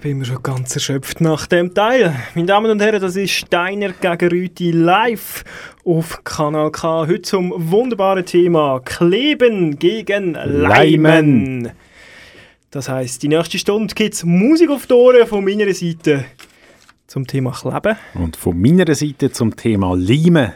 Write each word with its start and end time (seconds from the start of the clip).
Bin 0.00 0.12
immer 0.12 0.24
schon 0.24 0.42
ganz 0.42 0.74
erschöpft 0.74 1.20
nach 1.20 1.46
dem 1.46 1.74
Teil. 1.74 2.14
Meine 2.34 2.46
Damen 2.46 2.70
und 2.70 2.80
Herren, 2.80 3.00
das 3.00 3.16
ist 3.16 3.32
Steiner 3.32 3.90
gegen 3.92 4.28
Rüti 4.30 4.70
live 4.70 5.44
auf 5.84 6.24
Kanal 6.24 6.70
K. 6.70 7.06
Heute 7.06 7.22
zum 7.22 7.52
wunderbaren 7.56 8.24
Thema 8.24 8.80
Kleben 8.84 9.78
gegen 9.78 10.34
Leimen. 10.34 11.72
Das 12.70 12.88
heisst, 12.88 13.22
die 13.22 13.28
nächste 13.28 13.58
Stunde 13.58 13.94
gibt 13.94 14.14
es 14.14 14.24
Musik 14.24 14.70
auf 14.70 14.86
die 14.86 14.94
Ohren 14.94 15.26
von 15.26 15.44
meiner 15.44 15.72
Seite 15.74 16.24
zum 17.06 17.26
Thema 17.26 17.52
Kleben. 17.52 17.96
Und 18.14 18.36
von 18.36 18.58
meiner 18.60 18.94
Seite 18.94 19.30
zum 19.32 19.54
Thema 19.56 19.94
Leimen. 19.96 20.52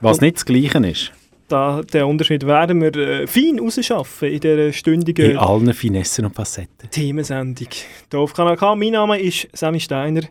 Was 0.00 0.16
Und- 0.18 0.22
nicht 0.22 0.36
das 0.36 0.46
Gleiche 0.46 0.78
ist. 0.86 1.12
Da, 1.50 1.82
den 1.82 2.04
Unterschied 2.04 2.46
werden 2.46 2.80
wir 2.80 2.94
äh, 2.94 3.26
fein 3.26 3.58
rausschaffen 3.58 4.28
in 4.28 4.38
dieser 4.38 4.72
stündigen 4.72 5.32
In 5.32 5.36
allen 5.36 5.74
Finessen 5.74 6.26
und 6.26 6.34
Facetten. 6.36 6.88
Themensendung. 6.92 7.66
Hier 8.08 8.20
auf 8.20 8.32
Kanal 8.32 8.56
K. 8.56 8.76
Mein 8.76 8.92
Name 8.92 9.18
ist 9.18 9.48
Sammy 9.52 9.80
Steiner. 9.80 10.22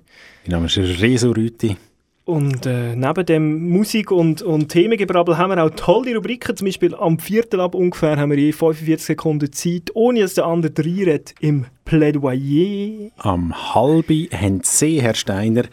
Mein 0.45 0.51
Name 0.51 0.67
ist 0.67 0.77
Rezo 0.77 1.31
Rüti. 1.31 1.75
Und 2.23 2.65
äh, 2.65 2.95
neben 2.95 3.25
dem 3.25 3.69
Musik- 3.69 4.11
und, 4.11 4.41
und 4.43 4.69
Themengebrabbel 4.69 5.37
haben 5.37 5.49
wir 5.49 5.61
auch 5.61 5.71
tolle 5.71 6.15
Rubriken. 6.15 6.55
Zum 6.55 6.65
Beispiel 6.67 6.95
am 6.95 7.19
Viertel 7.19 7.59
ab 7.59 7.75
ungefähr 7.75 8.15
haben 8.15 8.31
wir 8.31 8.37
je 8.37 8.53
45 8.53 9.05
Sekunden 9.05 9.51
Zeit, 9.51 9.91
ohne 9.95 10.21
dass 10.21 10.35
der 10.35 10.45
andere 10.45 10.71
reinredet, 10.77 11.33
im 11.41 11.65
Plädoyer. 11.83 13.09
Am 13.17 13.73
halbi 13.73 14.29
haben 14.31 14.61
Sie, 14.63 15.01
Herr 15.01 15.15
Steiner, 15.15 15.63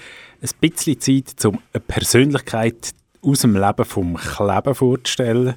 ein 0.43 0.51
bisschen 0.61 0.99
Zeit, 0.99 1.45
um 1.45 1.61
eine 1.73 1.81
Persönlichkeit 1.87 2.95
aus 3.27 3.41
dem 3.41 3.57
Leben 3.57 3.85
vom 3.85 4.17
Kleben 4.17 4.75
vorzustellen. 4.75 5.55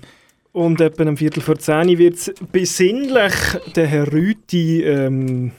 Und 0.52 0.82
etwa 0.82 1.04
am 1.04 1.18
Viertel 1.18 1.42
vor 1.42 1.60
10 1.60 1.98
wird 1.98 2.16
es 2.16 2.34
besinnlich 2.52 3.34
der 3.76 3.88
Herr 3.88 4.12
Rüti 4.12 4.84
ähm, 4.84 5.52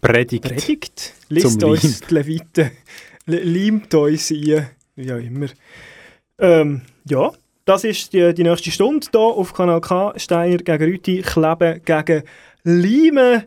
Predigt. 0.00 0.44
predigt. 0.44 1.14
Liest 1.28 1.60
Zum 1.60 1.70
uns 1.70 2.00
die 2.00 2.14
Leviten, 2.14 2.70
leimt 3.26 3.94
uns 3.94 4.30
ein, 4.30 4.68
wie 4.96 5.12
auch 5.12 5.18
immer. 5.18 5.46
Ähm, 6.38 6.82
ja, 7.08 7.32
das 7.64 7.84
ist 7.84 8.12
die, 8.12 8.32
die 8.34 8.44
nächste 8.44 8.70
Stunde 8.70 9.06
hier 9.10 9.20
auf 9.20 9.54
Kanal 9.54 9.80
K. 9.80 10.12
Steiner 10.16 10.58
gegen 10.58 10.84
Rüti, 10.84 11.22
Kleben 11.22 11.80
gegen 11.84 12.22
Leimen. 12.64 13.44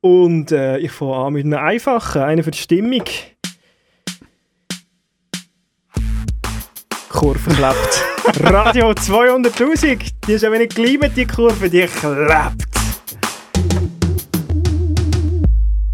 Und 0.00 0.52
äh, 0.52 0.78
ich 0.78 0.92
fange 0.92 1.16
an 1.16 1.32
mit 1.32 1.44
einem 1.44 1.58
einfachen, 1.58 2.22
einer 2.22 2.44
für 2.44 2.50
die 2.50 2.58
Stimmung. 2.58 3.04
Kurve 7.18 7.50
klebt. 7.50 8.04
Radio 8.44 8.90
200'000, 8.90 9.98
die 10.24 10.32
ist 10.34 10.44
ein 10.44 10.52
wenig 10.52 10.68
geleimt, 10.68 11.16
die 11.16 11.26
Kurve, 11.26 11.68
die 11.68 11.84
klebt. 11.88 12.62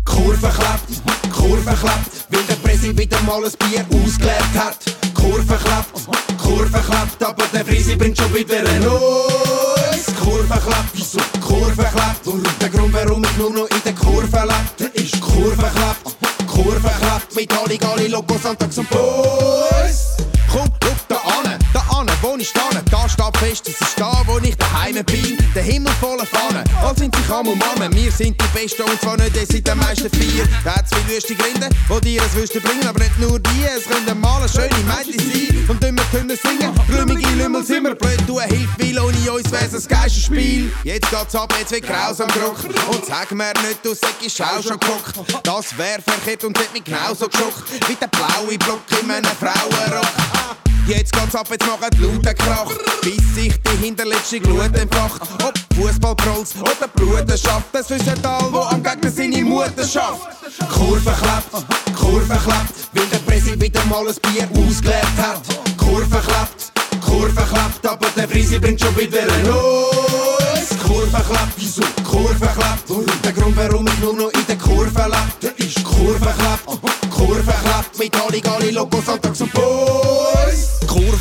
Kurve 0.05 0.49
klappt, 0.49 1.33
Kurve 1.33 1.75
klappt, 1.81 2.27
weil 2.29 2.43
der 2.43 2.57
Presi 2.57 2.95
wieder 2.95 3.19
mal 3.23 3.43
ein 3.43 3.51
Bier 3.59 3.87
ausgeleert 4.05 4.55
hat. 4.55 4.77
Kurve 5.15 5.57
klappt, 5.57 5.93
Kurve 6.37 6.79
klappt, 6.79 7.23
aber 7.23 7.45
der 7.55 7.65
Frisi 7.65 7.97
bringt 7.97 8.19
schon 8.19 8.35
wieder 8.35 8.59
ein 8.59 8.81
neues. 8.81 10.05
Kurve 10.23 10.47
klappt, 10.47 10.91
wieso? 10.93 11.21
Kurve 11.41 11.85
klappt, 11.85 12.27
warum? 12.27 12.43
Der 12.61 12.69
Grund, 12.69 12.93
warum 12.93 13.25
ich 13.25 13.37
nur 13.39 13.51
noch 13.51 13.71
in 13.71 13.83
der 13.83 13.95
Kurve 13.95 14.47
der 14.79 14.95
ist 14.95 15.19
Kurve 15.23 15.57
klappt, 15.57 16.17
Kurve 16.47 16.91
klappt, 17.01 17.35
mit 17.35 17.51
alle 17.51 17.79
Gali 17.79 18.09
Logos, 18.09 18.43
Sonntags 18.43 18.77
und 18.77 18.91
Boys. 18.91 20.15
Komm, 20.55 20.69
schau 20.85 20.95
da 21.09 21.17
an, 21.17 21.64
an, 22.09 22.17
wo 22.23 22.37
ich 22.37 22.49
stehe, 22.49 22.83
da 22.91 23.09
steht 23.09 23.37
fest, 23.39 23.69
es 23.69 23.81
ist 23.81 23.99
da, 23.99 24.23
wo 24.27 24.39
ich 24.39 24.57
daheim 24.57 24.95
bin. 25.05 25.39
Der 25.55 25.63
Himmel 25.63 25.93
voller 26.01 26.27
Fahnen, 26.27 26.65
all 26.83 26.97
sind 26.97 27.15
sich 27.15 27.27
Kamm 27.27 27.49
und 27.49 27.61
wir 27.61 28.13
sind 28.13 28.41
die 28.41 28.59
Besten 28.59 28.83
und 28.83 29.01
zwar 29.01 29.17
nicht 29.17 29.37
erst 29.37 29.53
seit 29.53 29.67
den 29.67 29.79
meisten 29.79 30.11
vier. 30.11 30.47
Da 30.65 30.77
hat's 30.77 30.91
viele 30.95 31.17
wüste 31.17 31.35
Gründe, 31.35 31.69
wo 31.89 32.01
dir 32.01 32.23
es 32.23 32.35
wüsste 32.35 32.61
bringen, 32.61 32.87
aber 32.87 33.01
nicht 33.01 33.19
nur 33.19 33.39
die, 33.39 33.65
es 33.65 33.85
können 33.85 34.21
mal 34.21 34.49
schöne 34.49 34.69
Mädchen 34.87 35.19
sein 35.19 35.65
und 35.69 35.83
dümmer 35.83 36.03
können 36.11 36.37
singen. 36.37 36.75
Blümige 36.87 37.29
Lümmel 37.31 37.65
sind 37.65 37.85
wir 37.85 37.95
blöd, 37.95 38.21
du 38.27 38.41
hilft, 38.41 38.79
weil 38.79 38.99
ohne 38.99 39.33
uns 39.33 39.51
wär's 39.51 39.75
ein 39.75 39.89
Geisterspiel. 39.89 40.73
Jetzt 40.85 41.11
geht's 41.11 41.35
ab, 41.35 41.55
jetzt 41.59 41.73
wird 41.73 41.87
grausam 41.87 42.29
Druck 42.29 42.59
und 42.91 43.05
sag 43.05 43.31
mir 43.33 43.53
nicht, 43.67 43.85
du 43.85 43.95
säckst 43.95 44.43
auch 44.43 44.63
schon 44.63 44.79
geguckt. 44.79 45.43
Das 45.43 45.77
wär 45.79 46.01
verkehrt 46.03 46.45
und 46.45 46.59
hat 46.59 46.73
mich 46.73 46.85
genauso 46.85 47.29
geschockt, 47.29 47.89
wie 47.89 47.95
der 47.95 48.09
blaue 48.09 48.59
Block 48.59 48.83
in 49.01 49.11
einem 49.11 49.25
Frauenrock. 49.25 50.74
Jetzt 50.87 51.15
geht's 51.15 51.35
ab, 51.35 51.47
jetzt 51.51 51.67
machen 51.67 51.89
die 51.95 52.03
lauten 52.03 52.35
Krach, 52.37 52.71
bis 53.01 53.35
sich 53.35 53.55
die 53.63 53.85
hinterletzte 53.85 54.39
Glut 54.39 54.77
entfacht. 54.77 55.23
Ob 55.43 55.55
Fußballtrolls 55.77 56.57
oder 56.61 56.89
Bruderschaft, 56.95 57.67
das 57.73 57.89
wissen 57.89 58.23
alle, 58.23 58.53
wo 58.53 58.59
am 58.61 58.83
Gegner 58.83 59.11
seine 59.11 59.43
Mutter 59.43 59.87
schafft. 59.87 60.29
Kurve 60.71 61.11
klappt, 61.11 61.97
Kurve 61.99 62.27
klappt, 62.27 62.75
weil 62.93 63.07
der 63.07 63.19
Presi 63.19 63.59
wieder 63.59 63.83
mal 63.87 64.07
ein 64.07 64.15
Bier 64.15 64.47
ausgeleert 64.63 65.17
hat. 65.17 65.41
Kurve 65.79 66.21
klappt, 66.21 66.74
Kurve 67.15 67.47
klappt, 67.49 67.87
aber 67.87 68.09
der 68.17 68.29
Frisi 68.29 68.59
bringt 68.59 68.81
schon 68.81 68.97
wieder 68.97 69.21
ein 69.21 69.43
neues. 69.45 70.71
Kurve 70.85 71.23
klappt, 71.31 71.55
wieso? 71.57 71.83
Kurve 72.03 72.49
klappt, 72.59 72.91
warum? 72.91 73.05
Der 73.23 73.33
Grund, 73.33 73.57
warum 73.57 73.87
ich 73.87 73.99
nur 74.01 74.15
noch 74.15 74.33
in 74.33 74.45
der 74.49 74.57
Kurve 74.59 74.91
lebe, 74.91 75.55
ist 75.59 75.85
Kurve 75.85 76.19
klappt, 76.19 76.67
Kurve 77.11 77.55
klappt, 77.63 77.99
mit 78.01 78.13
alle 78.21 78.41
Gali 78.41 78.71
Logos, 78.71 79.07
Sonntags 79.07 79.41
und 79.41 79.53
Boys. 79.53 80.81
Kurve 80.89 81.19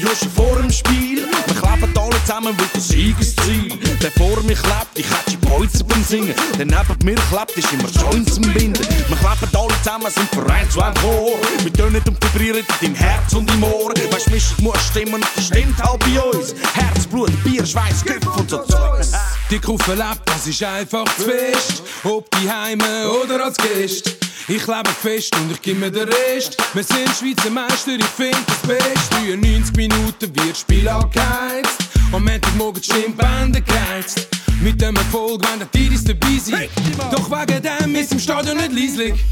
ja 0.00 0.16
schon 0.16 0.30
vor 0.30 0.56
dem 0.56 0.70
Spiel. 0.70 1.26
Wir 1.46 1.54
alle 1.60 2.07
zusammen 2.28 2.54
wie 2.58 2.68
das 2.74 2.88
Siegesziel. 2.88 3.72
Der 4.02 4.10
vor 4.12 4.42
mir 4.42 4.54
klebt, 4.54 4.96
ich 4.96 5.06
hätte 5.06 5.30
die 5.30 5.36
Bolzen 5.38 5.86
beim 5.86 6.04
Singen. 6.04 6.34
Der 6.58 6.66
neben 6.66 6.96
mir 7.02 7.14
klebt, 7.14 7.56
ist 7.56 7.72
immer 7.72 7.88
schön 7.88 8.26
zum 8.26 8.42
Binden. 8.52 8.86
Wir 9.08 9.16
kleben 9.16 9.56
alle 9.56 9.82
zusammen, 9.82 10.10
sind 10.10 10.28
Verein 10.34 10.70
zu 10.70 10.82
einem 10.82 10.94
Chor. 10.96 11.38
Wir 11.62 11.72
tönen 11.72 12.02
und 12.06 12.22
vibrieren 12.22 12.66
in 12.82 12.92
dein 12.92 12.94
Herz 12.96 13.32
und 13.32 13.50
im 13.50 13.62
Ohr. 13.62 13.94
Weißt, 14.10 14.30
Mischung 14.30 14.64
muss 14.64 14.76
stimmen 14.90 15.14
und 15.14 15.26
das 15.36 15.46
stimmt 15.46 15.82
halt 15.82 16.00
bei 16.00 16.20
uns. 16.20 16.54
Herz, 16.74 17.06
Blut, 17.06 17.32
Bier, 17.44 17.64
Schweiß, 17.64 18.04
Köpfe 18.04 18.30
und 18.30 18.50
so 18.50 18.58
Zeugs. 18.58 19.12
Die 19.50 19.58
Kufe 19.58 19.94
lebt, 19.94 20.20
das 20.26 20.46
ist 20.46 20.62
einfach 20.62 21.06
zu 21.16 21.22
fest. 21.22 21.82
Ob 22.04 22.30
die 22.32 22.50
Heime 22.50 23.10
oder 23.22 23.46
als 23.46 23.56
Gäste. 23.56 24.10
Ich 24.48 24.66
lebe 24.66 24.90
fest 25.02 25.34
und 25.36 25.52
ich 25.52 25.62
gebe 25.62 25.80
mir 25.80 25.90
den 25.90 26.08
Rest. 26.08 26.56
Wir 26.74 26.82
sind 26.82 27.08
Schweizer 27.08 27.50
Meister, 27.50 27.92
ich 27.98 28.04
find 28.04 28.36
das 28.46 28.58
Beste. 28.66 29.14
93 29.14 29.76
Minuten 29.76 30.34
wird 30.36 30.56
Spiel 30.56 30.88
angeheizt. 30.88 31.87
Am 32.10 32.24
Montagmorgen 32.24 32.80
die 32.80 32.90
Stimmbänder 32.90 33.60
geheizt. 33.60 34.28
Mit 34.60 34.80
dem 34.80 34.96
Erfolg, 34.96 35.42
wenn 35.48 35.58
der 35.60 35.70
Tier 35.70 35.92
ist 35.92 36.08
dabei 36.08 36.38
sein. 36.42 36.68
Doch 37.12 37.30
wegen 37.30 37.62
dem 37.62 37.94
ist 37.94 38.12
im 38.12 38.18
Stadion 38.18 38.56
nicht 38.56 38.72
leislich. 38.72 39.24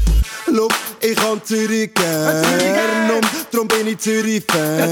Look, 0.45 0.71
ich 1.01 1.15
kann 1.15 1.43
Zürich 1.43 1.93
gern 1.93 3.11
und 3.11 3.25
drum 3.51 3.67
bin 3.67 3.87
ich 3.87 3.97
Zürich-Fan. 3.97 4.89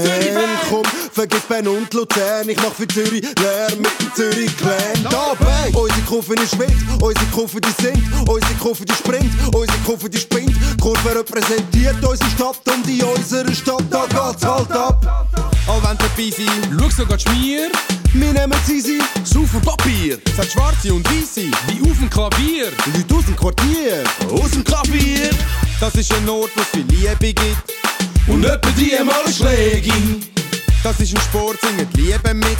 Komm, 0.68 0.82
vergiss 1.12 1.40
Bern 1.48 1.66
und 1.68 1.92
Luzern, 1.94 2.46
ich 2.46 2.56
mach 2.58 2.74
für 2.74 2.86
Zürich 2.88 3.22
Lärm 3.40 3.78
mit 3.78 4.00
dem 4.00 4.14
Zürich-Clan. 4.14 5.04
Da, 5.04 5.32
bang! 5.38 5.74
Unsere 5.74 6.00
Kurve 6.02 6.34
ist 6.34 6.58
wild, 6.58 6.74
unsere 7.00 7.26
Kurve 7.26 7.60
die 7.60 7.82
singt, 7.82 8.28
unsere 8.28 8.54
Kurve 8.60 8.84
die 8.84 8.92
springt, 8.92 9.32
unsere 9.54 9.78
Kurve 9.86 10.10
die 10.10 10.18
spinnt. 10.18 10.54
Kurve 10.80 11.14
repräsentiert 11.14 12.04
unsere 12.04 12.30
Stadt 12.30 12.60
und 12.66 12.86
in 12.88 13.02
unserer 13.04 13.54
Stadt, 13.54 13.84
da 13.90 14.02
geht's 14.02 14.44
halt 14.44 14.70
ab. 14.72 15.55
All 15.76 15.82
wenn 15.82 15.98
dabei 15.98 16.30
sind, 16.30 16.80
Schau 16.80 16.88
sogar 16.88 17.18
die 17.18 17.24
Schmier, 17.24 17.70
wir 18.14 18.32
nehmen 18.32 18.58
easy, 18.70 18.98
Saufen 19.24 19.60
Papier, 19.60 20.18
es 20.24 20.38
hat 20.38 20.50
schwarze 20.50 20.94
und 20.94 21.06
weisse, 21.06 21.42
wie 21.66 21.90
auf 21.90 21.98
dem 21.98 22.08
Klavier. 22.08 22.72
Leute 22.94 23.14
aus 23.14 23.26
dem 23.26 23.36
Quartier. 23.36 24.04
aus 24.30 24.50
dem 24.52 24.64
Klavier. 24.64 25.30
Das 25.78 25.94
ist 25.94 26.14
ein 26.14 26.26
Ort, 26.28 26.50
wo 26.54 26.62
es 26.62 26.68
viel 26.68 26.84
Liebe 26.88 27.34
gibt. 27.34 27.74
Und 28.26 28.44
etwa 28.44 28.70
die 28.70 29.04
mal 29.04 29.30
Schläge. 29.30 29.92
Das 30.82 30.98
ist 31.00 31.14
ein 31.14 31.20
Sport, 31.20 31.58
singen 31.60 31.86
die 31.94 32.00
Liebe 32.00 32.32
mit. 32.32 32.56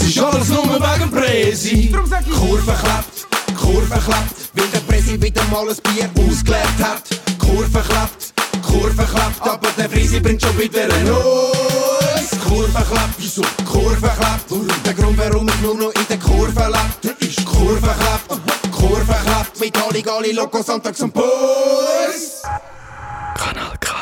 Es 0.00 0.06
ist 0.06 0.18
alles 0.18 0.48
nur 0.48 0.64
wegen 0.64 1.10
Präsi. 1.10 1.90
Kurve 1.90 2.74
klappt, 2.82 3.26
Kurve 3.54 4.00
klappt, 4.02 4.34
weil 4.54 4.68
der 4.68 4.80
Presi 4.80 5.20
wieder 5.20 5.44
mal 5.50 5.68
ein 5.68 5.76
Bier 5.92 6.08
ausgeleert 6.26 6.78
hat. 6.80 7.02
Kurve 7.38 7.80
klappt, 7.86 8.29
Kurve 8.70 9.04
klappt, 9.04 9.42
aber 9.42 9.68
der 9.76 9.88
Frisi 9.90 10.20
bringt 10.20 10.42
schon 10.42 10.58
wieder 10.58 10.82
ein 10.82 11.04
neues. 11.04 12.30
Kurve 12.46 12.82
klappt, 12.90 13.14
wieso? 13.18 13.42
Kurve 13.64 14.10
klappt, 14.18 14.50
warum? 14.50 14.68
Der 14.84 14.94
Grund, 14.94 15.18
warum 15.18 15.48
ich 15.48 15.60
nur 15.60 15.74
noch 15.74 15.92
in 15.94 16.06
der 16.08 16.18
Kurve 16.18 16.64
lebe. 16.66 16.78
Der 17.02 17.28
ist 17.28 17.44
Kurve 17.44 17.80
klebt, 17.80 18.72
Kurve 18.72 19.16
klebt, 19.24 19.60
mit 19.60 19.76
alle 19.82 20.02
Gali, 20.02 20.32
Loco, 20.32 20.62
Sontags 20.62 21.00
und 21.02 21.12
Bus. 21.12 22.42
Kanal 23.36 23.76
K. 23.80 24.00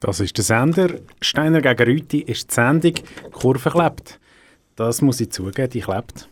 Das 0.00 0.18
ist 0.18 0.36
der 0.38 0.44
Sender. 0.44 0.88
Steiner 1.20 1.60
gegen 1.60 1.82
Rüti 1.82 2.20
ist 2.20 2.50
die 2.50 2.54
Sendung. 2.54 2.94
Kurve 3.32 3.70
klebt. 3.70 4.18
Das 4.74 5.02
muss 5.02 5.20
ich 5.20 5.30
zugeben, 5.30 5.68
die 5.68 5.82
klebt. 5.82 6.26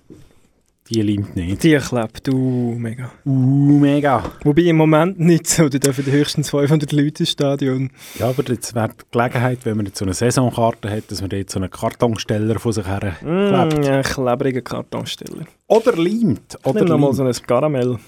Die 0.91 1.03
liebt 1.03 1.37
nicht. 1.37 1.63
Die 1.63 1.77
klebt, 1.77 2.29
uh, 2.33 2.75
mega. 2.75 3.11
Uh, 3.27 3.79
mega. 3.79 4.25
Wobei 4.43 4.63
im 4.63 4.77
Moment 4.77 5.21
nicht 5.21 5.47
so, 5.47 5.69
da 5.69 5.77
dürfen 5.79 6.07
höchstens 6.07 6.49
500 6.51 6.91
Leute 6.93 7.23
ins 7.25 7.31
Stadion. 7.31 7.91
Ja, 8.19 8.31
aber 8.31 8.43
jetzt 8.49 8.75
wäre 8.75 8.89
die 8.89 9.05
Gelegenheit, 9.11 9.59
wenn 9.65 9.77
man 9.77 9.85
jetzt 9.87 9.99
so 9.99 10.07
eine 10.07 10.15
Saisonkarte 10.15 10.91
hat, 10.91 11.11
dass 11.11 11.21
man 11.21 11.29
dort 11.29 11.51
so 11.51 11.59
einen 11.59 11.71
Kartonsteller 11.71 12.59
von 12.59 12.73
sich 12.73 12.87
her 12.87 13.17
Mm, 13.21 13.69
klebt. 13.71 13.87
ein 13.89 14.03
klebriger 14.03 14.63
Kartonsteller. 14.63 15.45
Oder 15.67 15.95
leimt. 15.97 16.59
Oder 16.65 16.81
Nimm 16.81 16.89
noch 16.89 16.99
mal 16.99 17.07
leimt. 17.15 17.17
so 17.17 17.25
ein 17.43 17.47
Karamell. 17.47 17.99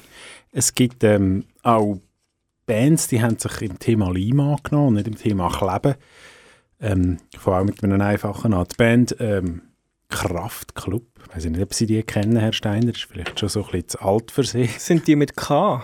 Es 0.53 0.75
gibt 0.75 1.05
ähm, 1.05 1.45
auch 1.63 1.99
Bands, 2.65 3.09
die 3.09 3.21
haben 3.21 3.39
sich 3.39 3.61
im 3.63 3.79
Thema 3.79 4.11
Leim 4.11 4.41
angenommen 4.41 4.89
und 4.89 4.95
nicht 4.95 5.09
im 5.09 5.17
Thema 5.17 5.49
Kleben. 5.51 5.97
Ähm, 6.81 7.19
vor 7.39 7.57
allem 7.57 7.67
mit 7.67 7.85
einem 7.85 8.01
einfachen 8.01 8.55
an. 8.55 8.65
Die 8.73 8.77
Band 8.77 9.17
ähm, 9.21 9.61
Kraftklub, 10.11 11.07
ich 11.29 11.37
weiß 11.37 11.45
nicht, 11.47 11.63
ob 11.63 11.73
Sie 11.73 11.87
die 11.87 12.03
kennen, 12.03 12.37
Herr 12.37 12.53
Steiner, 12.53 12.91
ist 12.91 13.05
vielleicht 13.05 13.41
schon 13.41 13.49
so 13.49 13.61
ein 13.61 13.71
bisschen 13.71 13.89
zu 13.89 14.03
alt 14.03 14.31
für 14.31 14.45
Sie. 14.45 14.67
Sind 14.79 15.07
die 15.07 15.17
mit 15.17 15.37
K? 15.37 15.83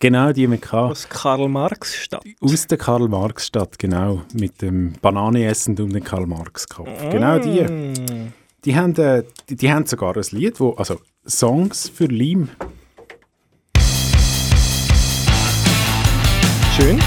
Genau, 0.00 0.32
die 0.32 0.46
mit 0.46 0.62
K. 0.62 0.88
Aus 0.88 1.08
Karl-Marx-Stadt. 1.08 2.24
Aus 2.40 2.66
der 2.66 2.78
Karl-Marx-Stadt, 2.78 3.78
genau. 3.78 4.22
Mit 4.32 4.60
dem 4.62 4.94
Bananenessen 5.00 5.78
um 5.80 5.92
den 5.92 6.04
Karl-Marx-Kopf. 6.04 7.10
Genau 7.10 7.38
die. 7.38 7.62
Mm. 7.62 8.32
Die 8.64 8.76
haben, 8.76 8.94
äh, 8.96 9.24
die, 9.48 9.56
die 9.56 9.72
haben 9.72 9.86
sogar 9.86 10.16
ein 10.16 10.24
Lied, 10.30 10.58
wo, 10.60 10.72
also 10.72 11.00
Songs 11.26 11.88
für 11.88 12.06
Leim. 12.06 12.48
Schön. 16.76 16.98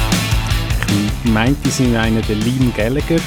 Ich 1.24 1.32
meinte, 1.32 1.60
die 1.66 1.70
sind 1.70 1.96
einer 1.96 2.22
der 2.22 2.36
Liam 2.36 2.74
Gallagher. 2.76 3.20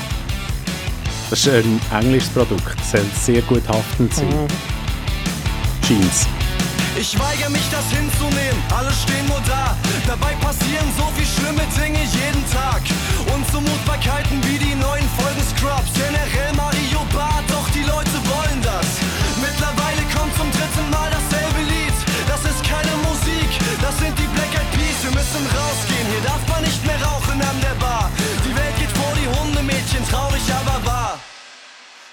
Das 1.30 1.46
ist 1.46 1.48
ein 1.48 1.80
englisches 1.92 2.28
Produkt, 2.30 2.76
soll 2.84 3.06
sehr 3.14 3.40
gut 3.42 3.62
haftend 3.68 4.12
sein. 4.12 4.48
Jeans. 5.86 6.26
Ich 6.98 7.16
weigere 7.20 7.48
mich, 7.50 7.62
das 7.70 7.86
hinzunehmen. 7.96 8.60
Alle 8.76 8.90
stehen 8.90 9.26
nur 9.28 9.40
da. 9.46 9.76
Dabei 10.08 10.34
passieren 10.42 10.88
so 10.98 11.06
viel 11.14 11.26
schlimme 11.26 11.62
Dinge 11.78 12.00
jeden 12.02 12.44
Tag. 12.50 12.82
Unzumutbarkeiten 13.32 14.42
wie 14.42 14.58
die 14.58 14.69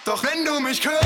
Doch 0.08 0.24
wenn 0.24 0.46
du 0.46 0.62
mich 0.62 0.80
küsst, 0.80 1.04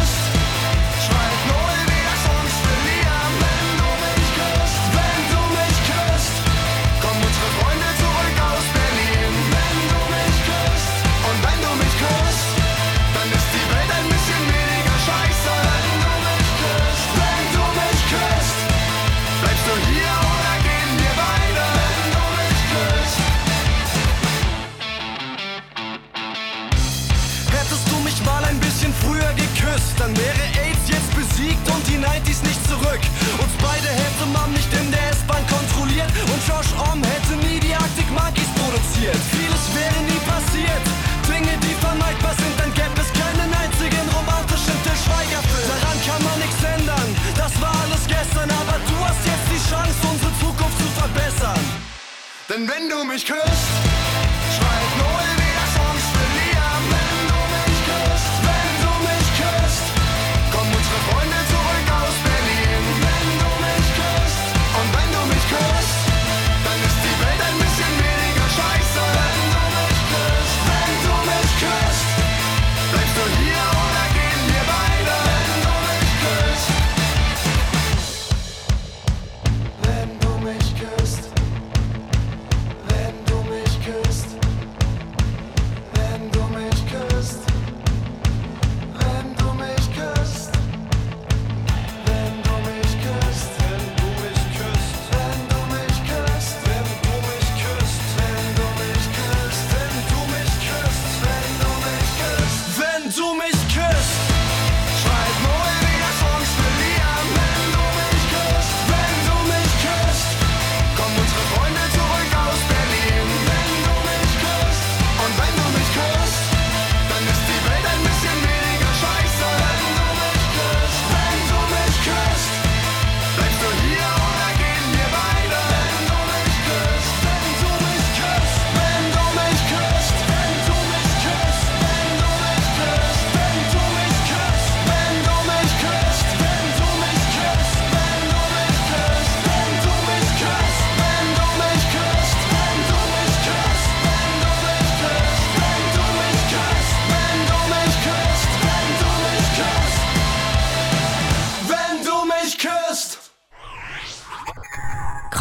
mich 53.11 53.25
küssen. 53.25 53.50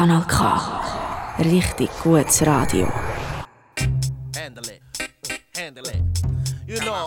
Kanal 0.00 0.25
K. 0.25 0.35
Richtig 1.45 1.90
gutes 2.02 2.40
Radio. 2.40 2.90
Handle 4.35 4.64
it. 4.71 4.80
Handle 5.54 5.88
it. 5.88 6.02
You 6.66 6.80
know. 6.80 7.04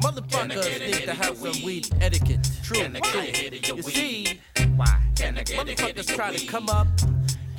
Motherfuckers 0.00 0.80
need 0.80 1.04
to 1.04 1.14
have 1.14 1.36
some 1.36 1.62
weed 1.64 1.88
etiquette. 2.00 2.50
True. 2.64 2.78
You 3.76 3.82
see, 3.82 4.40
motherfuckers 4.56 6.08
try 6.16 6.32
to 6.34 6.46
come 6.46 6.68
up 6.68 6.88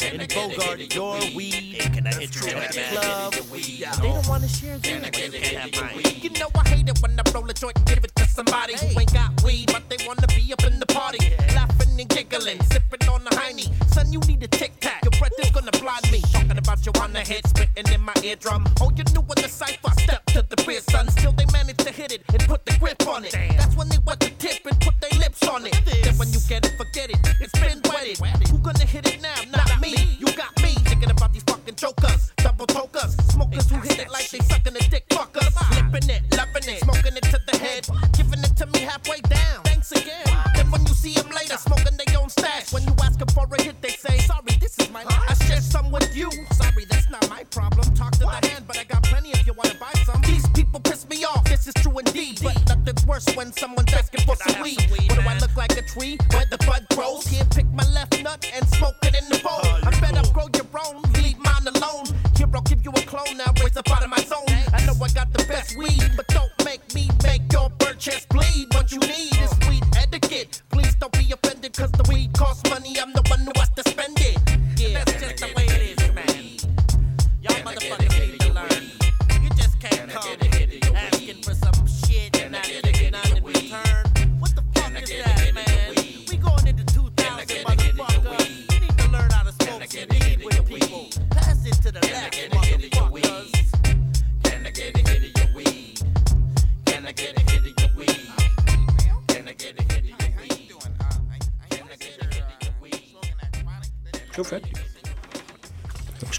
and 0.02 0.28
bogart 0.36 0.94
your 0.94 1.18
weed 1.34 1.80
at 1.80 1.94
the 1.94 2.84
club. 2.92 3.34
They 3.34 4.12
don't 4.12 4.28
want 4.28 4.44
to 4.44 4.50
share 4.50 4.78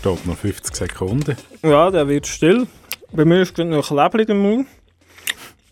steht 0.07 0.27
noch 0.27 0.37
50 0.37 0.77
Sekunden. 0.77 1.37
Ja, 1.63 1.91
der 1.91 2.07
wird 2.07 2.29
still. 2.29 2.67
Bei 3.13 3.25
mir 3.25 3.43
ist 3.43 3.59
noch 3.59 3.91
ein 3.91 4.19
Leben 4.19 4.31
im 4.31 4.39
Mund. 4.39 4.69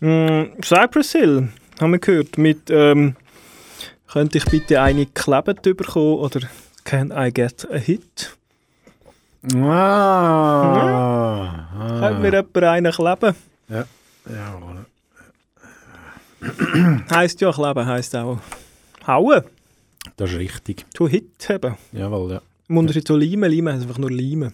Mm, 0.01 0.61
Cypress 0.61 1.13
Hill, 1.13 1.47
haben 1.79 1.91
wir 1.93 1.99
gehört, 1.99 2.37
mit 2.37 2.69
ähm, 2.69 3.15
«Könnte 4.11 4.37
ich 4.37 4.45
bitte 4.45 4.81
eine 4.81 5.05
Klebet 5.05 5.61
bekommen?» 5.61 6.19
oder 6.19 6.41
«Can 6.83 7.13
I 7.15 7.31
get 7.31 7.65
a 7.71 7.77
hit?» 7.77 8.35
Ah! 9.55 9.69
Könnte 11.99 12.19
mir 12.19 12.31
jemand 12.33 12.57
einen 12.57 12.91
kleben? 12.91 13.35
Ja, 13.69 13.85
jawohl. 14.27 14.85
Heisst 17.09 17.39
ja 17.39 17.51
kleben, 17.53 17.85
heisst 17.85 18.15
auch 18.15 18.39
hauen. 19.07 19.43
Das 20.17 20.31
ist 20.31 20.37
richtig. 20.37 20.85
To 20.93 21.07
hit 21.07 21.47
haben. 21.47 21.77
Jawohl, 21.93 22.33
ja. 22.33 22.41
Im 22.67 22.77
Unterschied 22.77 23.07
zu 23.07 23.15
Leimen, 23.15 23.51
Leimen 23.51 23.73
heisst 23.73 23.83
einfach 23.85 23.97
nur 23.99 24.11
Leimen. 24.11 24.53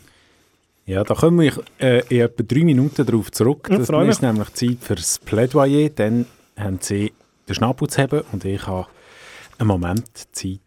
Ja, 0.85 1.03
da 1.03 1.13
kommen 1.13 1.39
wir 1.39 1.53
äh, 1.79 2.03
in 2.09 2.21
etwa 2.21 2.43
drei 2.43 2.63
Minuten 2.63 3.05
darauf 3.05 3.31
zurück. 3.31 3.67
Ja, 3.71 3.77
Das 3.77 3.89
mich. 3.89 4.07
ist 4.09 4.21
nämlich 4.21 4.49
Zeit 4.53 4.77
fürs 4.81 5.19
Plädoyer. 5.19 5.89
Dann 5.89 6.25
haben 6.57 6.79
Sie 6.81 7.13
den 7.47 7.55
Schnabel 7.55 7.87
zu 7.87 8.01
haben 8.01 8.21
und 8.31 8.43
ich 8.45 8.65
habe 8.67 8.87
einen 9.57 9.67
Moment 9.67 10.05
Zeit, 10.31 10.59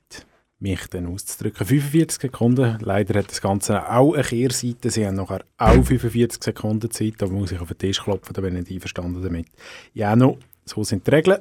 mich 0.61 0.87
dann 0.89 1.07
auszudrücken. 1.07 1.67
45 1.67 2.23
Sekunden. 2.23 2.79
Leider 2.81 3.19
hat 3.19 3.31
das 3.31 3.43
Ganze 3.43 3.91
auch 3.91 4.15
eine 4.15 4.23
Kehrseite. 4.23 4.89
Sie 4.89 5.07
haben 5.07 5.17
nachher 5.17 5.45
auch 5.59 5.85
45 5.85 6.43
Sekunden 6.43 6.91
Zeit. 6.91 7.15
Da 7.19 7.27
muss 7.27 7.53
ich 7.53 7.61
auf 7.61 7.69
den 7.69 7.79
Tisch 7.79 8.01
klopfen, 8.03 8.33
da 8.33 8.41
bin 8.41 8.55
ich 8.57 8.63
nicht 8.63 8.73
einverstanden 8.73 9.21
damit. 9.23 9.49
Ja, 9.93 10.17
no, 10.17 10.39
so 10.65 10.85
sind 10.85 11.07
die 11.07 11.11
Regeln. 11.11 11.41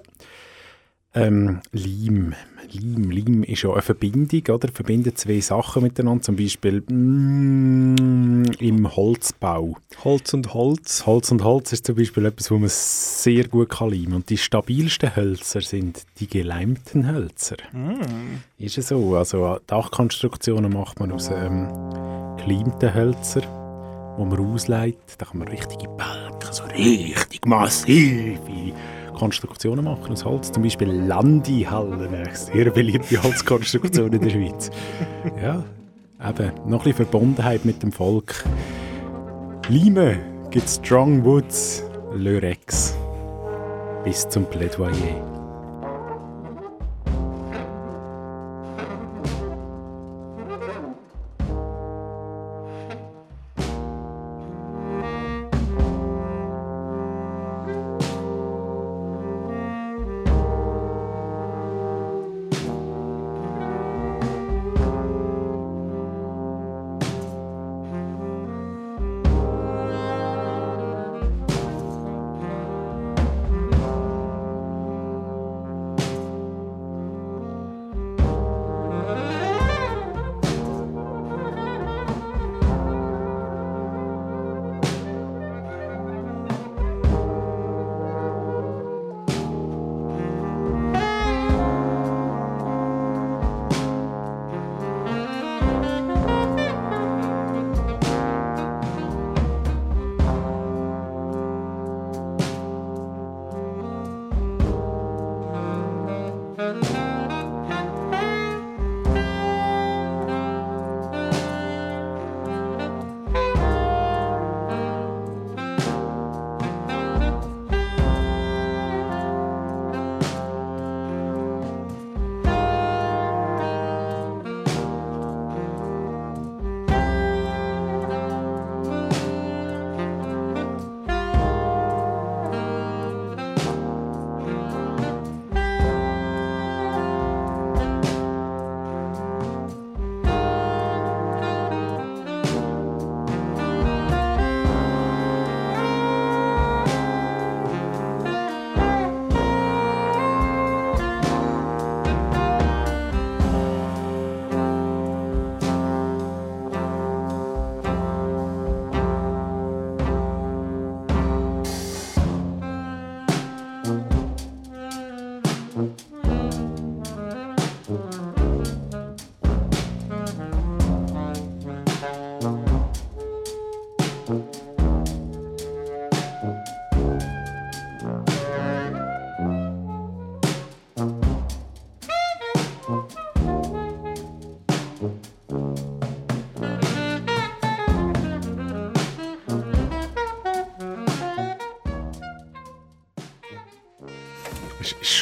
Ähm, 1.16 1.62
Leim. 1.72 2.34
Leim. 2.72 3.12
Leim 3.12 3.44
ist 3.44 3.62
ja 3.62 3.72
eine 3.72 3.84
Verbindung, 3.84 4.42
oder? 4.56 4.68
Verbindet 4.70 5.20
zwei 5.20 5.40
Sachen 5.42 5.84
miteinander. 5.84 6.24
Zum 6.24 6.36
Beispiel 6.36 6.82
mm, 6.82 8.46
im 8.60 8.96
Holzbau. 8.96 9.78
Holz 10.04 10.34
und 10.34 10.54
Holz. 10.56 11.06
Holz 11.06 11.32
und 11.32 11.44
Holz 11.44 11.72
ist 11.72 11.86
zum 11.86 11.96
Beispiel 11.96 12.26
etwas, 12.26 12.50
wo 12.50 12.58
man 12.58 12.70
sehr 12.70 13.48
gut 13.48 13.70
kann 13.70 13.92
leimen 13.92 14.14
Und 14.14 14.30
die 14.30 14.38
stabilsten 14.38 15.16
Hölzer 15.16 15.62
sind 15.62 16.04
die 16.20 16.28
geleimten 16.28 17.08
Hölzer. 17.08 17.58
Ist 18.58 18.80
es 18.80 18.88
so? 18.88 19.16
Also 19.16 19.60
Dachkonstruktionen 19.68 20.74
macht 20.74 21.00
man 21.00 21.12
aus 21.12 21.30
ähm, 21.30 21.68
geleimten 22.38 22.92
Hölzern, 22.92 23.44
wo 24.18 24.26
man 24.26 24.40
ausleitet. 24.40 25.16
Da 25.20 25.26
kann 25.26 25.40
man 25.40 25.48
richtige 25.48 25.90
Balken, 25.90 26.52
so 26.52 26.64
richtig 26.64 27.46
massive 27.46 28.74
Konstruktionen 29.14 29.86
machen 29.86 30.12
aus 30.12 30.26
Holz. 30.26 30.52
Zum 30.52 30.64
Beispiel 30.64 30.90
Landihallen, 30.90 32.28
sehr 32.34 32.70
beliebte 32.72 33.22
Holzkonstruktion 33.22 34.12
in 34.12 34.22
der 34.22 34.30
Schweiz. 34.30 34.72
Ja, 35.42 35.64
eben, 36.28 36.52
noch 36.66 36.80
ein 36.80 36.84
bisschen 36.84 36.94
Verbundenheit 36.94 37.66
mit 37.66 37.82
dem 37.82 37.92
Volk. 37.92 38.44
Lime 39.70 40.20
gibt 40.52 40.70
Strong 40.70 41.24
Woods, 41.24 41.84
Lörex. 42.14 42.96
Bis 44.04 44.28
zum 44.28 44.46
Plädoyer. 44.46 45.43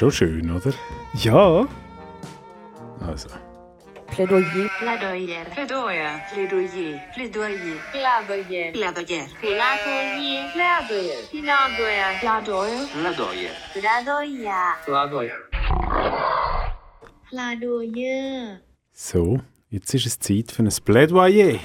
Schon 0.02 0.12
schön, 0.12 0.52
oder? 0.52 0.74
Ja. 1.14 1.68
Also. 3.06 3.30
Plädoyer. 4.08 4.70
Plädoyer. 4.80 5.46
Plädoyer. 5.54 6.22
Plädoyer. 6.34 7.02
Plädoyer. 7.14 7.78
Plädoyer. 7.92 8.72
Plädoyer. 8.72 8.72
Plädoyer. 8.72 9.28
Plädoyer. 12.20 12.82
Plädoyer. 12.94 13.52
Plädoyer. 13.74 14.76
Plädoyer. 14.86 15.38
Plädoyer. 17.30 18.60
So, 18.92 19.40
jetzt 19.70 19.94
ist 19.94 20.06
es 20.08 20.20
Zeit 20.20 20.52
für 20.52 20.64
ein 20.64 20.70
Plädoyer. 20.84 21.60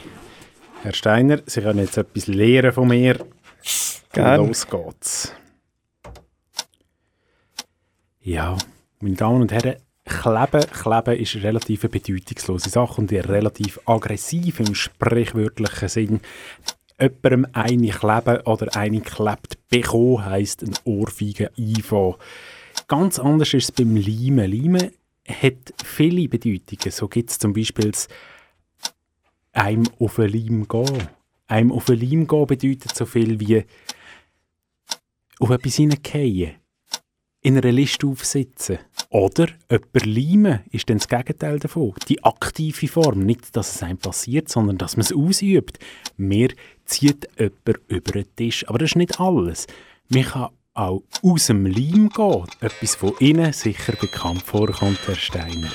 Herr 0.82 0.92
Steiner, 0.92 1.38
Sie 1.46 1.62
können 1.62 1.78
jetzt 1.78 1.96
etwas 1.96 2.26
lernen 2.26 2.72
von 2.72 2.88
mir. 2.88 3.16
Gern. 4.12 4.46
Los 4.46 4.68
geht's. 4.68 5.32
Ja, 8.26 8.58
meine 8.98 9.14
Damen 9.14 9.42
und 9.42 9.52
Herren, 9.52 9.76
Kleben, 10.04 10.68
Kleben 10.72 11.16
ist 11.16 11.36
eine 11.36 11.44
relativ 11.44 11.82
bedeutungslose 11.82 12.70
Sache 12.70 13.00
und 13.00 13.12
relativ 13.12 13.78
aggressiv 13.86 14.58
im 14.58 14.74
sprichwörtlichen 14.74 15.88
Sinn. 15.88 16.20
Jemandem 16.98 17.46
eine 17.52 17.90
kleben 17.90 18.40
oder 18.40 18.74
eine 18.74 19.00
klebt 19.00 19.68
bekommen, 19.68 20.24
heisst 20.24 20.64
ein 20.64 20.74
Ohrfeige 20.82 21.52
einfangen. 21.56 22.16
Ganz 22.88 23.20
anders 23.20 23.54
ist 23.54 23.62
es 23.62 23.70
beim 23.70 23.94
Leimen. 23.94 24.50
Leimen 24.50 24.90
hat 25.28 25.72
viele 25.84 26.28
Bedeutungen. 26.28 26.90
So 26.90 27.06
gibt 27.06 27.30
es 27.30 27.38
zum 27.38 27.52
Beispiel 27.52 27.92
das 27.92 28.08
einem 29.52 29.88
auf 30.00 30.16
den 30.16 30.32
Leim 30.32 30.66
gehen. 30.66 31.08
Einem 31.46 31.70
auf 31.70 31.84
den 31.84 32.00
Leim 32.00 32.26
gehen 32.26 32.46
bedeutet 32.48 32.92
so 32.92 33.06
viel 33.06 33.38
wie 33.38 33.64
auf 35.38 35.50
etwas 35.50 35.76
hineingehen, 35.76 36.56
in 37.42 37.56
einer 37.56 37.72
Liste 37.72 38.06
aufsitzen. 38.06 38.78
Oder 39.10 39.48
jemand 39.70 40.06
leimen 40.06 40.60
ist 40.72 40.90
dann 40.90 40.98
das 40.98 41.08
Gegenteil 41.08 41.58
davon. 41.58 41.94
Die 42.08 42.24
aktive 42.24 42.88
Form. 42.88 43.20
Nicht, 43.20 43.56
dass 43.56 43.74
es 43.74 43.82
einem 43.82 43.98
passiert, 43.98 44.48
sondern 44.48 44.78
dass 44.78 44.96
man 44.96 45.04
es 45.04 45.12
ausübt. 45.12 45.78
Mir 46.16 46.48
zieht 46.84 47.28
jemand 47.38 47.80
über 47.88 48.12
den 48.12 48.36
Tisch. 48.36 48.68
Aber 48.68 48.78
das 48.78 48.90
ist 48.90 48.96
nicht 48.96 49.20
alles. 49.20 49.66
Man 50.08 50.24
kann 50.24 50.48
auch 50.74 51.02
aus 51.22 51.46
dem 51.46 51.66
Leim 51.66 52.10
gehen. 52.10 52.46
Etwas 52.60 52.94
von 52.96 53.14
innen 53.18 53.52
sicher 53.52 53.92
bekannt 53.92 54.42
vorkommt, 54.42 54.98
Herr 55.06 55.14
Steiner. 55.14 55.70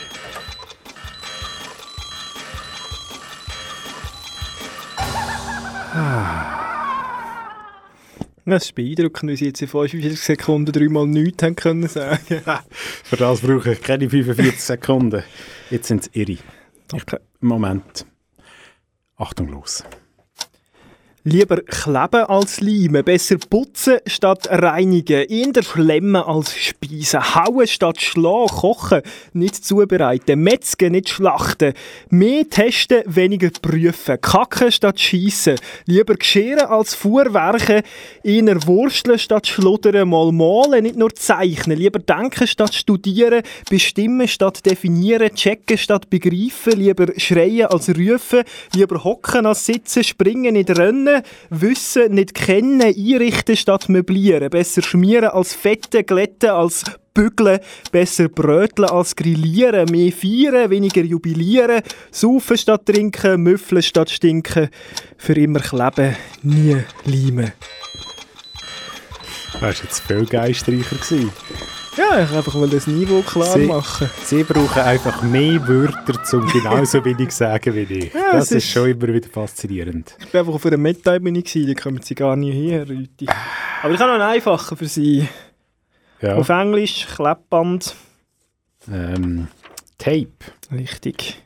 Das 8.45 8.65
ist 8.65 8.75
beeindruckend, 8.75 9.31
wie 9.31 9.35
sie 9.35 9.45
jetzt 9.45 9.61
in 9.61 9.67
45 9.67 10.19
Sekunden 10.19 10.71
dreimal 10.71 11.05
nichts 11.05 11.43
haben 11.43 11.55
können 11.55 11.87
sagen. 11.87 12.41
Für 13.03 13.17
das 13.17 13.41
brauche 13.41 13.73
ich 13.73 13.81
keine 13.81 14.09
45 14.09 14.59
Sekunden. 14.59 15.23
Jetzt 15.69 15.87
sind 15.87 16.01
es 16.01 16.09
irre. 16.13 16.37
Okay. 16.91 17.19
Moment. 17.39 18.05
Achtung, 19.17 19.49
los. 19.49 19.83
Lieber 21.23 21.61
kleben 21.61 22.25
als 22.25 22.61
leimen, 22.61 23.03
besser 23.03 23.37
putzen 23.47 23.99
statt 24.07 24.47
reinigen, 24.49 25.27
eher 25.29 25.61
schlemmen 25.61 26.23
als 26.23 26.57
speisen, 26.57 27.35
hauen 27.35 27.67
statt 27.67 28.01
schlagen, 28.01 28.47
kochen, 28.47 29.03
nicht 29.31 29.63
zubereiten, 29.63 30.41
metzgen, 30.41 30.93
nicht 30.93 31.09
schlachten, 31.09 31.73
mehr 32.09 32.49
testen, 32.49 33.03
weniger 33.05 33.51
prüfen, 33.51 34.19
kacken 34.19 34.71
statt 34.71 34.99
schiessen, 34.99 35.59
lieber 35.85 36.15
gescheren 36.15 36.65
als 36.65 36.95
fuhrwerken, 36.95 37.83
eher 38.23 38.65
wursteln 38.65 39.19
statt 39.19 39.45
schludern, 39.45 40.09
mal 40.09 40.31
malen, 40.31 40.81
nicht 40.81 40.95
nur 40.95 41.13
zeichnen, 41.13 41.77
lieber 41.77 41.99
denken 41.99 42.47
statt 42.47 42.73
studieren, 42.73 43.43
bestimmen 43.69 44.27
statt 44.27 44.65
definieren, 44.65 45.35
checken 45.35 45.77
statt 45.77 46.09
begreifen, 46.09 46.79
lieber 46.79 47.13
schreien 47.17 47.67
als 47.67 47.89
rufen, 47.89 48.41
lieber 48.73 49.03
hocken 49.03 49.45
als 49.45 49.67
sitzen, 49.67 50.03
springen, 50.03 50.55
nicht 50.55 50.71
rennen, 50.71 51.10
Wissen 51.49 52.13
nicht 52.13 52.33
kennen, 52.33 52.81
einrichten 52.81 53.55
statt 53.55 53.89
möblieren, 53.89 54.49
besser 54.49 54.81
schmieren 54.81 55.29
als 55.29 55.53
fetten, 55.53 56.05
glätten 56.05 56.49
als 56.49 56.83
bügeln, 57.13 57.59
besser 57.91 58.29
bröteln 58.29 58.89
als 58.89 59.15
grillieren, 59.15 59.89
mehr 59.91 60.11
feiern, 60.11 60.69
weniger 60.69 61.03
jubilieren, 61.03 61.81
saufen 62.11 62.57
statt 62.57 62.85
trinken, 62.85 63.41
müffeln 63.41 63.81
statt 63.81 64.09
stinken, 64.09 64.69
für 65.17 65.33
immer 65.33 65.59
kleben, 65.59 66.15
nie 66.43 66.77
leimen. 67.05 67.51
War 69.59 69.69
jetzt 69.71 69.99
viel 70.01 70.25
geistreicher. 70.25 70.95
Gewesen. 70.95 71.31
Ja, 71.97 72.23
ich 72.23 72.31
einfach 72.31 72.53
mal 72.55 72.69
das 72.69 72.87
Niveau 72.87 73.21
klar 73.21 73.57
Sie- 73.57 73.65
machen. 73.65 74.09
Sie 74.23 74.43
brauchen 74.43 74.81
einfach 74.81 75.21
mehr 75.23 75.67
Wörter, 75.67 76.37
um 76.37 76.47
genauso 76.47 77.03
wenig 77.05 77.29
zu 77.29 77.37
sagen 77.39 77.75
wie 77.75 77.81
ich. 77.81 78.13
Ja, 78.13 78.31
das 78.31 78.45
ist 78.45 78.63
ist- 78.65 78.69
schon 78.71 78.89
immer 78.91 79.07
wieder 79.09 79.27
faszinierend. 79.29 80.15
Ich 80.19 80.29
bin 80.31 80.39
einfach 80.39 80.53
auf 80.53 80.65
einer 80.65 80.77
Meta-Ebene 80.77 81.43
da 81.43 81.73
kommen 81.73 82.01
sie 82.01 82.15
gar 82.15 82.35
nicht 82.37 82.53
her, 82.55 82.87
Rüti. 82.87 83.27
Aber 83.83 83.93
ich 83.93 83.99
habe 83.99 84.11
noch 84.13 84.19
einen 84.21 84.33
einfachen 84.35 84.77
für 84.77 84.87
sie. 84.87 85.27
Ja. 86.21 86.35
Auf 86.35 86.47
Englisch, 86.49 87.07
Klebband. 87.13 87.95
Ähm, 88.91 89.47
Tape. 89.97 90.29
Richtig. 90.71 91.43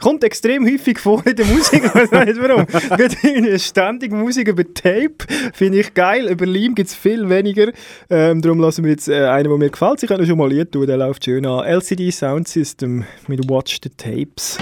Kommt 0.00 0.24
extrem 0.24 0.66
häufig 0.66 0.98
vor 0.98 1.24
in 1.26 1.36
der 1.36 1.46
Musik, 1.46 1.84
ich 1.84 1.94
weiß 1.94 2.10
nicht 2.26 2.40
warum. 2.40 2.66
Es 2.72 3.20
gibt 3.20 3.60
ständig 3.60 4.12
Musik 4.12 4.48
über 4.48 4.64
Tape, 4.64 5.16
finde 5.52 5.80
ich 5.80 5.94
geil. 5.94 6.28
Über 6.28 6.46
Leim 6.46 6.74
gibt 6.74 6.88
es 6.88 6.94
viel 6.94 7.28
weniger. 7.28 7.70
Ähm, 8.08 8.40
darum 8.40 8.60
lassen 8.60 8.84
wir 8.84 8.92
jetzt 8.92 9.08
äh, 9.08 9.26
einen, 9.26 9.48
der 9.48 9.58
mir 9.58 9.70
gefällt. 9.70 10.00
Sie 10.00 10.06
können 10.06 10.26
schon 10.26 10.38
mal 10.38 10.50
Lied 10.50 10.72
tun, 10.72 10.86
der 10.86 10.96
läuft 10.96 11.24
schön 11.24 11.44
an. 11.44 11.64
LCD 11.64 12.10
Sound 12.10 12.48
System 12.48 13.04
mit 13.28 13.48
Watch 13.48 13.78
the 13.82 13.90
Tapes. 13.90 14.58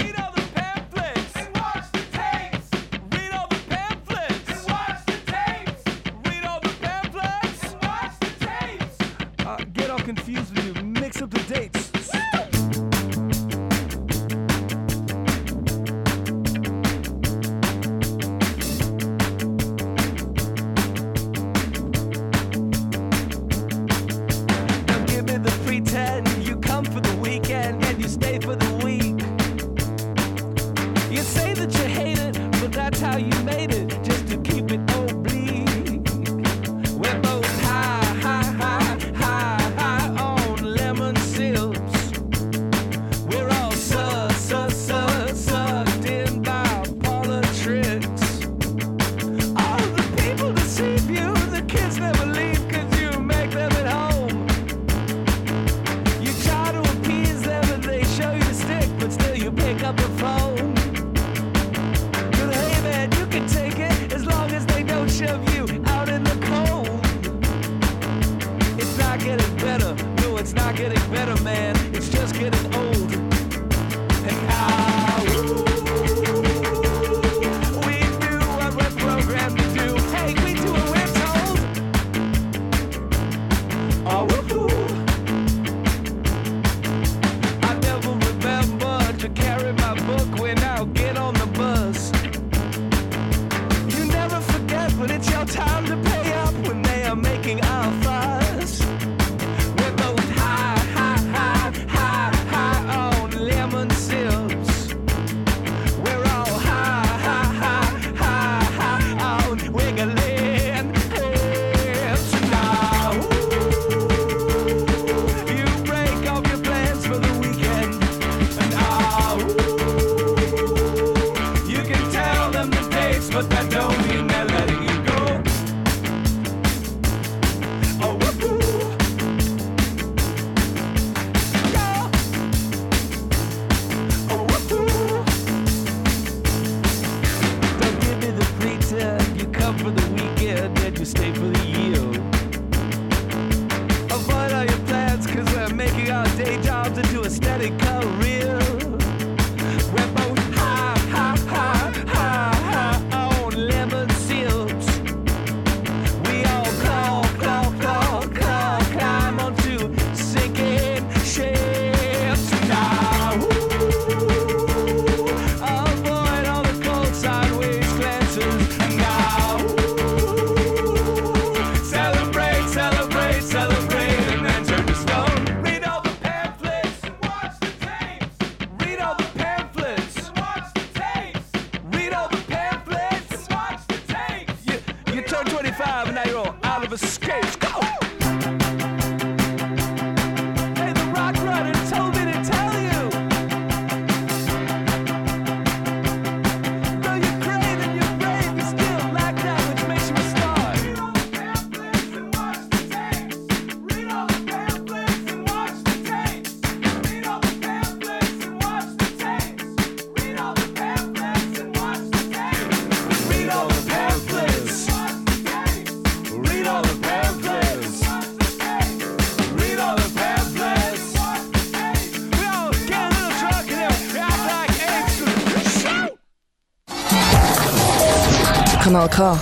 Kanal 228.89 229.07
K. 229.07 229.39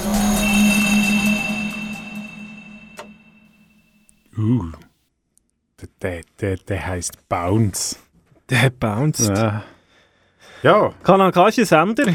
Uh. 4.38 4.72
Der, 6.02 6.24
der, 6.42 6.58
der 6.58 6.86
heisst 6.86 7.30
Bounce. 7.30 7.96
Der 8.50 8.70
bounced. 8.70 9.30
Ja. 9.30 9.64
ja. 10.64 10.94
Kanal 11.02 11.32
K 11.32 11.48
ist 11.48 11.60
ein 11.60 11.66
Sender. 11.66 12.12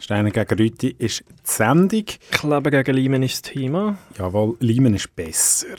Steiner 0.00 0.32
gegen 0.32 0.58
Rüti 0.58 0.96
ist 0.98 1.20
die 1.20 1.34
Sendung. 1.44 2.06
Kleben 2.32 2.70
gegen 2.72 2.94
Limen 2.96 3.22
ist 3.22 3.46
das 3.46 3.52
Thema. 3.52 3.96
Jawohl, 4.18 4.56
Limen 4.58 4.94
ist 4.94 5.14
besser. 5.14 5.76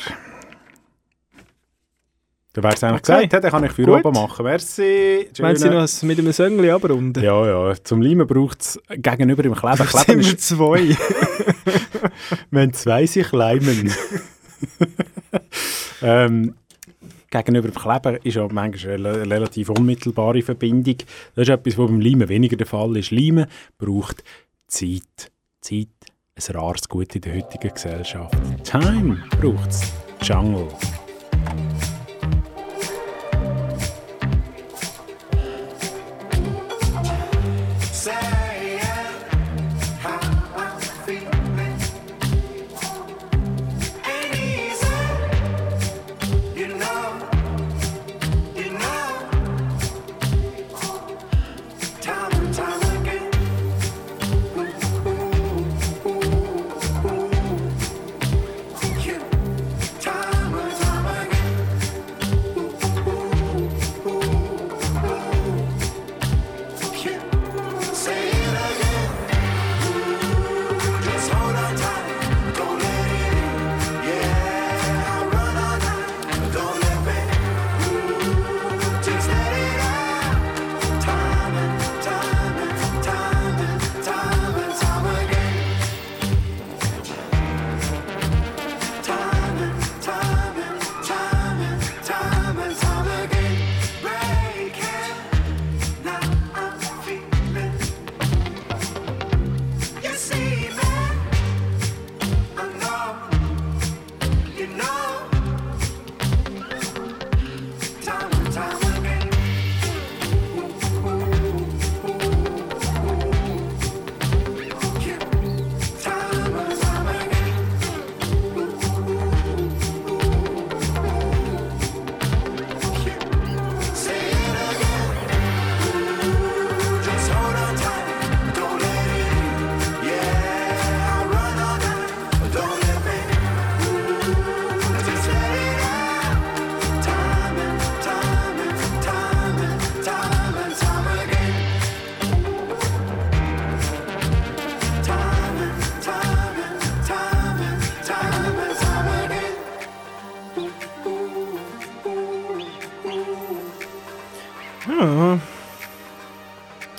Du 2.56 2.64
wärst 2.64 2.78
es 2.78 2.84
eigentlich 2.86 3.02
okay. 3.02 3.28
gesagt, 3.28 3.44
dann 3.44 3.52
kann 3.52 3.64
ich 3.66 3.72
für 3.74 3.86
oben 3.86 4.14
machen. 4.14 4.46
Merci. 4.46 5.28
Meinen 5.42 5.60
du 5.60 5.72
noch 5.72 6.04
mit 6.04 6.20
einem 6.20 6.32
Söngli 6.32 6.70
abrunden? 6.70 7.22
Ja, 7.22 7.46
ja. 7.46 7.76
Zum 7.84 8.02
Leimen 8.02 8.26
braucht 8.26 8.62
es 8.62 8.80
gegenüber 8.90 9.44
dem 9.44 9.54
Kleben. 9.54 9.86
Kleben 9.86 10.22
ist 10.22 10.40
zwei. 10.40 10.96
Wenn 12.52 12.72
zwei 12.72 13.08
sich 13.08 13.30
leimen. 13.34 13.92
ähm, 16.02 16.56
gegenüber 17.30 17.68
dem 17.68 17.76
Kleber 17.76 18.26
ist 18.26 18.36
ja 18.36 18.48
manchmal 18.50 19.06
eine 19.06 19.30
relativ 19.30 19.70
unmittelbare 19.72 20.42
Verbindung. 20.42 20.96
Das 21.36 21.50
ist 21.50 21.54
etwas, 21.54 21.78
was 21.78 21.88
beim 21.88 22.00
Leimen 22.00 22.30
weniger 22.30 22.56
der 22.56 22.68
Fall 22.68 22.96
ist. 22.96 23.12
Leimen 23.12 23.48
braucht 23.78 24.24
Zeit. 24.68 25.30
Zeit, 25.60 25.90
ist 26.36 26.50
ein 26.52 26.56
rares 26.56 26.88
Gut 26.88 27.14
in 27.16 27.22
der 27.22 27.36
heutigen 27.36 27.74
Gesellschaft. 27.74 28.34
Time 28.64 29.22
braucht 29.42 29.72
es. 29.72 29.92
Jungle. 30.22 30.70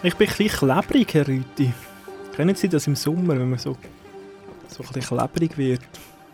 Ich 0.07 0.15
bin 0.15 0.29
ein 0.29 0.37
bisschen 0.37 0.69
klebrig, 0.69 1.15
Herr 1.15 1.27
Rüti. 1.27 1.73
Kennen 2.37 2.55
Sie 2.55 2.69
das 2.69 2.87
im 2.87 2.95
Sommer, 2.95 3.37
wenn 3.37 3.51
man 3.51 3.59
so, 3.59 3.77
so 4.69 4.85
ein 4.85 4.93
bisschen 4.93 5.19
klebrig 5.19 5.59
wird? 5.59 5.81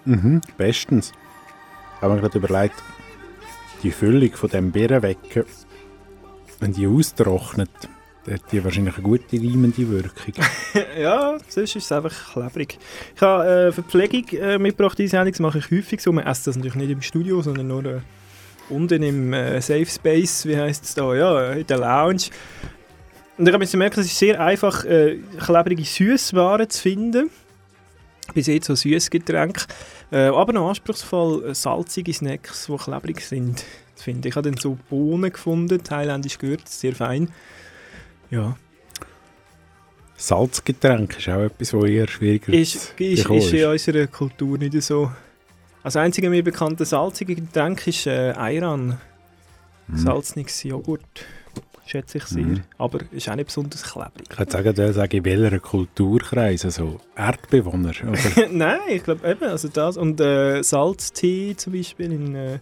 Mhm, 0.05 0.43
bestens. 0.59 1.11
habe 2.03 2.13
mir 2.13 2.21
gerade 2.21 2.37
überlegt, 2.37 2.75
die 3.83 3.91
Füllung 3.91 4.31
von 4.33 4.51
dem 4.51 4.73
Birrenwecken, 4.73 5.45
wenn 6.61 6.75
die 6.75 6.87
austrocknet, 6.87 7.71
dann 8.27 8.35
hat 8.35 8.53
die 8.53 8.63
wahrscheinlich 8.63 8.95
eine 8.95 9.03
gute 9.05 9.39
reimende 9.39 9.89
Wirkung. 9.89 10.35
ja, 11.01 11.39
sonst 11.49 11.75
ist 11.75 11.85
es 11.87 11.93
einfach 11.93 12.35
klebrig. 12.35 12.79
Ich 13.17 13.23
habe 13.23 13.69
äh, 13.69 13.73
Verpflegung 13.73 14.39
äh, 14.39 14.59
mitgebracht, 14.59 14.99
diese 14.99 15.13
Sendung, 15.13 15.33
das 15.33 15.41
mache 15.41 15.61
ich 15.61 15.71
häufig 15.71 16.03
so. 16.03 16.13
Man 16.13 16.27
esst 16.27 16.47
das 16.47 16.57
natürlich 16.57 16.75
nicht 16.75 16.91
im 16.91 17.01
Studio, 17.01 17.41
sondern 17.41 17.69
nur 17.69 17.85
äh, 17.87 18.01
unten 18.69 19.03
im 19.03 19.33
äh, 19.33 19.63
Safe 19.63 19.87
Space, 19.87 20.45
wie 20.45 20.59
heisst 20.59 20.85
es 20.85 20.95
da, 20.95 21.15
ja, 21.15 21.53
äh, 21.53 21.61
in 21.61 21.67
der 21.67 21.79
Lounge. 21.79 22.25
Und 23.43 23.49
ich 23.49 23.55
habe 23.55 23.65
jetzt 23.65 23.73
gemerkt, 23.73 23.99
es 23.99 24.07
ist 24.07 24.17
sehr 24.17 24.39
einfach, 24.39 24.85
äh, 24.85 25.19
klebrige 25.37 25.83
Süßwaren 25.83 26.71
zu 26.71 26.81
finden. 26.81 27.29
Bis 28.35 28.47
jetzt 28.47 28.69
so 28.69 28.77
Süßgetränke. 28.77 29.65
Äh, 30.13 30.27
aber 30.27 30.53
noch 30.53 30.69
anspruchsvoll 30.69 31.47
äh, 31.47 31.53
salzige 31.53 32.13
Snacks, 32.13 32.67
die 32.67 32.77
klebrig 32.77 33.21
sind, 33.21 33.65
zu 33.97 34.05
finden. 34.05 34.29
Ich 34.29 34.37
habe 34.37 34.49
dann 34.49 34.61
so 34.61 34.79
Bohnen 34.89 35.33
gefunden, 35.33 35.83
thailändisch 35.83 36.39
gehört, 36.39 36.69
sehr 36.69 36.95
fein. 36.95 37.31
Ja. 38.31 38.57
Salzgetränk 40.15 41.19
ist 41.19 41.29
auch 41.29 41.41
etwas, 41.41 41.75
was 41.75 41.85
eher 41.91 42.07
schwieriger 42.07 42.53
Ist, 42.53 42.95
ist, 42.97 43.29
ist 43.29 43.53
in 43.53 43.67
unserer 43.67 44.07
Kultur 44.07 44.57
nicht 44.57 44.81
so. 44.85 45.11
Als 45.83 45.97
einzige 45.97 46.31
mir 46.31 46.45
bekannte 46.45 46.85
salzige 46.85 47.35
Getränk 47.35 47.89
ist 47.89 48.07
äh, 48.07 48.35
Ayran. 48.37 49.01
Mhm. 49.89 49.97
Salzniges 49.97 50.63
Joghurt. 50.63 51.27
Schätze 51.85 52.19
ich 52.19 52.25
sehr. 52.25 52.45
Mhm. 52.45 52.63
Aber 52.79 53.01
ist 53.11 53.29
auch 53.29 53.35
nicht 53.35 53.47
besonders 53.47 53.83
klebrig. 53.83 54.29
Ich 54.31 54.37
könnte 54.37 54.53
sagen, 54.53 54.75
da 54.75 54.93
sage 54.93 55.17
ich, 55.17 55.19
in 55.19 55.25
welcher 55.25 55.59
Kulturkreis, 55.59 56.65
also 56.65 57.01
Erdbewohner. 57.17 57.93
Oder? 58.03 58.49
Nein, 58.51 58.81
ich 58.89 59.03
glaube 59.03 59.29
eben, 59.29 59.45
also 59.45 59.69
das. 59.69 59.97
Und 59.97 60.21
äh, 60.21 60.63
Salztee 60.63 61.55
zum 61.57 61.73
Beispiel 61.73 62.13
in 62.13 62.35
äh, 62.35 62.59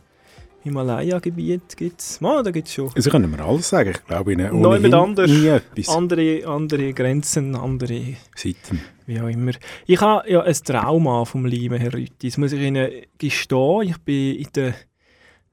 Himalaya-Gebiet 0.62 1.76
gibt 1.76 2.00
es. 2.00 2.18
Oh, 2.22 2.42
da 2.42 2.50
gibt 2.50 2.68
es 2.68 2.74
schon. 2.74 2.90
also 2.94 3.10
können 3.10 3.30
wir 3.30 3.44
alles 3.44 3.68
sagen. 3.68 3.90
Ich 3.90 4.06
glaube, 4.06 4.36
mit 4.36 4.52
ohnehin 4.52 4.94
anders. 4.94 5.30
nie 5.30 5.46
etwas. 5.46 5.88
Andere, 5.88 6.46
andere 6.46 6.92
Grenzen, 6.92 7.54
andere 7.56 8.16
Seiten. 8.34 8.80
wie 9.06 9.20
auch 9.20 9.28
immer. 9.28 9.52
Ich 9.86 10.00
habe 10.00 10.30
ja 10.30 10.42
ein 10.42 10.54
Trauma 10.54 11.24
vom 11.24 11.46
Leben, 11.46 11.78
Herr 11.78 11.94
Rütti. 11.94 12.28
Das 12.28 12.38
muss 12.38 12.52
ich 12.52 12.60
Ihnen 12.60 12.90
gestehen. 13.18 13.82
Ich 13.82 13.98
bin 13.98 14.36
in 14.36 14.48
der 14.54 14.74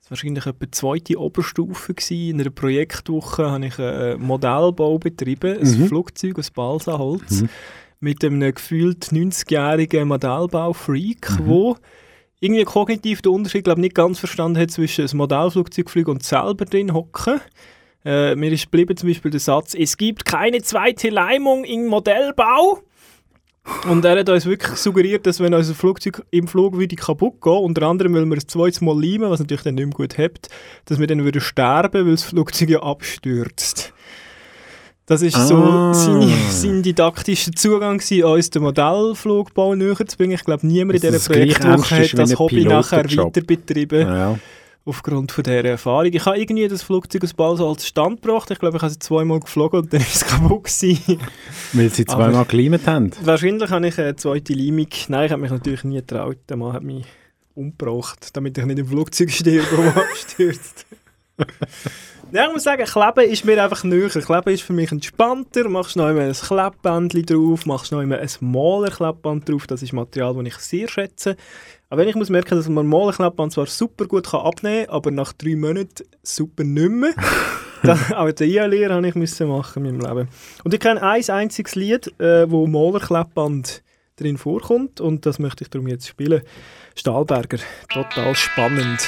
wahrscheinlich 0.10 0.46
etwa 0.46 0.66
die 0.66 0.72
zweite 0.72 1.20
Oberstufe 1.20 1.94
gewesen. 1.94 2.30
In 2.36 2.42
einer 2.42 2.50
Projektwoche 2.50 3.50
habe 3.52 3.66
ich 3.68 3.78
einen 3.80 4.22
Modellbau 4.22 4.98
betrieben, 5.00 5.58
ein 5.60 5.82
Mhm. 5.82 5.88
Flugzeug 5.88 6.40
aus 6.40 6.52
Balsaholz 6.52 7.42
Mhm. 7.42 7.50
mit 8.00 8.24
einem 8.24 8.54
gefühlt 8.54 9.12
90-jährigen 9.12 10.08
Modellbau-Freak, 10.08 11.40
Mhm. 11.40 11.48
wo 11.48 11.76
irgendwie 12.40 12.64
kognitiv 12.66 13.22
den 13.22 13.32
Unterschied 13.32 13.64
glaub, 13.64 13.78
nicht 13.80 13.96
ganz 13.96 14.20
verstanden 14.20 14.60
hat 14.60 14.72
zwischen 14.72 15.08
einem 15.08 15.18
Modellflugzeug 15.18 15.90
fliegen 15.90 16.12
und 16.12 16.24
selber 16.24 16.66
drin 16.66 16.94
hocken. 16.94 17.42
Äh, 18.06 18.36
mir 18.36 18.52
ist 18.52 18.66
geblieben 18.66 18.96
zum 18.96 19.10
Beispiel 19.10 19.32
der 19.32 19.40
Satz, 19.40 19.74
es 19.74 19.98
gibt 19.98 20.24
keine 20.24 20.62
zweite 20.62 21.10
Leimung 21.10 21.64
im 21.66 21.88
Modellbau. 21.88 22.80
Und 23.90 24.04
er 24.06 24.20
hat 24.20 24.30
uns 24.30 24.46
wirklich 24.46 24.78
suggeriert, 24.78 25.26
dass 25.28 25.40
wenn 25.40 25.54
unser 25.54 25.74
Flugzeug 25.74 26.24
im 26.32 26.48
Flug 26.48 26.78
würde 26.78 26.96
kaputt 26.96 27.42
gehen, 27.42 27.54
unter 27.54 27.84
anderem, 27.88 28.14
weil 28.14 28.26
wir 28.26 28.38
es 28.38 28.48
zweites 28.48 28.82
Mal 28.82 28.96
leimen, 29.02 29.30
was 29.30 29.40
natürlich 29.40 29.64
dann 29.64 29.76
nicht 29.76 29.86
mehr 29.86 29.94
gut 29.94 30.18
hebt, 30.18 30.48
dass 30.86 31.00
wir 31.00 31.08
dann 31.08 31.24
würden 31.24 31.42
sterben, 31.42 32.06
weil 32.06 32.12
das 32.12 32.24
Flugzeug 32.24 32.70
ja 32.70 32.82
abstürzt. 32.82 33.94
Das 35.06 35.22
ist 35.22 35.36
so 35.48 35.56
Ah. 35.56 35.94
sein, 35.94 36.30
sein 36.50 36.84
didaktischer 36.84 37.52
Zugang 37.54 37.98
gewesen, 38.00 38.26
uns 38.26 38.50
den 38.50 38.64
Modellflugbau 38.64 39.74
näher 39.76 39.96
zu 40.06 40.18
bringen. 40.18 40.34
Ich 40.34 40.44
glaube, 40.44 40.68
niemand 40.68 41.02
in 41.02 41.12
dieser 41.12 41.34
Projektwoche 41.34 41.96
hat 42.04 42.18
das 42.20 42.38
Hobby 42.40 42.66
nachher 42.66 43.06
weiter 43.06 43.42
betrieben 43.42 44.02
Ja. 44.02 44.38
Aufgrund 44.88 45.32
von 45.32 45.44
dieser 45.44 45.66
Erfahrung. 45.66 46.12
Ich 46.14 46.26
habe 46.26 46.40
irgendwie 46.40 46.68
das 46.68 46.82
Flugzeug 46.82 47.24
aus 47.24 47.34
Basel 47.34 47.66
als 47.68 47.86
Stand 47.88 48.22
gebracht. 48.22 48.50
Ich 48.52 48.60
glaube, 48.60 48.78
ich 48.78 48.82
habe 48.84 48.92
es 48.92 49.00
zweimal 49.00 49.40
geflogen 49.40 49.82
und 49.82 49.94
dann 49.94 50.02
ist 50.02 50.16
es 50.16 50.26
kaputt 50.26 50.64
gewesen. 50.64 51.20
Weil 51.74 51.90
sie 51.90 52.06
zweimal 52.06 52.36
Aber- 52.36 52.46
geleimt 52.46 52.88
haben. 52.88 53.12
Wahrscheinlich 53.22 53.70
habe 53.70 53.88
ich 53.88 54.00
eine 54.00 54.16
zweite 54.16 54.54
Leimung. 54.54 54.88
Nein, 55.10 55.26
ich 55.26 55.32
habe 55.32 55.42
mich 55.42 55.52
natürlich 55.52 55.84
nie 55.84 55.98
getraut. 55.98 56.38
Der 56.50 56.58
Mann 56.58 56.74
hat 56.74 56.84
mich 56.84 57.06
umgebracht, 57.54 58.30
damit 58.34 58.58
ich 58.58 58.66
nicht 58.66 58.80
im 58.80 58.88
Flugzeug 58.88 59.30
sterbe 59.32 59.76
und 59.76 59.88
abstürzt. 59.98 60.86
ja, 62.32 62.48
ich 62.48 62.54
muss 62.54 62.64
sagen, 62.64 62.84
Kleben 62.86 63.32
ist 63.32 63.46
mir 63.46 63.64
einfach 63.64 63.84
näher. 63.84 64.10
Kleben 64.10 64.50
ist 64.54 64.62
für 64.64 64.74
mich 64.74 64.92
entspannter. 64.92 65.68
Machst 65.70 65.96
noch 65.96 66.06
einmal 66.06 66.28
ein 66.28 66.34
Klebbändchen 66.34 67.26
drauf, 67.26 67.66
machst 67.66 67.92
noch 67.92 68.00
einmal 68.00 68.20
ein 68.20 68.30
Malerklebband 68.40 69.50
drauf. 69.50 69.68
Das 69.68 69.82
ist 69.84 69.94
Material, 69.94 70.34
das 70.36 70.46
ich 70.46 70.56
sehr 70.58 70.88
schätze. 70.88 71.36
Aber 71.90 72.02
wenn 72.02 72.10
ich 72.10 72.16
muss 72.16 72.30
merken, 72.30 72.56
dass 72.56 72.68
man 72.68 72.86
ein 72.86 72.90
Malerklebband 72.90 73.54
zwar 73.54 73.66
super 73.66 74.08
gut 74.08 74.28
kann 74.28 74.42
abnehmen 74.42 74.86
kann, 74.88 74.96
aber 74.96 75.12
nach 75.12 75.32
drei 75.32 75.56
Monaten 75.56 76.04
super 76.22 76.66
nicht 76.66 76.90
mehr. 76.90 77.14
das, 77.84 78.12
aber 78.12 78.34
die 78.34 78.44
IA-Lehre 78.44 78.94
habe 78.94 79.08
ich 79.08 79.16
müssen 79.16 79.48
machen 79.48 79.86
in 79.86 79.98
meinem 79.98 80.18
Leben. 80.18 80.30
Und 80.66 80.74
ich 80.74 80.80
kenne 80.82 81.02
ein 81.02 81.30
einziges 81.30 81.76
Lied, 81.76 82.20
äh, 82.20 82.50
wo 82.52 82.68
Malerklebband 82.68 83.84
drin 84.18 84.38
vorkommt 84.38 85.00
und 85.00 85.26
das 85.26 85.40
möchte 85.40 85.64
ich 85.64 85.70
darum 85.70 85.88
jetzt 85.88 86.08
spielen. 86.08 86.42
Stahlberger, 86.96 87.60
total 87.90 88.36
spannend. 88.36 89.08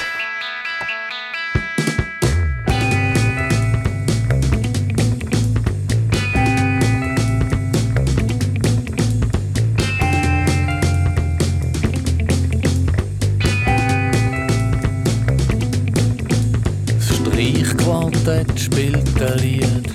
Streichquartett 18.40 18.60
spielt 18.60 19.20
ein 19.20 19.38
Lied. 19.38 19.92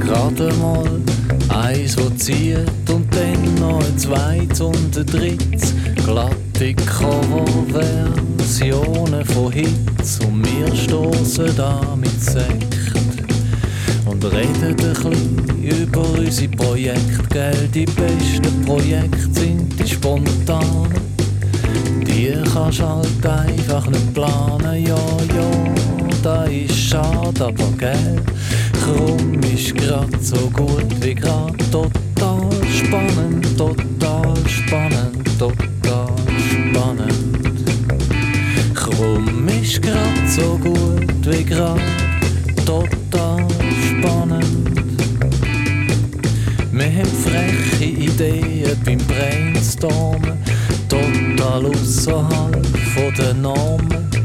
Gerade 0.00 0.52
mal 0.54 0.88
eins, 1.48 1.96
wo 1.98 2.08
zieht 2.10 2.68
und 2.88 3.12
dann 3.14 3.54
noch 3.56 3.84
ein 3.84 3.98
zweites 3.98 4.60
und 4.60 4.96
ein 4.96 5.06
drittes. 5.06 5.74
Glatte 6.04 6.74
Coverversionen 6.74 9.24
von 9.24 9.50
Hits 9.52 10.20
und 10.20 10.44
wir 10.44 10.72
stoßen 10.74 11.56
da 11.56 11.80
mit 11.96 12.22
Sekt. 12.22 12.76
Und 14.06 14.24
reden 14.24 14.64
ein 14.64 14.76
bisschen 14.76 15.62
über 15.62 16.00
unsere 16.00 16.48
Projekte, 16.48 17.22
gell? 17.30 17.68
Die 17.74 17.86
besten 17.86 18.62
Projekte 18.64 19.28
sind 19.32 19.78
die 19.78 19.88
spontanen. 19.88 20.90
Die 22.06 22.34
kannst 22.52 22.82
halt 22.82 23.24
einfach 23.24 23.86
nicht 23.86 24.14
planen, 24.14 24.84
ja, 24.84 24.98
ja, 25.34 25.69
da 26.22 26.44
ist 26.44 26.76
schade, 26.76 27.44
aber 27.46 27.72
gell, 27.78 28.16
Krumm 28.82 29.40
ist 29.42 29.74
grad 29.76 30.22
so 30.22 30.50
gut 30.50 30.86
wie 31.00 31.14
grad, 31.14 31.54
total 31.70 32.50
spannend, 32.68 33.56
total 33.56 34.34
spannend, 34.46 35.38
total 35.38 36.12
spannend. 36.50 37.14
Krumm 38.74 39.48
ist 39.48 39.80
grad 39.82 40.28
so 40.28 40.58
gut 40.58 41.26
wie 41.26 41.44
grad, 41.44 41.80
total 42.66 43.46
spannend. 43.88 44.46
Wir 46.72 46.86
haben 46.86 47.16
freche 47.24 47.84
Ideen 47.84 48.76
beim 48.84 48.98
Brainstormen, 48.98 50.38
total 50.88 51.66
außerhalb 51.66 52.66
von 52.94 53.14
den 53.14 53.42
Normen. 53.42 54.19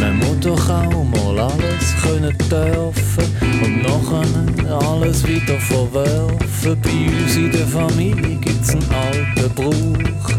Man 0.00 0.18
muss 0.18 0.40
doch 0.40 0.70
auch 0.70 1.04
mal 1.04 1.38
alles 1.38 1.94
können 2.02 2.36
dürfen 2.50 3.24
und 3.62 3.82
nachher 3.82 4.88
alles 4.88 5.26
wieder 5.26 5.58
verwerfen. 5.58 6.78
Bei 6.82 7.22
uns 7.22 7.36
in 7.36 7.50
der 7.50 7.66
Familie 7.66 8.36
gibt's 8.36 8.70
einen 8.70 8.84
alten 8.90 9.54
Brauch. 9.54 10.30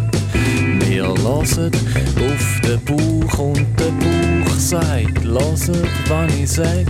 Wir 0.87 1.03
hören 1.03 1.25
auf 1.35 1.55
den 1.55 2.79
Bauch 2.85 3.39
und 3.39 3.65
der 3.79 3.91
Bauch 3.99 4.55
sagt, 4.57 5.23
hört, 5.23 5.89
wann 6.07 6.29
ich 6.41 6.49
sag. 6.49 6.87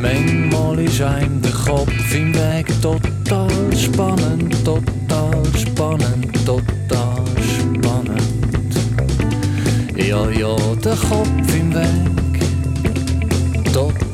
Manchmal 0.00 0.78
ist 0.80 1.00
einem 1.00 1.42
der 1.42 1.50
Kopf 1.50 2.14
im 2.14 2.32
Weg 2.34 2.66
total 2.80 3.76
spannend, 3.76 4.54
total 4.64 5.42
spannend, 5.56 6.46
total 6.46 6.97
Ja, 10.08 10.26
ja, 10.30 10.56
der 10.82 10.96
Kopf 10.96 11.54
im 11.54 11.74
Weg, 11.74 12.40
total 13.74 14.07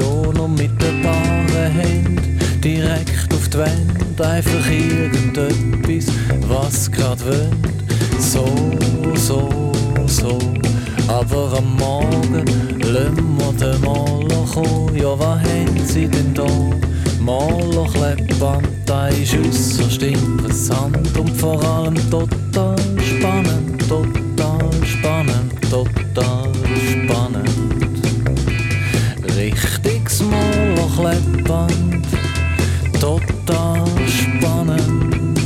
alle 0.00 0.32
malen 0.32 0.34
mit 0.34 0.34
Dispersion 0.34 0.40
und 0.40 0.58
mit 0.58 0.82
den 0.82 1.02
Baren 1.02 1.72
Händen. 1.72 2.38
direkt 2.62 3.32
auf 3.32 3.48
die 3.48 3.58
Wände, 3.58 4.28
einfach 4.28 4.70
irgendetwas, 4.70 6.14
was 6.48 6.90
grad 6.90 7.24
wöhnt. 7.24 7.84
So, 8.18 8.46
so, 9.14 9.72
so. 10.06 10.38
Aber 11.08 11.58
am 11.58 11.76
Morgen 11.76 12.44
lassen 12.80 13.38
wir 13.38 13.52
den 13.52 13.80
Maler 13.82 14.44
kommen. 14.52 14.96
Ja, 14.96 15.18
was 15.18 15.40
haben 15.40 15.86
sie 15.86 16.08
denn 16.08 16.32
da? 16.34 16.46
Malerkleppband, 17.20 18.68
das 18.86 19.14
ist 19.14 19.34
äusserst 19.46 20.02
interessant 20.02 21.16
und 21.18 21.30
vor 21.30 21.62
allem 21.64 21.94
total 22.10 22.76
spannend, 23.00 23.88
total 23.88 24.70
spannend, 24.84 25.53
Malerkleppband, 30.96 32.06
total 33.00 33.86
spannend. 34.06 35.38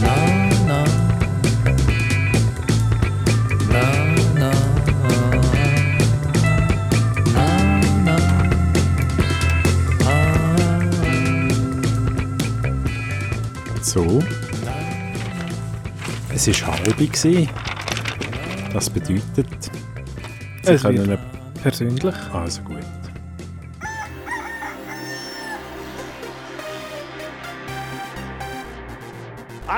Na, 0.00 0.16
na, 0.66 0.84
na, 3.68 3.84
na, 4.34 4.52
na, 7.34 7.56
na. 8.04 8.16
So. 13.82 14.22
Es 16.34 16.46
war 16.62 16.78
halb. 16.78 16.96
gewesen. 16.96 17.48
Das 18.72 18.88
bedeutet, 18.88 19.70
Sie 20.62 20.72
Es 20.72 20.82
können... 20.82 21.18
persönlich. 21.62 22.14
Also 22.32 22.62
gut. 22.62 22.76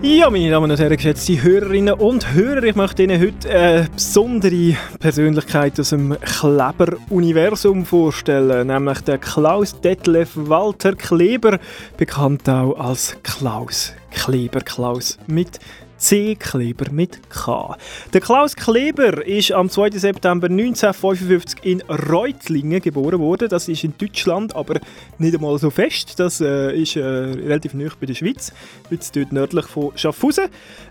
Ja, 0.00 0.30
meine 0.30 0.48
Damen 0.48 0.70
und 0.70 0.78
Herren, 0.78 0.96
geschätzte 0.96 1.42
Hörerinnen 1.42 1.94
und 1.94 2.32
Hörer, 2.32 2.62
ich 2.62 2.76
möchte 2.76 3.02
Ihnen 3.02 3.20
heute 3.20 3.50
eine 3.50 3.88
besondere 3.92 4.76
Persönlichkeit 5.00 5.80
aus 5.80 5.90
dem 5.90 6.16
Kleber-Universum 6.20 7.84
vorstellen, 7.84 8.68
nämlich 8.68 9.00
den 9.00 9.20
Klaus 9.20 9.80
Detlef 9.80 10.30
Walter 10.36 10.94
Kleber, 10.94 11.58
bekannt 11.96 12.48
auch 12.48 12.78
als 12.78 13.16
Klaus 13.24 13.92
Kleber. 14.12 14.60
Klaus 14.60 15.18
mit 15.26 15.58
C. 15.98 16.36
Kleber 16.36 16.90
mit 16.90 17.28
K. 17.28 17.76
Der 18.12 18.20
Klaus 18.20 18.56
Kleber 18.56 19.26
ist 19.26 19.52
am 19.52 19.68
2. 19.68 19.90
September 19.90 20.46
1955 20.46 21.64
in 21.64 21.82
Reutlingen 21.82 22.80
geboren 22.80 23.18
worden. 23.18 23.48
Das 23.48 23.68
ist 23.68 23.84
in 23.84 23.94
Deutschland, 23.98 24.54
aber 24.56 24.80
nicht 25.18 25.34
einmal 25.34 25.58
so 25.58 25.70
fest. 25.70 26.18
Das 26.18 26.40
äh, 26.40 26.72
ist 26.80 26.96
äh, 26.96 27.02
relativ 27.02 27.74
nah 27.74 27.88
bei 28.00 28.06
der 28.06 28.14
Schweiz, 28.14 28.52
jetzt 28.90 29.16
dort 29.16 29.32
nördlich 29.32 29.66
von 29.66 29.90
Schaffhausen. 29.96 30.44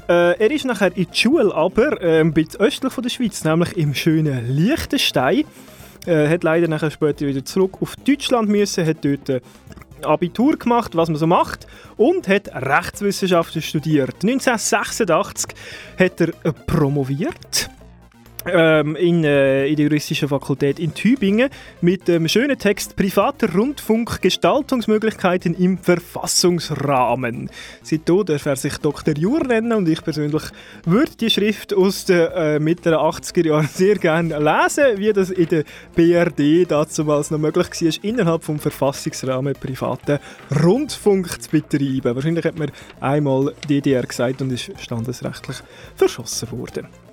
Äh, 0.10 0.38
er 0.38 0.52
ist 0.52 0.66
nachher 0.66 0.96
in 0.96 1.08
die 1.12 1.18
Schule, 1.18 1.54
aber 1.56 2.02
äh, 2.02 2.20
ein 2.20 2.34
bisschen 2.34 2.60
östlich 2.60 2.92
von 2.94 3.04
der 3.04 3.10
Schweiz, 3.10 3.44
nämlich 3.44 3.78
im 3.78 3.94
schönen 3.94 4.50
Liechtenstein. 4.50 5.46
Äh, 6.06 6.30
hat 6.30 6.44
leider 6.44 6.70
nachher 6.70 6.90
später 6.90 7.28
wieder 7.28 7.44
zurück 7.44 7.82
auf 7.82 7.96
Deutschland 7.98 8.48
müssen, 8.48 8.86
hat 8.86 9.04
dort 9.04 9.28
äh, 9.28 9.42
Abitur 10.04 10.58
gemacht, 10.58 10.96
was 10.96 11.10
man 11.10 11.18
so 11.18 11.28
macht, 11.28 11.68
und 11.98 12.28
hat 12.28 12.50
Rechtswissenschaften 12.54 13.62
studiert. 13.62 14.24
1986 14.24 15.56
hat 15.98 16.22
er 16.22 16.32
promoviert 16.66 17.70
ähm, 18.52 18.96
in, 18.96 19.24
äh, 19.24 19.68
in 19.68 19.76
der 19.76 19.86
juristischen 19.86 20.30
Fakultät 20.30 20.80
in 20.80 20.94
Tübingen 20.94 21.50
mit 21.82 22.08
dem 22.08 22.28
schönen 22.28 22.58
Text 22.58 22.96
Privater 22.96 23.54
Rundfunk 23.54 24.22
Gestaltungsmöglichkeiten 24.22 25.54
im 25.56 25.78
Verfassungsrahmen. 25.78 27.50
Seitdem 27.84 28.26
darf 28.26 28.46
er 28.46 28.56
sich 28.56 28.78
Dr. 28.78 29.16
Jur 29.16 29.44
nennen 29.46 29.74
und 29.74 29.88
ich 29.88 30.04
persönlich 30.04 30.44
würde 30.86 31.12
die 31.20 31.30
Schrift 31.30 31.74
aus 31.74 32.06
den 32.06 32.28
äh, 32.36 32.60
mittleren 32.60 33.00
80er 33.00 33.48
Jahren 33.48 33.68
sehr 33.68 33.96
gerne 33.96 34.38
lesen, 34.40 34.98
wie 34.98 35.14
das 35.14 35.30
in 35.30 35.48
der 35.48 35.64
BRD 35.96 36.70
damals 36.70 37.32
noch 37.32 37.40
möglich 37.40 37.68
war, 37.70 38.04
innerhalb 38.04 38.44
vom 38.44 38.60
Verfassungsrahmen 38.60 39.54
privaten 39.54 40.20
Rundfunk 40.64 41.42
zu 41.42 41.50
betreiben. 41.50 42.16
Wahrscheinlich 42.16 42.46
hat 42.46 42.58
man 42.58 42.72
einmal 43.00 43.54
DDR 43.70 44.04
gesagt 44.04 44.42
und 44.42 44.52
ist 44.52 44.72
standesrechtlich 44.80 45.58
verschossen 45.96 46.52
worden. 46.52 47.07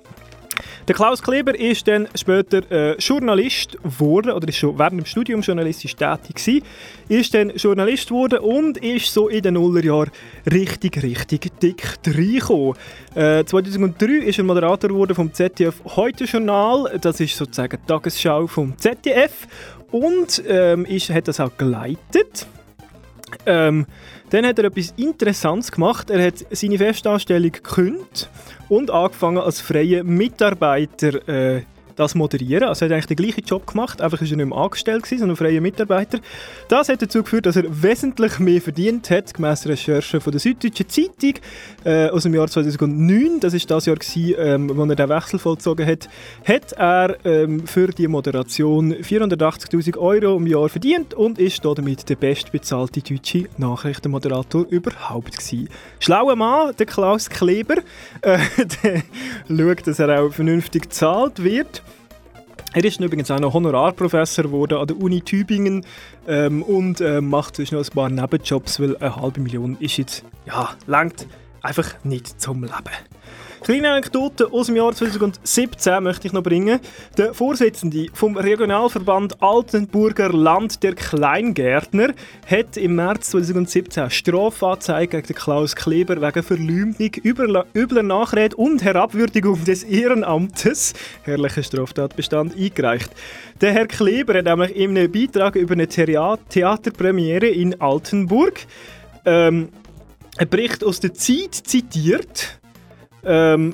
Der 0.87 0.93
Klaus 0.93 1.23
Kleber 1.23 1.59
ist 1.59 1.87
dann 1.87 2.07
später 2.13 2.61
äh, 2.69 2.95
Journalist 2.97 3.75
geworden, 3.81 4.31
oder 4.31 4.47
ist 4.47 4.57
schon 4.57 4.77
während 4.77 4.99
dem 4.99 5.05
Studium 5.05 5.41
journalistisch 5.41 5.95
tätig 5.95 6.35
gewesen, 6.35 6.63
ist 7.09 7.33
dann 7.33 7.49
Journalist 7.55 8.09
geworden 8.09 8.37
und 8.37 8.77
ist 8.77 9.11
so 9.11 9.27
in 9.27 9.41
den 9.41 9.55
Nullerjahren 9.55 10.11
richtig, 10.51 11.01
richtig 11.01 11.59
dick 11.59 11.97
reingekommen. 12.05 12.75
Äh, 13.15 13.43
2003 13.45 14.05
ist 14.27 14.37
er 14.37 14.43
Moderator 14.43 14.91
geworden 14.91 15.15
vom 15.15 15.33
ZDF 15.33 15.81
Heute-Journal, 15.83 16.99
das 17.01 17.19
ist 17.19 17.35
sozusagen 17.35 17.79
die 17.81 17.87
Tagesschau 17.87 18.45
vom 18.45 18.77
ZDF 18.77 19.47
und 19.89 20.43
ähm, 20.47 20.85
ist, 20.85 21.09
hat 21.09 21.27
das 21.27 21.39
auch 21.39 21.57
geleitet. 21.57 22.45
Ähm, 23.45 23.85
dann 24.29 24.45
hat 24.45 24.59
er 24.59 24.65
etwas 24.65 24.93
Interessantes 24.97 25.71
gemacht. 25.71 26.09
Er 26.09 26.25
hat 26.25 26.45
seine 26.51 26.77
Festanstellung 26.77 27.51
gekündigt 27.51 28.29
und 28.69 28.91
angefangen 28.91 29.37
als 29.37 29.61
freier 29.61 30.03
Mitarbeiter 30.03 31.27
äh, 31.27 31.61
das 31.95 32.15
moderieren. 32.15 32.67
Also 32.67 32.85
er 32.85 32.89
hat 32.89 32.93
eigentlich 32.93 33.17
den 33.17 33.17
gleichen 33.17 33.43
Job 33.45 33.67
gemacht, 33.67 34.01
einfach 34.01 34.21
ist 34.21 34.31
er 34.31 34.37
nicht 34.37 34.47
mehr 34.47 34.57
angestellt 34.57 35.03
gewesen, 35.03 35.19
sondern 35.19 35.37
freier 35.37 35.61
Mitarbeiter. 35.61 36.19
Das 36.67 36.89
hat 36.89 37.01
dazu 37.01 37.23
geführt, 37.23 37.45
dass 37.45 37.55
er 37.55 37.65
wesentlich 37.83 38.39
mehr 38.39 38.61
verdient 38.61 39.09
hat, 39.09 39.33
gemäss 39.33 39.67
Recherchen 39.67 40.21
von 40.21 40.31
der 40.31 40.39
Süddeutschen 40.39 40.89
Zeitung 40.89 41.33
äh, 41.83 42.09
aus 42.09 42.23
dem 42.23 42.33
Jahr 42.33 42.47
2009. 42.47 43.39
Das 43.39 43.53
ist 43.53 43.69
das 43.69 43.85
Jahr 43.85 43.95
gewesen, 43.95 44.35
ähm, 44.37 44.71
wo 44.75 44.83
er 44.83 44.95
den 44.95 45.09
Wechsel 45.09 45.39
vollzogen 45.39 45.85
hat. 45.85 46.09
Hat 46.45 46.73
er 46.73 47.17
ähm, 47.25 47.65
für 47.65 47.87
die 47.87 48.07
Moderation 48.07 48.93
480.000 48.93 49.97
Euro 49.97 50.37
im 50.37 50.47
Jahr 50.47 50.69
verdient 50.69 51.13
und 51.13 51.39
ist 51.39 51.63
damit 51.63 52.09
der 52.09 52.15
bestbezahlte 52.15 53.01
deutsche 53.01 53.45
Nachrichtenmoderator 53.57 54.65
überhaupt 54.69 55.37
gewesen. 55.37 55.69
Schlauer 55.99 56.35
Mann, 56.35 56.73
der 56.77 56.85
Klaus 56.85 57.29
Kleber, 57.29 57.77
äh, 58.21 58.37
der 58.83 59.03
schaut, 59.47 59.87
dass 59.87 59.99
er 59.99 60.21
auch 60.21 60.33
vernünftig 60.33 60.83
gezahlt 60.83 61.43
wird. 61.43 61.83
Er 62.75 62.83
ist 62.83 62.99
übrigens 62.99 63.31
auch 63.31 63.39
noch 63.39 63.53
Honorarprofessor 63.53 64.43
geworden 64.43 64.77
an 64.77 64.87
der 64.87 64.97
Uni 65.01 65.21
Tübingen 65.21 65.85
ähm, 66.27 66.61
und 66.61 66.99
äh, 66.99 67.21
macht 67.21 67.57
noch 67.71 67.81
ein 67.81 67.95
paar 67.95 68.09
Nebenjobs, 68.09 68.81
weil 68.81 68.97
eine 68.97 69.15
halbe 69.15 69.39
Million 69.39 69.77
ist 69.79 69.95
jetzt, 69.95 70.25
ja, 70.45 70.71
langt 70.85 71.25
einfach 71.61 72.03
nicht 72.03 72.41
zum 72.41 72.63
Leben. 72.63 72.73
Kleine 73.65 73.93
Anekdote 73.93 74.53
aus 74.53 74.67
dem 74.67 74.75
Jahr 74.75 74.93
2017 74.93 76.03
möchte 76.03 76.27
ich 76.27 76.33
noch 76.33 76.43
bringen. 76.43 76.79
Der 77.17 77.33
Vorsitzende 77.33 78.05
vom 78.13 78.37
Regionalverband 78.37 79.41
Altenburger 79.41 80.31
Land 80.31 80.83
der 80.83 80.93
Kleingärtner 80.93 82.13
hat 82.45 82.77
im 82.77 82.93
März 82.93 83.31
2017 83.31 84.03
eine 84.03 84.11
Strafanzeige 84.11 85.19
gegen 85.19 85.33
Klaus 85.33 85.75
Kleber 85.75 86.21
wegen 86.21 86.43
Verleumdung, 86.43 87.09
übler, 87.23 88.03
Nachrede 88.03 88.55
und 88.55 88.83
Herabwürdigung 88.83 89.65
des 89.65 89.81
Ehrenamtes, 89.81 90.93
herrlicher 91.23 91.63
Straftatbestand, 91.63 92.55
eingereicht. 92.55 93.09
Der 93.61 93.73
Herr 93.73 93.87
Kleber 93.87 94.35
hat 94.35 94.45
nämlich 94.45 94.75
in 94.75 94.95
einem 94.95 95.11
Beitrag 95.11 95.55
über 95.55 95.73
eine 95.73 95.87
Thea- 95.87 96.37
Theaterpremiere 96.49 97.47
in 97.47 97.81
Altenburg 97.81 98.59
ähm, 99.25 99.69
einen 100.37 100.49
Bericht 100.51 100.83
aus 100.83 100.99
der 100.99 101.15
Zeit 101.15 101.55
zitiert. 101.55 102.59
Ähm, 103.25 103.73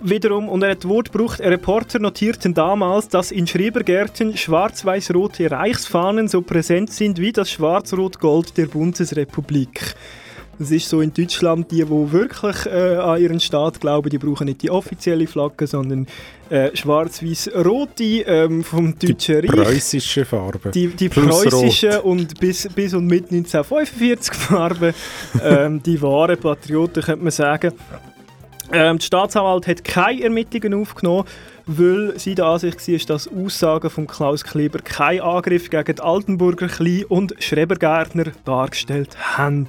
wiederum, 0.00 0.48
und 0.48 0.62
er 0.62 0.70
hat 0.70 0.86
Wort 0.86 1.12
gebraucht, 1.12 1.40
Reporter 1.40 1.98
notierten 1.98 2.54
damals, 2.54 3.08
dass 3.08 3.32
in 3.32 3.46
Schrebergärten 3.46 4.36
schwarz-weiß-rote 4.36 5.50
Reichsfahnen 5.50 6.28
so 6.28 6.42
präsent 6.42 6.92
sind 6.92 7.18
wie 7.18 7.32
das 7.32 7.50
Schwarz-Rot-Gold 7.50 8.56
der 8.56 8.66
Bundesrepublik. 8.66 9.94
Das 10.58 10.72
ist 10.72 10.88
so 10.88 11.00
in 11.00 11.14
Deutschland, 11.14 11.70
die, 11.70 11.84
die 11.84 12.12
wirklich 12.12 12.66
äh, 12.66 12.96
an 12.96 13.20
ihren 13.20 13.38
Staat 13.38 13.80
glauben, 13.80 14.10
die 14.10 14.18
brauchen 14.18 14.46
nicht 14.46 14.62
die 14.62 14.70
offizielle 14.70 15.28
Flagge, 15.28 15.68
sondern 15.68 16.08
äh, 16.50 16.74
schwarz-weiß-rote 16.74 18.22
ähm, 18.26 18.64
vom 18.64 18.98
Deutschen 18.98 19.36
Reich. 19.36 19.50
Preußische 19.50 20.24
Farben. 20.24 20.72
Die, 20.72 20.88
die 20.88 21.06
Rot. 21.06 22.04
und 22.04 22.40
bis, 22.40 22.68
bis 22.74 22.92
und 22.94 23.06
mit 23.06 23.30
1945 23.30 24.34
Farben, 24.34 24.94
ähm, 25.44 25.80
die 25.80 26.00
wahren 26.02 26.36
Patrioten, 26.36 27.04
könnte 27.04 27.22
man 27.22 27.30
sagen. 27.30 27.72
Ähm, 28.70 28.98
die 28.98 29.06
Staatsanwalt 29.06 29.66
hat 29.66 29.82
keine 29.82 30.24
Ermittlungen 30.24 30.74
aufgenommen, 30.74 31.24
weil 31.66 32.18
sie 32.18 32.34
der 32.34 32.46
Ansicht 32.46 32.86
war, 32.86 32.98
dass 33.06 33.28
Aussagen 33.28 33.88
von 33.88 34.06
Klaus 34.06 34.44
Kleber 34.44 34.80
keinen 34.80 35.20
Angriff 35.20 35.70
gegen 35.70 35.94
die 35.96 36.02
Altenburger 36.02 36.68
Klein- 36.68 37.04
und 37.06 37.34
Schrebergärtner 37.42 38.24
dargestellt 38.44 39.16
haben. 39.36 39.66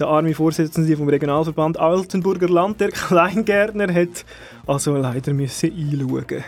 Der 0.00 0.08
arme 0.08 0.34
Vorsitzende 0.34 0.96
vom 0.96 1.08
Regionalverband 1.08 1.78
Altenburger 1.78 2.48
Land, 2.48 2.80
der 2.80 2.88
Kleingärtner, 2.90 3.92
hat 3.92 4.24
also 4.66 4.96
leider 4.96 5.32
einschauen. 5.32 6.44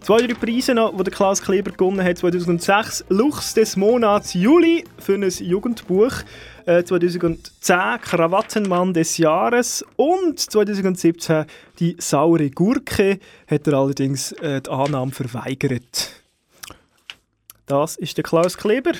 Zwei, 0.00 0.18
drei 0.18 0.34
Preise 0.34 0.74
noch, 0.74 0.96
die 1.02 1.10
Klaus 1.10 1.42
Kleber 1.42 1.72
gewonnen 1.72 2.02
hat. 2.02 2.18
2006 2.18 3.04
Luchs 3.08 3.54
des 3.54 3.76
Monats 3.76 4.34
Juli 4.34 4.84
für 4.98 5.14
ein 5.14 5.28
Jugendbuch. 5.28 6.12
Äh, 6.66 6.82
2010 6.82 7.76
Krawattenmann 8.02 8.92
des 8.92 9.18
Jahres. 9.18 9.84
Und 9.96 10.38
2017 10.40 11.44
die 11.78 11.96
saure 11.98 12.50
Gurke 12.50 13.20
hat 13.46 13.66
er 13.68 13.74
allerdings 13.74 14.32
äh, 14.32 14.60
die 14.60 14.70
Annahme 14.70 15.12
verweigert. 15.12 16.10
Das 17.66 17.96
ist 17.96 18.16
der 18.16 18.24
Klaus 18.24 18.56
Kleber 18.56 18.92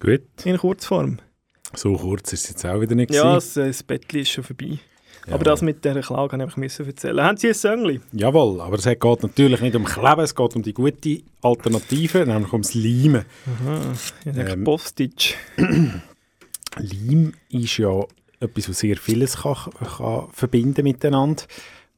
Gut. 0.00 0.20
in 0.44 0.58
Kurzform. 0.58 1.18
So 1.74 1.94
kurz 1.96 2.32
ist 2.32 2.44
es 2.44 2.50
jetzt 2.50 2.66
auch 2.66 2.80
wieder 2.80 2.94
nicht. 2.94 3.12
Ja, 3.12 3.34
das, 3.34 3.56
äh, 3.56 3.66
das 3.68 3.82
Bettli 3.82 4.20
ist 4.20 4.30
schon 4.30 4.44
vorbei. 4.44 4.78
Aber 5.30 5.44
das 5.44 5.60
mit 5.60 5.84
dieser 5.84 6.00
Klage 6.00 6.38
habe 6.38 6.50
ich 6.50 6.56
müssen 6.56 6.86
erzählen. 6.86 7.20
Haben 7.22 7.36
Sie 7.36 7.48
ein 7.48 7.54
Söngli? 7.54 8.00
Jawohl, 8.12 8.62
aber 8.62 8.76
es 8.76 8.84
geht 8.84 9.04
natürlich 9.22 9.60
nicht 9.60 9.76
um 9.76 9.84
Kleben, 9.84 10.20
es 10.20 10.34
geht 10.34 10.56
um 10.56 10.62
die 10.62 10.72
gute 10.72 11.20
Alternative, 11.42 12.24
nämlich 12.24 12.52
ums 12.52 12.72
Leimen. 12.74 13.24
Aha, 13.46 13.80
ich 14.24 14.32
denke 14.32 14.52
Ähm, 14.52 14.64
Postage. 14.64 15.34
Leim 16.78 17.34
ist 17.50 17.76
ja 17.78 18.04
etwas, 18.40 18.68
was 18.68 18.78
sehr 18.78 18.96
vieles 18.96 19.38
kann, 19.38 19.56
kann 19.96 20.28
verbinden 20.32 20.84
miteinander, 20.84 21.42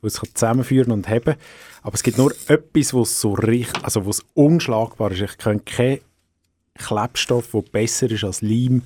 was 0.01 0.15
es 0.15 0.21
kann 0.21 0.31
zusammenführen 0.35 0.93
und 0.93 1.09
haben. 1.09 1.37
Aber 1.83 1.95
es 1.95 2.03
gibt 2.03 2.19
nur 2.19 2.33
etwas, 2.49 2.95
was 2.95 3.21
so 3.21 3.35
richtig, 3.35 3.85
also 3.85 4.07
was 4.07 4.25
unschlagbar 4.35 5.13
ist. 5.13 5.21
Ich 5.21 5.39
kenne 5.39 5.61
keinen 5.61 6.01
Klebstoff, 6.75 7.51
der 7.53 7.63
besser 7.63 8.11
ist 8.11 8.25
als 8.25 8.43
Leim. 8.43 8.83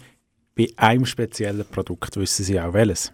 Bei 0.57 0.69
einem 0.77 1.07
speziellen 1.07 1.67
Produkt 1.67 2.17
wissen 2.17 2.45
Sie 2.45 2.61
auch 2.61 2.73
welches. 2.73 3.13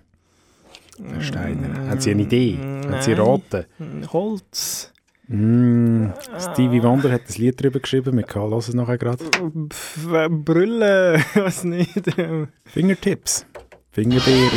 Herr 1.03 1.23
Steiner, 1.23 1.89
haben 1.89 2.01
Sie 2.01 2.11
eine 2.11 2.23
Idee? 2.23 2.59
Haben 2.59 3.01
Sie 3.01 3.15
Nein. 3.15 3.21
raten? 3.21 3.67
Holz. 4.13 4.93
Mm, 5.33 6.13
Stevie 6.41 6.83
Wonder 6.83 7.13
hat 7.13 7.29
ein 7.29 7.35
Lied 7.41 7.61
darüber 7.61 7.79
geschrieben, 7.79 8.17
wir 8.17 8.27
hören 8.35 8.53
es 8.59 8.75
nachher 8.75 8.99
gerade. 8.99 9.23
Brille, 10.29 11.23
was 11.35 11.63
nicht. 11.63 12.03
Fingertips, 12.65 13.47
Fingerbeere. 13.93 14.51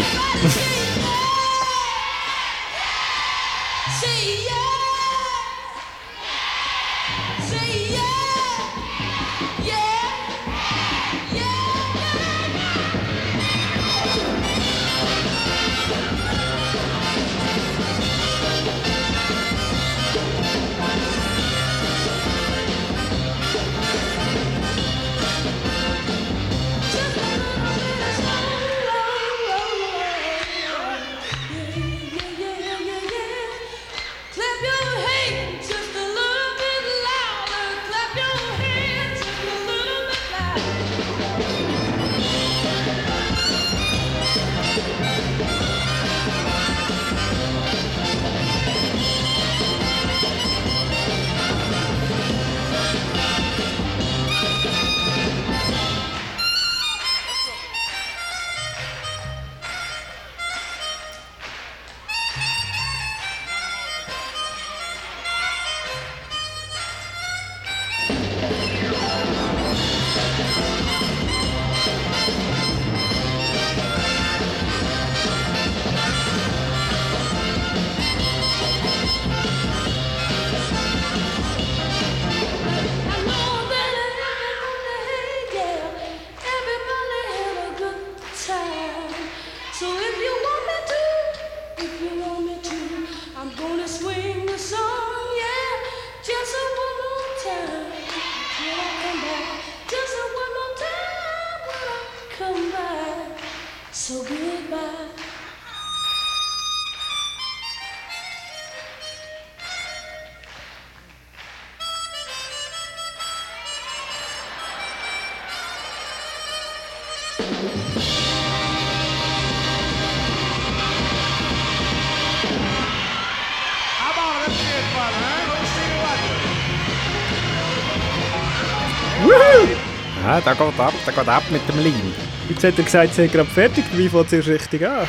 Da 130.45 130.53
geht 130.53 130.79
ab, 130.79 130.93
da 131.05 131.11
geht 131.11 131.27
ab 131.27 131.43
mit 131.51 131.61
dem 131.67 131.83
Leim. 131.83 132.13
Jetzt 132.49 132.63
hat 132.63 132.77
er 132.77 132.83
gesagt, 132.83 133.13
sie 133.13 133.25
ist 133.25 133.33
gerade 133.33 133.49
fertig. 133.49 133.85
Wie 133.93 134.09
fängt 134.09 134.27
es 134.27 134.33
erst 134.33 134.47
richtig 134.49 134.85
an? 134.85 135.07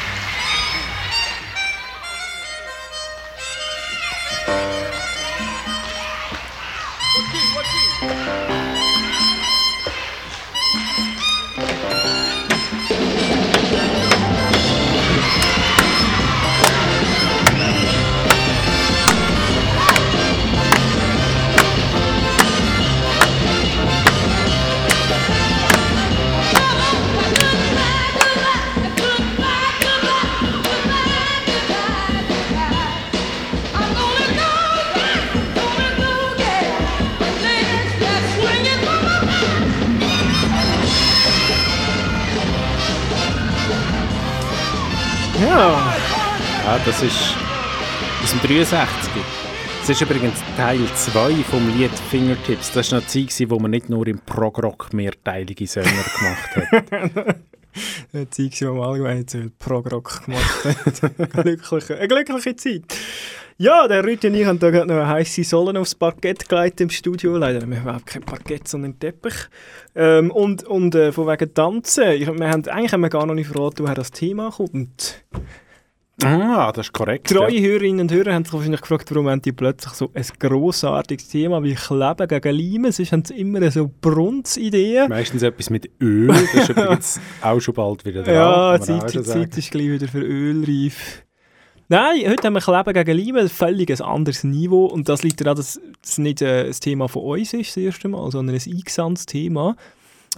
Ist 47.05 47.37
aus 48.23 48.31
dem 48.31 48.41
63. 48.41 49.13
Das 49.81 49.91
ist 49.91 50.01
übrigens 50.01 50.39
Teil 50.57 50.81
2 50.95 51.35
vom 51.51 51.77
Lied 51.77 51.91
Fingertips. 52.11 52.73
Das 52.73 52.91
war 52.91 53.01
noch 53.01 53.07
die 53.07 53.27
Zeit, 53.27 53.51
wo 53.51 53.59
man 53.59 53.71
nicht 53.71 53.91
nur 53.91 54.07
im 54.07 54.19
Prog-Rock 54.21 54.95
mehrteilige 54.95 55.67
Sänger 55.67 55.91
gemacht 55.91 56.57
hat. 56.57 57.37
Eine 58.13 58.31
Zeit, 58.31 58.59
die 58.59 58.65
im 58.65 58.81
Allgemeinen 58.81 59.29
zu 59.29 59.39
viel 59.39 59.51
Prog-Rock 59.59 60.25
gemacht 60.25 60.65
hat. 60.65 61.31
glückliche, 61.33 61.99
eine 61.99 62.09
glückliche 62.09 62.57
Zeit. 62.57 62.85
Ja, 63.59 63.87
der 63.87 64.03
Rüti 64.03 64.29
und 64.29 64.35
ich 64.35 64.47
haben 64.47 64.59
da 64.59 64.71
gerade 64.71 64.89
noch 64.89 64.95
eine 64.95 65.09
heisse 65.09 65.45
Sohlen 65.45 65.77
aufs 65.77 65.95
Parkett 65.95 66.49
gelegt 66.49 66.81
im 66.81 66.89
Studio. 66.89 67.37
Leider 67.37 67.61
haben 67.61 67.71
wir 67.71 67.81
überhaupt 67.81 68.07
kein 68.07 68.23
Parkett, 68.23 68.67
sondern 68.67 68.93
einen 68.93 69.01
Teppich. 69.01 69.35
Ähm, 69.95 70.31
und 70.31 70.65
und 70.65 70.95
äh, 70.95 71.13
von 71.13 71.27
wegen 71.27 71.53
Tanzen. 71.53 72.13
Ich, 72.13 72.27
wir 72.27 72.49
haben, 72.49 72.67
eigentlich 72.67 72.93
haben 72.93 73.03
wir 73.03 73.11
gar 73.11 73.27
noch 73.27 73.35
nicht 73.35 73.49
verraten, 73.49 73.85
woher 73.85 73.95
das 73.95 74.11
Thema 74.11 74.51
kommt. 74.51 75.23
Ah, 76.23 76.71
das 76.73 76.87
ist 76.87 76.93
korrekt. 76.93 77.29
Treue 77.29 77.53
ja. 77.53 77.69
Hörerinnen 77.69 78.03
und 78.03 78.12
Hörer 78.12 78.35
haben 78.35 78.45
sich 78.45 78.55
wahrscheinlich 78.55 78.81
gefragt, 78.81 79.11
warum 79.11 79.29
haben 79.29 79.43
die 79.43 79.53
plötzlich 79.53 79.93
so 79.95 80.11
ein 80.15 80.25
grossartiges 80.39 81.29
Thema 81.29 81.62
wie 81.62 81.75
Kleben 81.75 82.29
gegen 82.29 82.57
Leimen. 82.57 82.93
Sonst 82.93 83.12
haben 83.12 83.25
sie 83.25 83.35
immer 83.35 83.69
so 83.71 83.91
Brunzideen. 84.01 85.09
Meistens 85.09 85.43
etwas 85.43 85.71
mit 85.71 85.91
Öl, 86.01 86.29
das 86.29 86.55
ist 86.55 86.69
übrigens 86.69 87.21
auch 87.43 87.61
schon 87.61 87.75
bald 87.75 88.05
wieder 88.05 88.23
dran. 88.23 88.35
Ja, 88.35 88.81
Zeit, 88.81 89.12
die. 89.12 89.23
Zeit 89.23 89.59
ist 89.59 89.71
gleich 89.71 89.89
wieder 89.89 90.09
für 90.09 90.21
Ölreif. 90.23 91.25
Nein, 91.89 92.23
heute 92.31 92.47
haben 92.47 92.55
wir 92.55 92.61
Kleben 92.61 92.95
gegen 92.95 93.19
Leimen, 93.19 93.43
ein 93.43 93.49
völlig 93.49 93.91
ein 93.91 94.01
anderes 94.01 94.45
Niveau. 94.45 94.87
Und 94.87 95.09
das 95.09 95.23
liegt 95.23 95.41
daran, 95.41 95.57
dass 95.57 95.79
es 96.03 96.19
nicht 96.19 96.41
äh, 96.41 96.67
ein 96.67 96.73
Thema 96.73 97.09
von 97.09 97.23
uns 97.23 97.53
ist, 97.53 97.71
das 97.71 97.77
erste 97.77 98.09
Mal, 98.09 98.31
sondern 98.31 98.57
ein 98.57 98.62
eingesandtes 98.67 99.27
Thema 99.27 99.77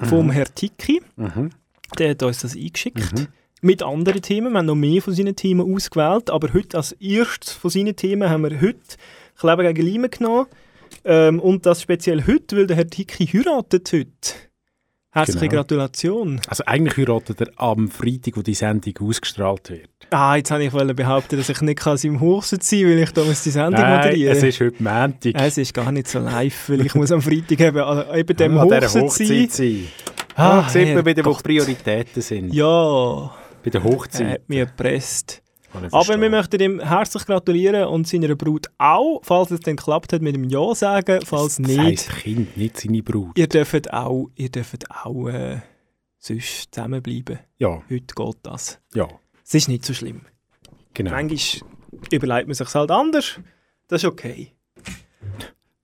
vom 0.03 0.27
Mhm. 0.27 0.31
Herrn 0.33 0.49
Tiki. 0.55 1.03
Mhm. 1.17 1.51
Der 1.99 2.11
hat 2.11 2.23
uns 2.23 2.41
das 2.41 2.57
eingeschickt. 2.57 3.29
Mit 3.63 3.83
anderen 3.83 4.21
Themen. 4.23 4.53
Wir 4.53 4.59
haben 4.59 4.67
noch 4.67 4.75
mehr 4.75 5.01
von 5.03 5.15
seinen 5.15 5.35
Themen 5.35 5.75
ausgewählt. 5.75 6.31
Aber 6.31 6.53
heute 6.53 6.77
als 6.77 6.93
erstes 6.93 7.53
von 7.53 7.71
seinen 7.71 7.97
Themen 7.97 8.29
haben 8.29 8.43
wir 8.43 8.61
heute 8.61 8.79
Kleben 9.39 9.75
gegen 9.75 9.87
Leimen 9.93 10.11
genommen. 10.11 10.47
Ähm, 11.05 11.41
und 11.41 11.67
das 11.67 11.83
speziell 11.83 12.27
heute, 12.27 12.57
weil 12.57 12.67
der 12.67 12.77
Herr 12.77 12.87
Tiki 12.87 13.27
heiratet 13.27 13.91
heute. 13.93 14.11
Herzliche 15.11 15.49
Genau. 15.49 15.63
Gratulation. 15.63 16.41
Also 16.47 16.65
eigentlich 16.67 16.99
heiratet 16.99 17.41
er 17.41 17.49
am 17.57 17.89
Freitag, 17.89 18.37
wo 18.37 18.43
die 18.43 18.53
Sendung 18.53 18.93
ausgestrahlt 19.01 19.71
wird. 19.71 19.89
Ah, 20.11 20.37
jetzt 20.37 20.51
habe 20.51 20.63
ich 20.65 20.73
wollen 20.75 20.95
behaupten, 20.95 21.39
dass 21.39 21.49
ich 21.49 21.61
nicht 21.63 21.79
kann 21.79 21.97
im 22.03 22.21
Hochsitz 22.21 22.69
sein 22.69 22.81
kann, 22.83 22.91
weil 22.91 22.99
ich 22.99 23.11
da 23.13 23.25
muss 23.25 23.43
die 23.43 23.51
Sendung 23.51 23.81
Nein, 23.81 23.97
moderieren 23.97 24.37
es 24.37 24.43
ist 24.43 24.61
heute 24.61 24.83
Montag. 24.83 25.33
Es 25.35 25.57
ist 25.57 25.73
gar 25.73 25.91
nicht 25.91 26.09
so 26.09 26.19
live, 26.19 26.69
weil 26.69 26.85
ich 26.85 26.95
muss 26.95 27.11
am 27.13 27.23
Freitag 27.23 27.59
eben, 27.61 27.79
an 27.79 28.15
eben 28.19 28.37
dem 28.37 28.59
an 28.59 28.69
dieser 28.69 28.83
Hochsitz 29.01 29.03
Hochzeit 29.03 29.29
sein. 29.29 29.49
sein. 29.51 29.87
Ah, 30.35 30.59
Ah, 30.61 30.69
sieht 30.69 30.95
man 30.95 31.07
wieder, 31.07 31.25
wo 31.25 31.33
die 31.33 31.43
Prioritäten 31.43 32.21
sind. 32.23 32.53
Ja. 32.53 33.35
Bei 33.67 33.71
der 33.71 33.81
Er 33.81 33.85
Hochzeit. 33.85 34.31
hat 34.31 34.49
mich 34.49 34.59
ich 34.61 35.93
Aber 35.93 36.21
wir 36.21 36.31
möchten 36.31 36.61
ihm 36.61 36.79
herzlich 36.81 37.27
gratulieren 37.27 37.89
und 37.89 38.07
seiner 38.07 38.37
Brut 38.37 38.69
auch, 38.79 39.21
falls 39.25 39.51
es 39.51 39.59
dann 39.59 39.75
geklappt 39.75 40.13
hat, 40.13 40.23
mit 40.23 40.37
dem 40.37 40.45
Ja 40.45 40.73
sagen, 40.77 41.19
falls 41.27 41.57
Das 41.57 41.67
nicht. 41.67 41.79
heisst 41.81 42.11
Kind, 42.11 42.57
nicht 42.57 42.79
seine 42.79 43.03
Brut. 43.03 43.37
Ihr 43.37 43.49
dürft 43.49 43.93
auch, 43.93 44.29
ihr 44.37 44.51
dürft 44.51 44.89
auch 44.89 45.27
äh, 45.27 45.59
sonst 46.19 46.69
zusammenbleiben. 46.73 47.41
Ja. 47.59 47.83
Heute 47.91 48.15
geht 48.15 48.37
das. 48.45 48.79
Ja. 48.95 49.09
Es 49.45 49.53
ist 49.55 49.69
nicht 49.69 49.85
so 49.85 49.93
schlimm. 49.95 50.21
Genau. 50.95 51.11
Manchmal 51.11 51.69
überlegt 52.13 52.47
man 52.47 52.55
sich 52.55 52.73
halt 52.73 52.93
anders. 52.93 53.41
Das 53.89 54.05
ist 54.05 54.09
okay. 54.09 54.53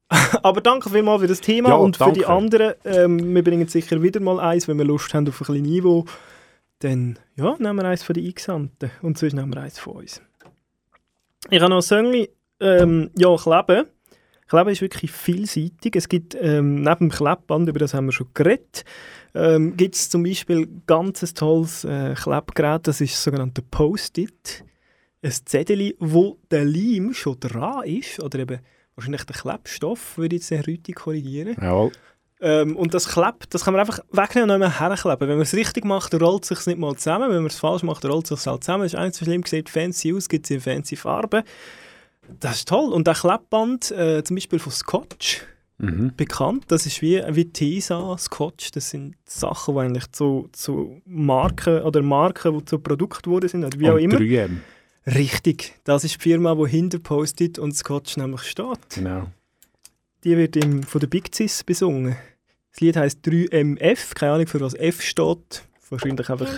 Aber 0.45 0.61
danke 0.61 0.89
vielmals 0.89 1.21
für 1.23 1.27
das 1.29 1.41
Thema 1.41 1.71
Ja, 1.71 1.75
und 1.75 1.97
für 1.97 2.13
die 2.13 2.21
danke. 2.21 2.29
anderen. 2.29 2.75
Ähm, 2.85 3.35
wir 3.35 3.43
bringen 3.43 3.67
sicher 3.67 4.01
wieder 4.03 4.21
mal 4.21 4.39
eins, 4.39 4.69
wenn 4.69 4.79
wir 4.79 4.85
Lust 4.85 5.13
haben 5.15 5.27
auf 5.29 5.41
ein 5.41 5.47
bisschen 5.47 5.63
Niveau. 5.63 6.05
Dann 6.83 7.19
ja, 7.37 7.55
nehmen 7.59 7.77
wir 7.77 7.85
eins 7.85 8.03
von 8.03 8.15
den 8.15 8.27
Eingesandten 8.27 8.91
und 9.03 9.17
sonst 9.17 9.35
nehmen 9.35 9.55
wir 9.55 9.61
eins 9.61 9.79
von 9.79 9.97
uns. 9.97 10.21
Ich 11.49 11.61
habe 11.61 11.71
noch 11.71 11.91
ein 11.93 12.27
ähm, 12.61 13.11
ja, 13.17 13.37
Kleben. 13.37 13.87
Kleben 14.49 14.69
ist 14.71 14.81
wirklich 14.81 15.13
vielseitig. 15.13 15.95
Es 15.95 16.09
gibt 16.09 16.35
ähm, 16.35 16.83
neben 16.83 17.09
dem 17.09 17.11
Klebband, 17.11 17.69
über 17.69 17.79
das 17.79 17.95
haben 17.95 18.07
wir 18.07 18.13
schon 18.13 18.29
geredet, 18.35 18.85
ähm, 19.35 19.77
gibt 19.77 19.95
es 19.95 20.11
zum 20.11 20.25
Beispiel 20.25 20.69
ganz 20.87 21.23
ein 21.23 21.35
tolles 21.35 21.85
äh, 21.85 22.15
Klebgerät, 22.15 22.87
das 22.87 23.01
ist 23.01 23.15
das 23.15 23.23
sogenannte 23.23 23.63
Post-it. 23.63 24.65
Ein 25.23 25.31
Zettel, 25.31 25.95
wo 26.01 26.39
der 26.51 26.65
Leim 26.65 27.15
schon 27.15 27.39
dran 27.39 27.85
ist, 27.85 28.21
oder 28.21 28.41
eben 28.41 28.59
wahrscheinlich 28.97 29.25
der 29.25 29.37
Klebstoff, 29.37 30.19
würde 30.19 30.37
ich 30.37 30.51
jetzt 30.51 30.67
Rüti 30.67 30.93
korrigieren. 30.93 31.57
Jawohl. 31.61 31.93
Ähm, 32.45 32.77
und 32.77 32.93
das 32.93 33.09
klebt, 33.09 33.55
das 33.55 33.65
kann 33.65 33.73
man 33.73 33.81
einfach 33.81 34.01
wegnehmen 34.11 34.51
und 34.51 34.59
nicht 34.59 34.69
mehr 34.69 34.81
herkleben. 34.81 35.21
Wenn 35.29 35.37
man 35.37 35.43
es 35.43 35.55
richtig 35.55 35.85
macht, 35.85 36.13
rollt 36.21 36.43
es 36.43 36.49
sich 36.49 36.67
nicht 36.67 36.79
mal 36.79 36.95
zusammen. 36.97 37.29
Wenn 37.31 37.37
man 37.37 37.47
es 37.47 37.59
falsch 37.61 37.85
macht, 37.85 38.05
rollt 38.05 38.31
es 38.31 38.41
sich 38.43 38.47
halt 38.51 38.65
zusammen. 38.65 38.83
Das 38.83 38.93
ist 38.95 38.99
eigentlich 38.99 39.15
so 39.17 39.25
schlimm, 39.25 39.43
sieht 39.47 39.69
fancy 39.71 40.13
aus, 40.13 40.29
gibt 40.29 40.47
es 40.47 40.51
in 40.51 40.61
fancy 40.61 40.97
Farben. 40.97 41.45
Das 42.41 42.57
ist 42.57 42.69
toll. 42.69 42.93
Und 42.93 43.07
der 43.07 43.15
Klebband, 43.15 43.91
äh, 43.93 44.23
zum 44.25 44.37
Beispiel 44.37 44.59
von 44.59 44.73
Scotch, 44.73 45.43
Mhm. 45.79 46.13
bekannt, 46.17 46.67
das 46.69 46.87
ist 46.87 47.03
wie, 47.03 47.21
wie 47.31 47.47
Tesa, 47.47 48.17
Scotch, 48.17 48.71
das 48.71 48.91
sind 48.91 49.17
Sachen, 49.25 49.75
die 49.75 49.81
eigentlich 49.81 50.13
zu, 50.13 50.49
zu 50.53 51.01
Marken 51.07 51.83
oder 51.83 52.03
Marken, 52.03 52.57
die 52.57 52.65
zu 52.65 52.79
Produkten 52.79 53.23
geworden 53.23 53.49
sind, 53.49 53.65
oder 53.65 53.81
wie 53.81 53.89
auch 53.91 53.95
Und 53.95 54.01
immer. 54.01 54.15
3M. 54.17 54.59
Richtig, 55.07 55.75
das 55.83 56.05
ist 56.05 56.15
die 56.17 56.21
Firma, 56.21 56.55
die 56.55 56.69
hinter 56.71 57.01
Post-it 57.01 57.59
und 57.59 57.75
Scotch 57.77 58.17
nämlich 58.17 58.43
steht. 58.43 58.79
Genau. 58.95 59.27
Die 60.23 60.37
wird 60.37 60.55
im, 60.55 60.85
von 60.85 61.01
der 61.01 61.09
Big 61.09 61.35
Cis 61.35 61.65
besungen. 61.65 62.15
Das 62.73 62.81
Lied 62.81 62.97
heisst 62.97 63.27
3MF, 63.27 64.15
keine 64.15 64.33
Ahnung 64.33 64.47
für 64.47 64.61
was 64.61 64.75
F 64.75 65.03
steht. 65.03 65.63
Wahrscheinlich 65.91 66.31
einfach 66.31 66.49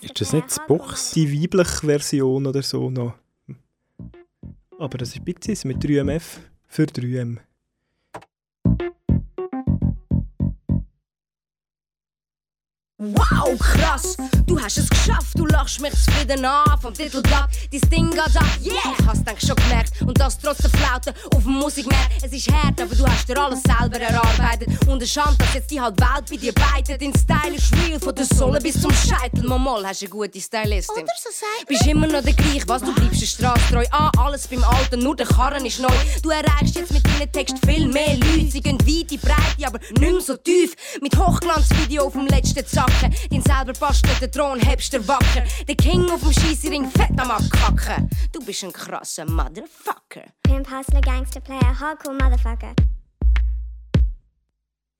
Ist 0.00 0.18
das 0.18 0.32
nicht 0.32 0.46
das 0.46 0.66
Buchs? 0.66 1.10
die 1.10 1.30
weibliche 1.42 1.86
Version 1.86 2.46
oder 2.46 2.62
so 2.62 2.88
noch. 2.88 3.14
Aber 4.78 4.96
das 4.96 5.10
ist 5.14 5.24
Big 5.24 5.46
mit 5.64 5.84
3MF 5.84 6.22
für 6.66 6.84
3M. 6.84 7.38
Wow, 13.04 13.58
krass, 13.58 14.16
du 14.46 14.60
hast 14.60 14.78
es 14.78 14.88
geschafft, 14.88 15.36
du 15.36 15.44
lachst 15.46 15.80
mich 15.80 15.92
zufrieden 15.92 16.44
an 16.44 16.80
vom 16.80 16.94
Titelblatt. 16.94 17.48
Dein 17.72 17.90
Ding 17.90 18.10
geht 18.10 18.20
ab, 18.20 18.44
yeah, 18.64 18.94
ich 18.96 19.04
hab's 19.04 19.24
denk 19.24 19.40
schon 19.40 19.56
gemerkt. 19.56 20.00
Und 20.02 20.20
das 20.20 20.38
trotz 20.38 20.58
der 20.58 20.70
Flaute 20.70 21.12
auf 21.34 21.42
dem 21.42 21.54
Musikmarkt. 21.54 22.22
Es 22.22 22.32
ist 22.32 22.52
hart, 22.52 22.80
aber 22.80 22.94
du 22.94 23.04
hast 23.04 23.28
dir 23.28 23.36
alles 23.42 23.60
selber 23.62 23.98
erarbeitet. 23.98 24.68
Und 24.86 24.98
eine 24.98 25.06
Schande, 25.06 25.36
dass 25.38 25.54
jetzt 25.54 25.72
die 25.72 25.80
halt 25.80 25.98
Welt 26.00 26.30
bei 26.30 26.36
dir 26.36 26.52
beitet. 26.52 27.02
Dein 27.02 27.12
Style 27.12 27.56
ist 27.56 27.74
real, 27.74 27.98
von 27.98 28.14
der 28.14 28.24
Sohle 28.24 28.60
bis 28.60 28.80
zum 28.80 28.92
Scheitel. 28.92 29.42
Mal 29.48 29.84
hast 29.84 30.02
du 30.02 30.06
eine 30.06 30.10
gute 30.10 30.40
Stylistin. 30.40 31.02
Oder 31.02 31.12
so 31.20 31.30
sagt 31.30 31.66
Bist 31.66 31.84
immer 31.84 32.06
noch 32.06 32.22
der 32.22 32.34
gleich, 32.34 32.62
was 32.68 32.82
du 32.82 32.94
bleibst 32.94 33.20
der 33.20 33.26
Straße 33.26 33.62
treu. 33.72 33.84
Ah, 33.90 34.12
alles 34.16 34.46
beim 34.46 34.62
Alten, 34.62 35.00
nur 35.00 35.16
der 35.16 35.26
Karren 35.26 35.66
ist 35.66 35.80
neu. 35.80 35.88
Du 36.22 36.30
erreichst 36.30 36.76
jetzt 36.76 36.92
mit 36.92 37.04
deinen 37.04 37.32
Text 37.32 37.56
viel 37.66 37.88
mehr 37.88 38.14
Leute. 38.14 38.48
Sie 38.48 38.60
gehen 38.60 38.78
weit 38.78 38.88
in 38.88 39.06
die 39.08 39.18
Breite, 39.18 39.66
aber 39.66 39.80
nicht 39.80 40.00
mehr 40.00 40.20
so 40.20 40.36
tief. 40.36 40.76
Mit 41.00 41.16
Hochglanzvideo 41.18 42.04
auf 42.04 42.12
dem 42.12 42.28
letzten 42.28 42.64
Zacken. 43.00 43.14
Dein 43.30 43.42
selber 43.42 43.72
bastelter 43.78 44.30
Thron 44.30 44.60
hebst 44.60 44.92
der 44.92 45.06
Wacker. 45.06 45.44
Der 45.66 45.74
King 45.74 46.10
auf 46.10 46.20
dem 46.20 46.32
Scheissering 46.32 46.90
fett 46.90 47.18
am 47.18 47.30
Abkacken. 47.30 48.08
Du 48.32 48.44
bist 48.44 48.64
ein 48.64 48.72
krasser 48.72 49.28
Motherfucker. 49.28 50.24
Pimp, 50.42 50.70
hustler, 50.70 51.00
gangster, 51.00 51.40
player, 51.40 51.78
hardcore 51.78 52.14
motherfucker. 52.14 52.74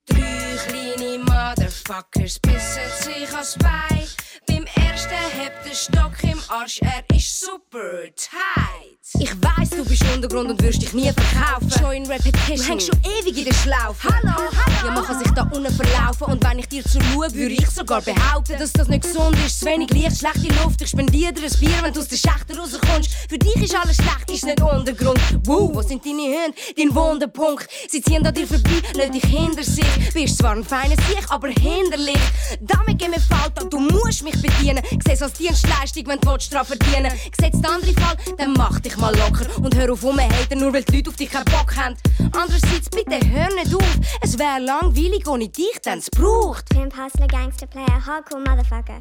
Drei 0.07 0.57
kleine 0.67 1.19
Motherfuckers 1.19 2.39
bissen 2.41 2.89
sich 3.01 3.33
ans 3.33 3.57
Bein. 3.59 4.09
Beim 4.49 4.65
ersten 4.85 5.15
hebt 5.39 5.65
der 5.65 5.75
Stock 5.75 6.13
im 6.25 6.41
Arsch, 6.49 6.81
er 6.83 7.05
ist 7.17 7.41
super 7.41 8.03
tight. 8.17 8.99
Ich 9.19 9.31
weiss, 9.43 9.71
du 9.71 9.85
bist 9.85 10.03
Untergrund 10.15 10.51
und 10.51 10.63
wirst 10.63 10.83
dich 10.83 10.93
nie 10.93 11.13
verkaufen. 11.13 11.71
Schon 11.71 11.93
in 11.93 12.07
Repetition. 12.07 12.57
Du 12.57 12.63
hängst 12.65 12.87
schon 12.87 13.01
ewig 13.05 13.39
in 13.39 13.45
der 13.45 13.55
Schlaufe. 13.55 14.09
Hallo, 14.09 14.37
hallo. 14.39 14.87
Ja, 14.87 14.91
man 14.93 15.05
kann 15.05 15.19
sich 15.19 15.31
da 15.33 15.43
unten 15.43 15.73
verlaufen. 15.73 16.25
Und 16.25 16.45
wenn 16.45 16.59
ich 16.59 16.69
dir 16.69 16.85
zu 16.85 17.01
schaue, 17.01 17.33
würde 17.33 17.55
ich 17.55 17.69
sogar 17.71 18.01
behaupten, 18.01 18.59
dass 18.59 18.73
das 18.73 18.89
nicht 18.89 19.03
gesund 19.03 19.37
ist. 19.45 19.61
Zu 19.61 19.67
wenig 19.67 19.91
Licht, 19.91 20.19
schlechte 20.19 20.49
Luft. 20.63 20.81
Ich 20.83 20.89
spendiere 20.89 21.33
dir 21.33 21.45
ein 21.45 21.61
Bier, 21.61 21.83
wenn 21.83 21.93
du 21.93 22.01
aus 22.01 22.09
der 22.09 22.17
Schächte 22.17 22.57
rauskommst. 22.57 23.11
Für 23.29 23.39
dich 23.39 23.57
ist 23.57 23.75
alles 23.75 23.97
schlecht, 23.97 24.31
ist 24.31 24.45
nicht 24.45 24.61
Untergrund. 24.61 25.21
Wow, 25.45 25.71
wo 25.75 25.83
sind 25.83 26.05
deine 26.05 26.23
Hände? 26.23 26.57
Dein 26.77 26.95
Wunderpunkt. 26.95 27.69
Sie 27.89 28.01
ziehen 28.01 28.27
an 28.27 28.35
dir 28.35 28.47
vorbei, 28.47 28.83
lass 28.95 29.11
dich 29.11 29.25
hinter 29.25 29.63
sich. 29.63 29.85
Bist 30.13 30.39
zwar 30.39 30.53
ein 30.53 30.65
feines 30.65 30.99
Sieg, 31.07 31.25
aber 31.29 31.49
hinderlich. 31.49 32.21
Damit 32.61 32.99
gehen 32.99 33.13
wir 33.13 33.21
Falta, 33.21 33.65
du 33.65 33.79
musst 33.79 34.23
mich 34.23 34.41
bedienen. 34.41 34.83
Seh's 35.07 35.23
als 35.23 35.35
Dienstleistung, 35.35 36.07
wenn 36.07 36.21
du 36.21 36.37
dran 36.37 36.67
verdienen. 36.67 37.13
Gesetz 37.37 37.53
den 37.53 37.67
anderen 37.67 37.97
Fall, 37.97 38.17
dann 38.39 38.53
mach 38.53 38.81
dich 38.81 38.97
mal 38.97 39.15
locker. 39.17 39.47
Und 39.63 39.75
hör 39.77 39.93
auf 39.93 40.03
rumhaten, 40.03 40.59
nur 40.59 40.73
weil 40.73 40.85
die 40.85 40.97
Leute 40.97 41.11
auf 41.11 41.17
dich 41.17 41.31
keinen 41.31 41.45
Bock 41.47 41.77
haben. 41.77 41.97
Andererseits, 42.33 42.89
bitte 42.91 43.19
hör 43.31 43.55
nicht 43.55 43.75
auf. 43.75 43.97
Es 44.21 44.39
wäre 44.39 44.61
langweilig 44.61 45.27
ohne 45.27 45.49
dich, 45.49 45.81
denn 45.85 45.99
es 45.99 46.11
braucht. 46.11 46.69
Pimp, 46.69 46.97
hustler, 46.97 47.27
gangster, 47.27 47.67
player, 47.67 48.05
hardcore 48.05 48.41
motherfucker. 48.41 49.01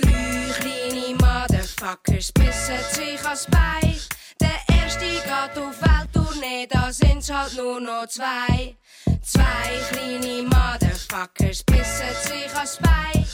Drei 0.00 0.38
kleine 0.60 1.14
Motherfuckers 1.14 2.32
bissen 2.32 2.78
sich 2.92 3.24
ans 3.24 3.46
Bein. 3.50 3.96
Der 4.40 4.76
erste 4.76 5.04
geht 5.04 5.58
auf 5.58 5.82
Welttournee, 5.82 6.47
da 6.66 6.92
sind's 6.92 7.30
halt 7.30 7.56
nur 7.56 7.80
noch 7.80 8.06
zwei. 8.08 8.76
Zwei 9.22 9.80
kleine 9.90 10.42
Motherfuckers 10.42 11.62
bissen 11.64 12.14
sich 12.22 12.54
ans 12.54 12.78
Bein. 12.78 13.26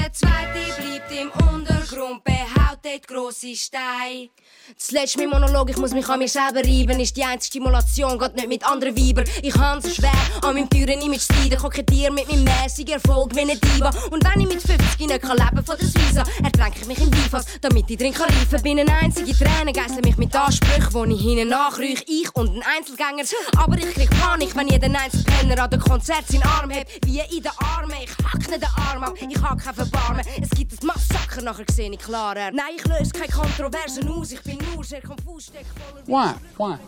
Der 0.00 0.12
zweite 0.14 0.80
bleibt 0.80 1.12
im 1.12 1.30
Untergrund, 1.54 2.24
behaut 2.24 2.78
dort 2.82 3.06
grosse 3.06 3.54
Steine. 3.54 4.30
Zuletzt 4.76 5.18
mein 5.18 5.28
Monolog, 5.28 5.68
ich 5.68 5.76
muss 5.76 5.92
mich 5.92 6.08
an 6.08 6.18
mir 6.18 6.28
selber 6.28 6.60
reiben. 6.60 6.98
Ist 7.00 7.16
die 7.16 7.24
einzige 7.24 7.58
Stimulation, 7.58 8.18
geht 8.18 8.34
nicht 8.34 8.48
mit 8.48 8.64
anderen 8.66 8.96
Weibern. 8.96 9.26
Ich 9.42 9.54
han 9.54 9.82
so 9.82 9.90
schwer 9.90 10.12
an 10.42 10.54
meinem 10.54 10.70
teuren 10.70 11.02
Image 11.02 11.20
zu 11.20 11.34
leiden. 11.34 11.58
Kokettiere 11.58 12.12
mit 12.12 12.28
meinem 12.28 12.44
mäßigen 12.44 12.94
Erfolg 12.94 13.34
wie 13.34 13.40
eine 13.40 13.56
Diva. 13.56 13.90
Und 14.10 14.24
wenn 14.24 14.40
ich 14.40 14.48
mit 14.48 14.62
50 14.62 15.06
nicht 15.06 15.22
kann 15.22 15.36
leben 15.36 15.64
von 15.64 15.76
der 15.76 15.86
Suiza, 15.86 16.24
ertränke 16.42 16.80
ich 16.80 16.86
mich 16.86 16.98
in 16.98 17.10
Divas, 17.10 17.44
damit 17.60 17.90
ich 17.90 17.98
drin 17.98 18.14
kann 18.14 18.28
reifen. 18.30 18.62
Bin 18.62 18.80
eine 18.80 18.92
einzige 18.92 19.36
Träne, 19.36 19.72
geissle 19.72 20.00
mich 20.02 20.16
mit 20.16 20.34
Ansprüchen, 20.34 20.92
wo 20.92 21.04
ich 21.04 21.20
hinten 21.20 21.48
nachrüche. 21.48 22.04
Ich 22.06 22.34
und 22.34 22.56
ein 22.56 22.62
Einzelgänger. 22.78 23.24
Aber 23.56 23.76
ich 23.76 23.92
krieg 23.92 24.10
Panik, 24.18 24.56
wenn 24.56 24.68
jeder 24.68 24.86
Einzelpenner 24.86 25.62
an 25.62 25.70
den 25.70 25.80
Konzert 25.80 26.26
seinen 26.26 26.44
Arm 26.44 26.70
hebt. 26.70 27.04
Wie 27.04 27.18
in 27.18 27.42
den 27.42 27.52
Armen, 27.58 27.96
ich 28.02 28.10
hack 28.24 28.38
nicht 28.38 28.62
den 28.62 28.68
Arm 28.76 29.04
ab, 29.04 29.14
ich 29.20 29.42
hab 29.42 29.58
kein 29.58 29.89
Verbarmen. 29.90 30.24
Es 30.40 30.50
gibt 30.50 30.72
ein 30.72 30.86
Massaker, 30.86 31.42
nachher 31.42 31.64
sehe 31.70 31.90
ich 31.90 31.98
klarer. 31.98 32.50
Nein, 32.52 32.74
ich 32.76 32.84
löse 32.86 33.10
keine 33.10 33.32
Kontroversen 33.32 34.08
aus, 34.08 34.32
ich 34.32 34.42
bin 34.42 34.58
nur 34.74 34.84
sehr 34.84 35.02
konfus, 35.02 35.46
steck 35.46 35.66
voller... 35.76 36.06
Why? 36.06 36.34
Why? 36.56 36.78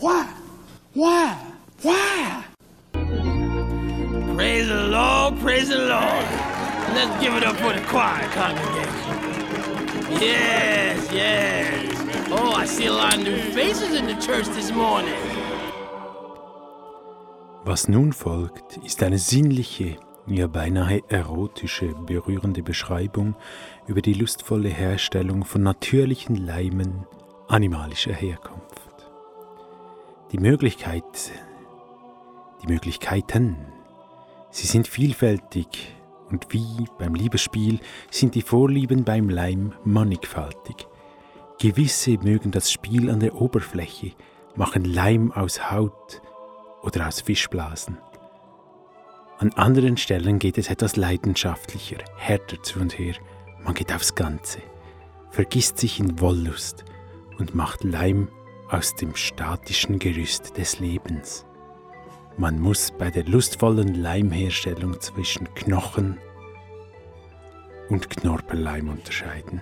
Why? 0.00 0.24
Why? 0.94 1.36
Why? 1.82 2.44
Praise 4.36 4.68
the 4.68 4.88
Lord, 4.88 5.38
praise 5.40 5.68
the 5.68 5.78
Lord. 5.78 6.26
Let's 6.94 7.20
give 7.20 7.34
it 7.36 7.44
up 7.44 7.56
for 7.56 7.72
the 7.72 7.80
choir 7.86 8.28
congregation. 8.34 9.16
Yes, 10.20 11.10
yes. 11.12 11.96
Oh, 12.30 12.52
I 12.52 12.66
see 12.66 12.86
a 12.86 12.92
lot 12.92 13.14
of 13.14 13.22
new 13.24 13.38
faces 13.52 13.94
in 13.94 14.06
the 14.06 14.14
church 14.14 14.46
this 14.54 14.72
morning. 14.72 15.14
Was 17.64 17.88
nun 17.88 18.12
folgt, 18.12 18.76
ist 18.84 19.02
eine 19.02 19.18
sinnliche, 19.18 19.98
ja 20.26 20.46
beinahe 20.46 21.02
erotische, 21.08 21.94
berührende 22.06 22.62
Beschreibung 22.62 23.36
über 23.86 24.02
die 24.02 24.14
lustvolle 24.14 24.68
Herstellung 24.68 25.44
von 25.44 25.62
natürlichen 25.62 26.36
Leimen 26.36 27.06
animalischer 27.48 28.12
Herkunft. 28.12 29.10
Die 30.32 30.38
Möglichkeit, 30.38 31.32
die 32.62 32.66
Möglichkeiten, 32.66 33.56
sie 34.50 34.66
sind 34.66 34.88
vielfältig 34.88 35.94
und 36.30 36.52
wie 36.52 36.86
beim 36.98 37.14
Liebesspiel 37.14 37.78
sind 38.10 38.34
die 38.34 38.42
Vorlieben 38.42 39.04
beim 39.04 39.28
Leim 39.28 39.74
mannigfaltig. 39.84 40.88
Gewisse 41.60 42.18
mögen 42.18 42.50
das 42.50 42.70
Spiel 42.70 43.10
an 43.10 43.20
der 43.20 43.40
Oberfläche, 43.40 44.12
machen 44.56 44.84
Leim 44.84 45.30
aus 45.30 45.70
Haut 45.70 46.20
oder 46.82 47.06
aus 47.06 47.20
Fischblasen. 47.20 47.98
An 49.38 49.52
anderen 49.52 49.98
Stellen 49.98 50.38
geht 50.38 50.56
es 50.56 50.70
etwas 50.70 50.96
leidenschaftlicher, 50.96 51.98
härter 52.16 52.62
zu 52.62 52.80
und 52.80 52.98
her. 52.98 53.14
Man 53.62 53.74
geht 53.74 53.92
aufs 53.92 54.14
Ganze, 54.14 54.60
vergisst 55.30 55.76
sich 55.76 56.00
in 56.00 56.18
Wollust 56.20 56.86
und 57.38 57.54
macht 57.54 57.84
Leim 57.84 58.28
aus 58.70 58.94
dem 58.94 59.14
statischen 59.14 59.98
Gerüst 59.98 60.56
des 60.56 60.80
Lebens. 60.80 61.44
Man 62.38 62.58
muss 62.58 62.90
bei 62.90 63.10
der 63.10 63.24
lustvollen 63.24 63.94
Leimherstellung 63.94 65.00
zwischen 65.00 65.52
Knochen 65.54 66.16
und 67.90 68.08
Knorpelleim 68.08 68.88
unterscheiden. 68.88 69.60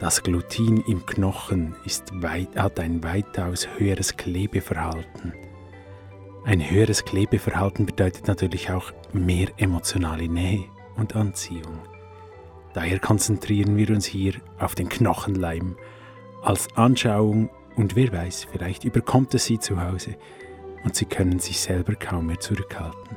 Das 0.00 0.22
Glutin 0.22 0.82
im 0.86 1.06
Knochen 1.06 1.76
ist 1.86 2.10
weit, 2.22 2.56
hat 2.56 2.78
ein 2.78 3.02
weitaus 3.02 3.66
höheres 3.78 4.16
Klebeverhalten. 4.18 5.32
Ein 6.44 6.68
höheres 6.68 7.04
Klebeverhalten 7.04 7.86
bedeutet 7.86 8.26
natürlich 8.26 8.70
auch 8.70 8.92
mehr 9.12 9.48
emotionale 9.58 10.28
Nähe 10.28 10.64
und 10.96 11.14
Anziehung. 11.14 11.78
Daher 12.74 12.98
konzentrieren 12.98 13.76
wir 13.76 13.90
uns 13.90 14.06
hier 14.06 14.34
auf 14.58 14.74
den 14.74 14.88
Knochenleim 14.88 15.76
als 16.42 16.68
Anschauung 16.74 17.48
und 17.76 17.94
wer 17.94 18.12
weiß, 18.12 18.48
vielleicht 18.50 18.82
überkommt 18.84 19.32
es 19.34 19.44
Sie 19.44 19.60
zu 19.60 19.80
Hause 19.80 20.16
und 20.82 20.96
Sie 20.96 21.04
können 21.04 21.38
sich 21.38 21.60
selber 21.60 21.94
kaum 21.94 22.26
mehr 22.26 22.40
zurückhalten. 22.40 23.16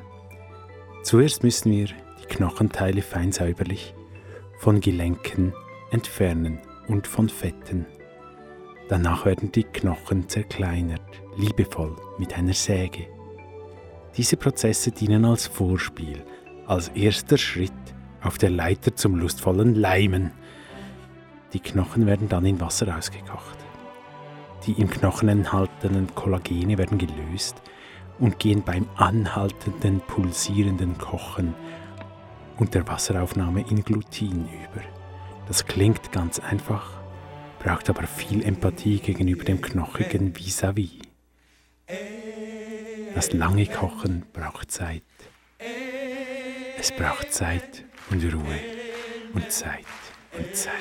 Zuerst 1.01 1.43
müssen 1.43 1.71
wir 1.71 1.87
die 2.21 2.27
Knochenteile 2.27 3.01
fein 3.01 3.31
säuberlich 3.31 3.95
von 4.59 4.81
Gelenken 4.81 5.53
entfernen 5.89 6.59
und 6.87 7.07
von 7.07 7.27
Fetten. 7.27 7.87
Danach 8.87 9.25
werden 9.25 9.51
die 9.51 9.63
Knochen 9.63 10.29
zerkleinert, 10.29 11.01
liebevoll 11.37 11.95
mit 12.19 12.37
einer 12.37 12.53
Säge. 12.53 13.14
Diese 14.17 14.37
Prozesse 14.37 14.91
dienen 14.91 15.25
als 15.25 15.47
Vorspiel, 15.47 16.23
als 16.67 16.87
erster 16.89 17.37
Schritt 17.37 17.73
auf 18.21 18.37
der 18.37 18.49
Leiter 18.49 18.95
zum 18.95 19.15
lustvollen 19.15 19.75
Leimen. 19.75 20.31
Die 21.53 21.59
Knochen 21.59 22.05
werden 22.05 22.29
dann 22.29 22.45
in 22.45 22.61
Wasser 22.61 22.97
ausgekocht. 22.97 23.57
Die 24.65 24.73
im 24.73 24.89
Knochen 24.89 25.27
enthaltenen 25.27 26.07
Kollagene 26.15 26.77
werden 26.77 26.97
gelöst 26.97 27.61
und 28.17 28.39
gehen 28.39 28.63
beim 28.63 28.87
anhaltenden, 28.95 29.99
pulsierenden 30.01 30.97
Kochen 30.97 31.53
und 32.57 32.73
der 32.73 32.87
Wasseraufnahme 32.87 33.65
in 33.69 33.83
Glutin 33.83 34.45
über. 34.45 34.81
Das 35.47 35.65
klingt 35.65 36.13
ganz 36.13 36.39
einfach, 36.39 36.89
braucht 37.59 37.89
aber 37.89 38.07
viel 38.07 38.43
Empathie 38.43 38.99
gegenüber 38.99 39.43
dem 39.43 39.61
knochigen 39.61 40.33
Vis-à-vis. 40.33 41.01
Das 43.15 43.31
lange 43.31 43.65
Kochen 43.65 44.25
braucht 44.33 44.69
Zeit. 44.71 45.01
Es 46.77 46.91
braucht 46.91 47.33
Zeit 47.33 47.85
und 48.09 48.21
Ruhe 48.21 48.59
und 49.33 49.49
Zeit 49.49 49.85
und 50.37 50.53
Zeit 50.53 50.73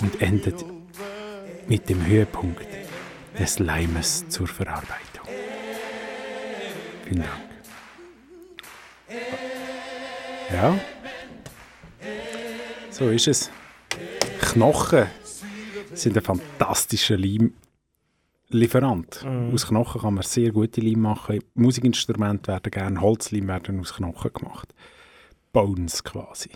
und 0.00 0.22
endet 0.22 0.64
mit 1.66 1.88
dem 1.88 2.06
Höhepunkt 2.06 2.68
des 3.36 3.58
Leimes 3.58 4.28
zur 4.28 4.46
Verarbeitung. 4.46 5.26
Vielen 7.04 7.24
Dank. 7.24 7.42
Ja, 10.52 10.78
so 12.90 13.10
ist 13.10 13.26
es. 13.26 13.50
Knochen 14.40 15.06
sind 15.92 16.16
ein 16.16 16.22
fantastischer 16.22 17.16
Leimlieferant. 18.52 19.24
Mhm. 19.24 19.54
Aus 19.54 19.66
Knochen 19.66 20.00
kann 20.02 20.14
man 20.14 20.22
sehr 20.22 20.52
gute 20.52 20.80
Leim 20.80 21.00
machen. 21.00 21.40
Musikinstrumente 21.54 22.52
werden 22.52 22.70
gerne, 22.70 23.00
Holzleim 23.00 23.48
werden 23.48 23.80
aus 23.80 23.94
Knochen 23.94 24.32
gemacht. 24.32 24.74
Bones 25.52 26.04
quasi. 26.04 26.50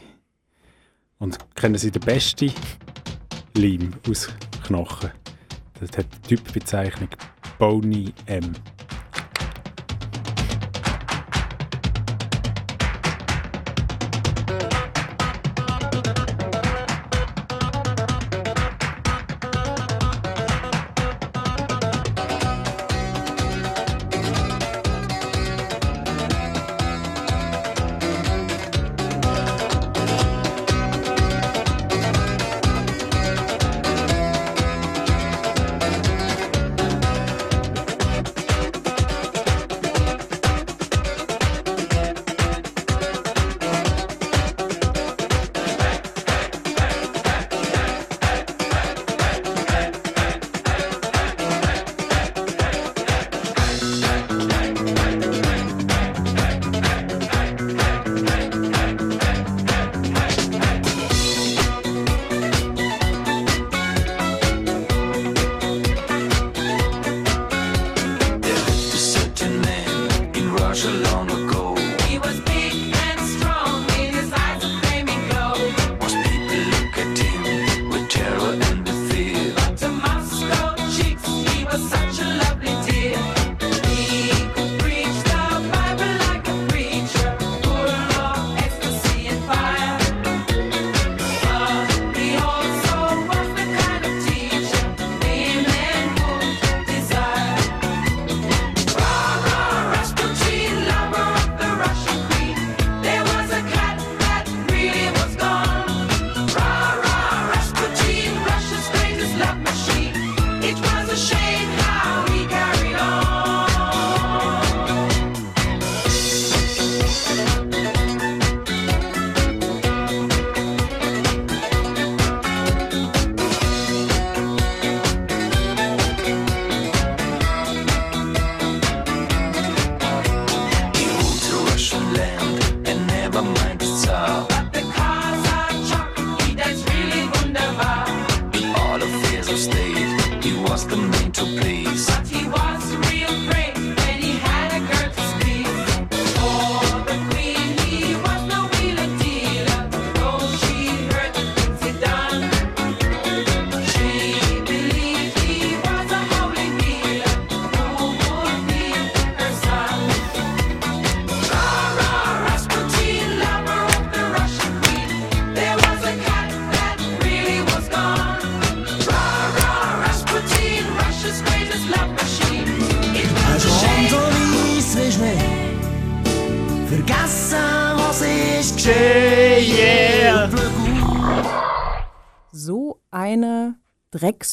Und 1.18 1.38
kennen 1.54 1.78
Sie 1.78 1.90
den 1.90 2.02
besten 2.02 2.52
Leim 3.56 3.94
aus 4.08 4.28
Knochen? 4.66 5.10
Das 5.80 5.96
hat 5.96 6.06
die 6.28 6.36
Typbezeichnung 6.36 7.08
Bony 7.58 8.12
M. 8.26 8.52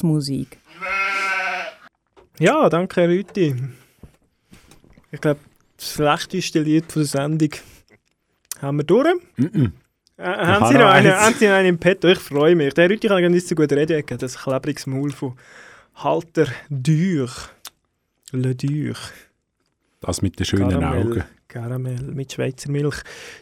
Drecksmusik. 0.03 0.57
Ja, 2.39 2.69
danke, 2.69 3.01
Herr 3.01 3.09
Rüti. 3.09 3.55
Ich 5.11 5.21
glaube, 5.21 5.39
das 5.77 5.93
schlechteste 5.93 6.59
Lied 6.61 6.91
von 6.91 7.03
der 7.03 7.07
Sendung 7.07 7.49
haben 8.61 8.77
wir 8.77 8.83
durch. 8.83 9.13
Mhm. 9.37 9.73
Äh, 10.17 10.23
haben, 10.23 10.67
Sie 10.67 10.73
noch 10.75 10.89
einen, 10.89 11.13
haben 11.13 11.35
Sie 11.35 11.47
noch 11.47 11.53
einen 11.53 11.69
im 11.69 11.77
Petto? 11.77 12.07
Ich 12.07 12.19
freue 12.19 12.55
mich. 12.55 12.73
Der 12.73 12.89
Rüti 12.89 13.07
kann 13.07 13.21
gar 13.21 13.29
nicht 13.29 13.47
so 13.47 13.55
gut 13.55 13.71
reden. 13.71 14.03
Das 14.17 14.37
klebriges 14.37 14.87
Maul 14.87 15.11
von 15.11 15.33
Halter 15.95 16.47
Dür. 16.69 17.29
Le 18.31 18.55
Dür. 18.55 18.95
Das 20.01 20.21
mit 20.21 20.37
den 20.39 20.45
schönen 20.45 20.69
Karamell. 20.69 21.01
Augen. 21.01 21.23
Karamell 21.47 22.01
mit 22.01 22.33
Schweizer 22.33 22.71
Milch. 22.71 22.95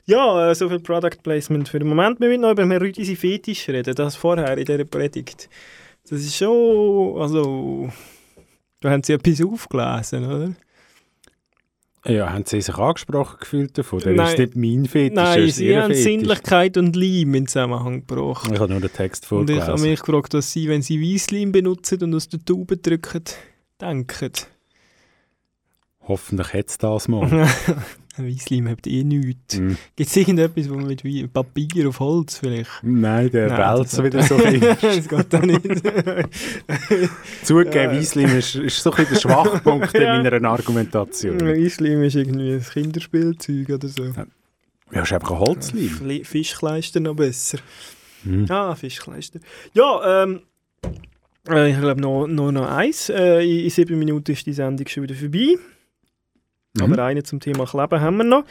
Ja, 0.06 0.52
äh, 0.52 0.56
so 0.56 0.68
viel 0.70 0.80
Product 0.80 1.24
Placement 1.24 1.70
für 1.70 1.80
den 1.80 1.88
Moment. 1.88 2.20
Wir 2.20 2.30
wollen 2.30 2.42
noch 2.42 2.52
über 2.52 2.82
Rüti 2.82 3.16
Fetisch 3.16 3.70
reden. 3.70 3.96
Das 3.96 4.16
vorher 4.16 4.58
in 4.58 4.66
dieser 4.66 4.84
Predigt. 4.84 5.50
Das 6.10 6.20
ist 6.20 6.36
schon... 6.36 7.22
Also... 7.22 7.90
Da 8.80 8.90
haben 8.90 9.04
Sie 9.04 9.14
etwas 9.14 9.42
aufgelesen, 9.42 10.26
oder? 10.26 10.56
Ja, 12.06 12.34
haben 12.34 12.46
Sie 12.48 12.60
sich 12.60 12.74
angesprochen 12.76 13.38
gefühlt 13.40 13.78
davon? 13.78 14.00
Der 14.00 14.14
Nein. 14.14 14.28
ist 14.28 14.40
nicht 14.40 14.56
mein 14.56 14.86
Fetisch, 14.88 15.16
Nein, 15.16 15.50
Sie 15.52 15.78
haben 15.78 15.90
Fetisch. 15.90 16.04
Sinnlichkeit 16.04 16.78
und 16.78 16.96
Leim 16.96 17.36
in 17.36 17.46
Zusammenhang 17.46 18.08
gebracht. 18.08 18.50
Ich 18.52 18.60
habe 18.60 18.72
nur 18.72 18.82
den 18.82 18.92
Text 18.92 19.32
Und 19.32 19.52
ich 19.52 19.58
habe 19.58 19.66
vorgelesen. 19.66 19.90
mich 19.92 20.00
gefragt, 20.00 20.34
was 20.34 20.52
Sie, 20.52 20.68
wenn 20.68 20.82
Sie 20.82 21.00
Weissleim 21.00 21.52
benutzen 21.52 22.02
und 22.02 22.16
aus 22.16 22.28
der 22.28 22.44
Tube 22.44 22.82
drücken, 22.82 23.24
denken. 23.80 24.32
Hoffentlich 26.08 26.54
hat 26.54 26.68
es 26.70 26.78
das 26.78 27.08
mal. 27.08 27.30
Weissleim 28.18 28.68
habt 28.68 28.88
eh 28.88 29.04
nichts. 29.06 29.58
Mm. 29.58 29.78
Gibt 29.96 30.10
es 30.10 30.16
irgendetwas, 30.18 30.70
wo 30.70 30.76
man 30.76 30.88
mit 30.88 31.06
Wei- 31.06 31.28
Papier 31.32 31.88
auf 31.88 32.00
Holz 32.02 32.38
vielleicht? 32.40 32.70
Nein, 32.82 33.32
der 33.32 33.50
wälzt 33.58 33.98
das- 33.98 34.04
wieder 34.04 34.22
so 34.28 34.38
viel. 34.38 34.60
das 34.60 35.08
geht 35.08 35.36
auch 35.36 35.42
nicht. 35.44 35.62
Zugegeben, 37.44 37.94
Weissleim 37.98 38.38
ist, 38.38 38.56
ist 38.56 38.82
so 38.84 38.92
ein 38.92 38.98
bisschen 38.98 39.14
der 39.14 39.20
Schwachpunkt 39.22 39.94
Ja. 39.94 40.18
in 40.18 40.24
meiner 40.24 40.50
Argumentation. 40.50 41.40
Weissleim 41.40 42.04
ist 42.04 42.16
irgendwie 42.16 42.54
ein 42.54 42.62
Kinderspielzeug 42.64 43.70
oder 43.70 43.88
so. 43.88 44.04
Ja, 44.92 45.02
ist 45.04 45.14
einfach 45.14 45.32
ein 45.32 45.40
Holzleim. 45.40 46.24
Fischkleister 46.26 47.00
noch 47.00 47.16
besser. 47.16 47.60
Hm. 48.24 48.46
Ah, 48.50 48.76
Fischkleister. 48.76 49.40
Ja, 49.74 50.24
ähm, 50.24 50.42
äh, 51.50 51.72
ich 51.72 51.80
glaube 51.80 52.02
noch, 52.02 52.28
noch, 52.28 52.52
noch 52.52 52.68
eins. 52.70 53.10
Äh, 53.10 53.42
in 53.64 53.70
sieben 53.70 53.98
Minuten 53.98 54.32
ist 54.32 54.46
die 54.46 54.54
Sendung 54.54 54.88
schon 54.88 55.04
wieder 55.04 55.16
vorbei. 55.16 55.56
Mhm. 56.74 56.84
Aber 56.84 57.04
einen 57.04 57.24
zum 57.24 57.40
Thema 57.40 57.66
Kleben 57.66 58.02
haben 58.02 58.18
wir 58.18 58.24
noch. 58.24 58.44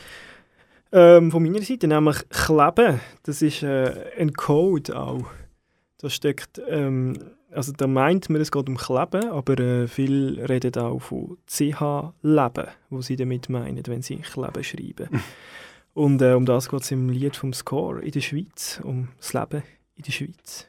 Ähm, 0.92 1.30
von 1.30 1.42
meiner 1.42 1.62
Seite 1.62 1.86
nämlich 1.86 2.28
Kleben. 2.28 3.00
Das 3.22 3.42
ist 3.42 3.62
äh, 3.62 3.94
ein 4.18 4.32
Code 4.32 4.98
auch. 4.98 5.24
Da 5.98 6.10
steckt, 6.10 6.60
ähm, 6.68 7.16
also 7.52 7.72
da 7.72 7.86
meint 7.86 8.28
man, 8.30 8.40
es 8.40 8.50
geht 8.50 8.68
um 8.68 8.76
Kleben, 8.76 9.30
aber 9.30 9.58
äh, 9.58 9.86
viele 9.86 10.48
reden 10.48 10.76
auch 10.78 11.00
von 11.00 11.36
CH-Leben, 11.46 12.68
wo 12.88 13.02
sie 13.02 13.16
damit 13.16 13.48
meinen, 13.48 13.86
wenn 13.86 14.02
sie 14.02 14.16
Kleben 14.16 14.64
schreiben. 14.64 15.22
Und 15.94 16.22
äh, 16.22 16.32
um 16.32 16.46
das 16.46 16.68
geht 16.68 16.82
es 16.82 16.90
im 16.90 17.08
Lied 17.08 17.36
vom 17.36 17.52
Score 17.52 18.00
in 18.00 18.12
der 18.12 18.20
Schweiz, 18.20 18.80
um 18.82 19.08
das 19.18 19.32
Leben 19.32 19.62
in 19.96 20.04
der 20.04 20.12
Schweiz. 20.12 20.68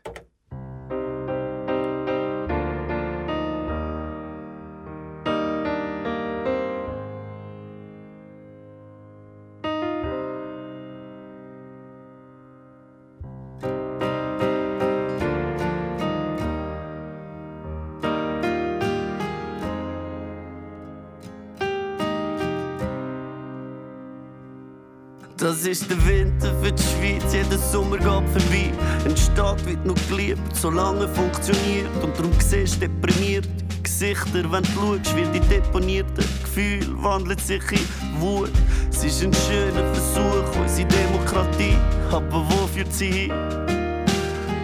Ist 25.72 25.90
der 25.90 26.06
Winter 26.06 26.54
für 26.62 26.74
die 26.74 26.84
Schweiz, 26.84 27.34
jeder 27.34 27.58
Sommer 27.58 27.96
geht 27.96 28.04
vorbei. 28.06 28.74
Eine 29.06 29.16
Stadt 29.16 29.66
wird 29.66 29.86
noch 29.86 29.96
geliebt, 30.10 30.54
solange 30.54 31.08
funktioniert. 31.08 31.88
Und 32.04 32.18
darum 32.18 32.34
siehst 32.40 32.76
du 32.76 32.90
deprimiert 32.90 33.48
Gesichter, 33.82 34.52
wenn 34.52 34.64
du 34.64 34.70
schaust, 34.76 35.16
wie 35.16 35.24
die 35.32 35.40
deponierten 35.48 36.26
Gefühle 36.44 37.02
wandeln 37.02 37.40
sich 37.40 37.64
in 37.72 38.20
Wut. 38.20 38.52
Es 38.90 39.06
ist 39.06 39.24
ein 39.24 39.34
schöner 39.34 39.94
Versuch, 39.94 40.62
unsere 40.62 40.90
Demokratie, 40.90 41.78
aber 42.12 42.46
wo 42.50 42.68
führt 42.68 42.92
sie 42.94 43.12
hin? 43.12 43.34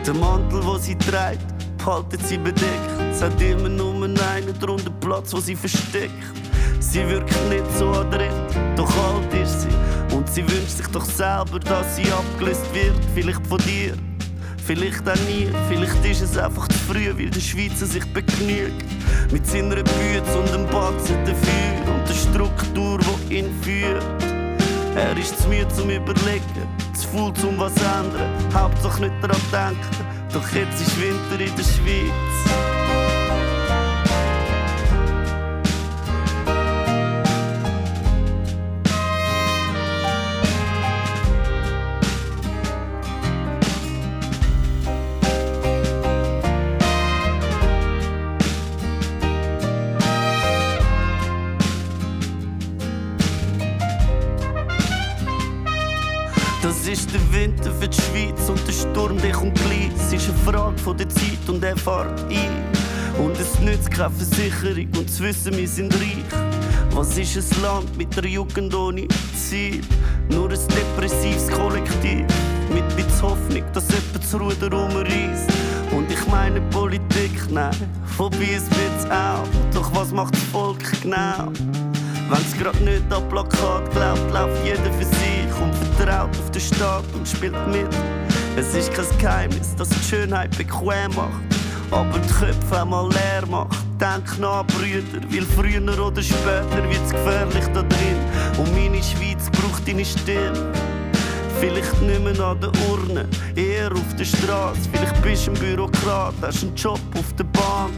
Der 0.06 0.14
Mantel, 0.14 0.60
den 0.60 0.82
sie 0.82 0.96
trägt, 0.98 1.40
behaltet 1.78 2.28
sie 2.28 2.38
bedeckt. 2.38 3.00
Es 3.12 3.22
hat 3.22 3.42
immer 3.42 3.70
nur 3.70 4.04
einen 4.04 4.60
drunter 4.60 4.92
Platz, 5.00 5.34
wo 5.34 5.40
sie 5.40 5.56
versteckt. 5.56 6.12
Sie 6.98 7.08
wirkt 7.10 7.32
nicht 7.48 7.78
so 7.78 7.92
adrett, 7.92 8.32
doch 8.76 8.90
alt 8.90 9.32
ist 9.32 9.62
sie. 9.62 10.16
Und 10.16 10.28
sie 10.28 10.42
wünscht 10.42 10.78
sich 10.78 10.88
doch 10.88 11.06
selber, 11.06 11.60
dass 11.60 11.96
sie 11.96 12.12
abgelöst 12.12 12.66
wird. 12.74 12.96
Vielleicht 13.14 13.46
von 13.46 13.60
dir, 13.60 13.94
vielleicht 14.66 15.08
auch 15.08 15.16
nie. 15.28 15.48
Vielleicht 15.70 16.04
ist 16.04 16.24
es 16.24 16.38
einfach 16.40 16.68
zu 16.70 16.78
früh, 16.80 17.14
weil 17.16 17.30
der 17.30 17.40
Schweizer 17.40 17.86
sich 17.86 18.04
begnügt. 18.14 18.84
Mit 19.32 19.46
seiner 19.46 19.76
Bütze 19.76 20.40
und 20.40 20.52
dem 20.52 20.66
Batzen 20.72 21.24
dafür 21.24 21.94
und 21.94 22.10
der 22.10 22.16
Struktur, 22.16 23.00
die 23.30 23.36
ihn 23.36 23.54
führt. 23.62 24.04
Er 24.96 25.16
ist 25.20 25.40
zu 25.40 25.50
müde 25.50 25.68
zum 25.68 25.92
Überlegen, 25.92 26.68
zu 26.96 27.08
faul 27.10 27.32
zum 27.36 27.60
was 27.60 27.76
ändern. 27.76 28.34
Hauptsache 28.56 29.02
nicht 29.02 29.14
daran 29.22 29.42
denken, 29.52 30.06
doch 30.34 30.50
jetzt 30.52 30.82
ist 30.82 31.00
Winter 31.00 31.46
in 31.46 31.56
der 31.56 31.64
Schweiz. 31.64 32.37
Von 60.88 60.96
der 60.96 61.10
Zeit 61.10 61.50
und 61.50 61.62
er 61.66 61.76
fährt 61.76 62.18
ein. 62.30 62.64
Und 63.22 63.38
es 63.38 63.60
nützt 63.60 63.92
keine 63.92 64.10
Versicherung 64.10 64.88
und 64.98 65.12
zu 65.12 65.24
wissen, 65.24 65.58
wir 65.58 65.68
sind 65.68 65.94
reich. 65.94 66.24
Was 66.92 67.18
ist 67.18 67.36
ein 67.36 67.62
Land 67.62 67.98
mit 67.98 68.18
einer 68.18 68.28
Jugend 68.28 68.74
ohne 68.74 69.06
Ziel? 69.36 69.82
Nur 70.30 70.50
ein 70.50 70.58
depressives 70.70 71.50
Kollektiv. 71.50 72.26
Mit 72.74 72.88
bisschen 72.96 73.22
Hoffnung, 73.22 73.64
dass 73.74 73.90
jemand 73.90 74.24
das 74.24 74.34
Ruder 74.40 74.78
rumreißt. 74.78 75.50
Und 75.92 76.10
ich 76.10 76.26
meine 76.28 76.62
Politik, 76.72 77.34
nein, 77.52 77.76
vorbei 78.16 78.56
ist 78.56 78.72
wird's 78.72 79.12
auch. 79.12 79.44
Doch 79.74 79.94
was 79.94 80.14
macht 80.14 80.36
das 80.36 80.44
Volk 80.44 80.80
genau? 81.02 81.52
Wenn's 82.30 82.58
grad 82.58 82.80
nicht 82.80 83.12
an 83.12 83.28
Plakat 83.28 83.92
glaubt, 83.92 84.32
läuft 84.32 84.66
jeder 84.66 84.94
für 84.94 85.04
sich 85.04 85.62
und 85.62 85.76
vertraut 85.98 86.30
auf 86.30 86.50
den 86.52 86.62
Staat 86.62 87.04
und 87.14 87.28
spielt 87.28 87.68
mit. 87.68 87.94
Es 88.58 88.74
ist 88.74 88.92
kein 88.92 89.06
Geheimnis, 89.20 89.76
dass 89.76 89.90
die 89.90 90.04
Schönheit 90.04 90.58
bequem 90.58 91.14
macht, 91.16 91.44
aber 91.92 92.18
die 92.18 92.34
Köpfe 92.34 92.82
einmal 92.82 93.08
leer 93.08 93.46
macht. 93.48 93.78
Denk 94.02 94.40
nach, 94.40 94.66
Brüder, 94.66 95.22
weil 95.30 95.44
früher 95.44 96.04
oder 96.04 96.24
später 96.24 96.84
wird's 96.90 97.12
gefährlich 97.12 97.66
da 97.76 97.84
drin. 97.84 98.18
Und 98.58 98.74
meine 98.74 99.04
Schweiz 99.04 99.48
braucht 99.52 99.88
deine 99.88 100.04
Stimme. 100.04 100.74
Vielleicht 101.60 102.02
nicht 102.02 102.24
mehr 102.24 102.40
an 102.40 102.60
der 102.60 102.72
Urne, 102.90 103.28
eher 103.56 103.92
auf 103.92 104.16
der 104.18 104.26
Straße. 104.26 104.90
Vielleicht 104.92 105.22
bist 105.22 105.46
du 105.46 105.52
ein 105.52 105.60
Bürokrat, 105.60 106.34
hast 106.42 106.64
einen 106.64 106.76
Job 106.76 107.00
auf 107.16 107.32
der 107.34 107.44
Bank. 107.44 107.94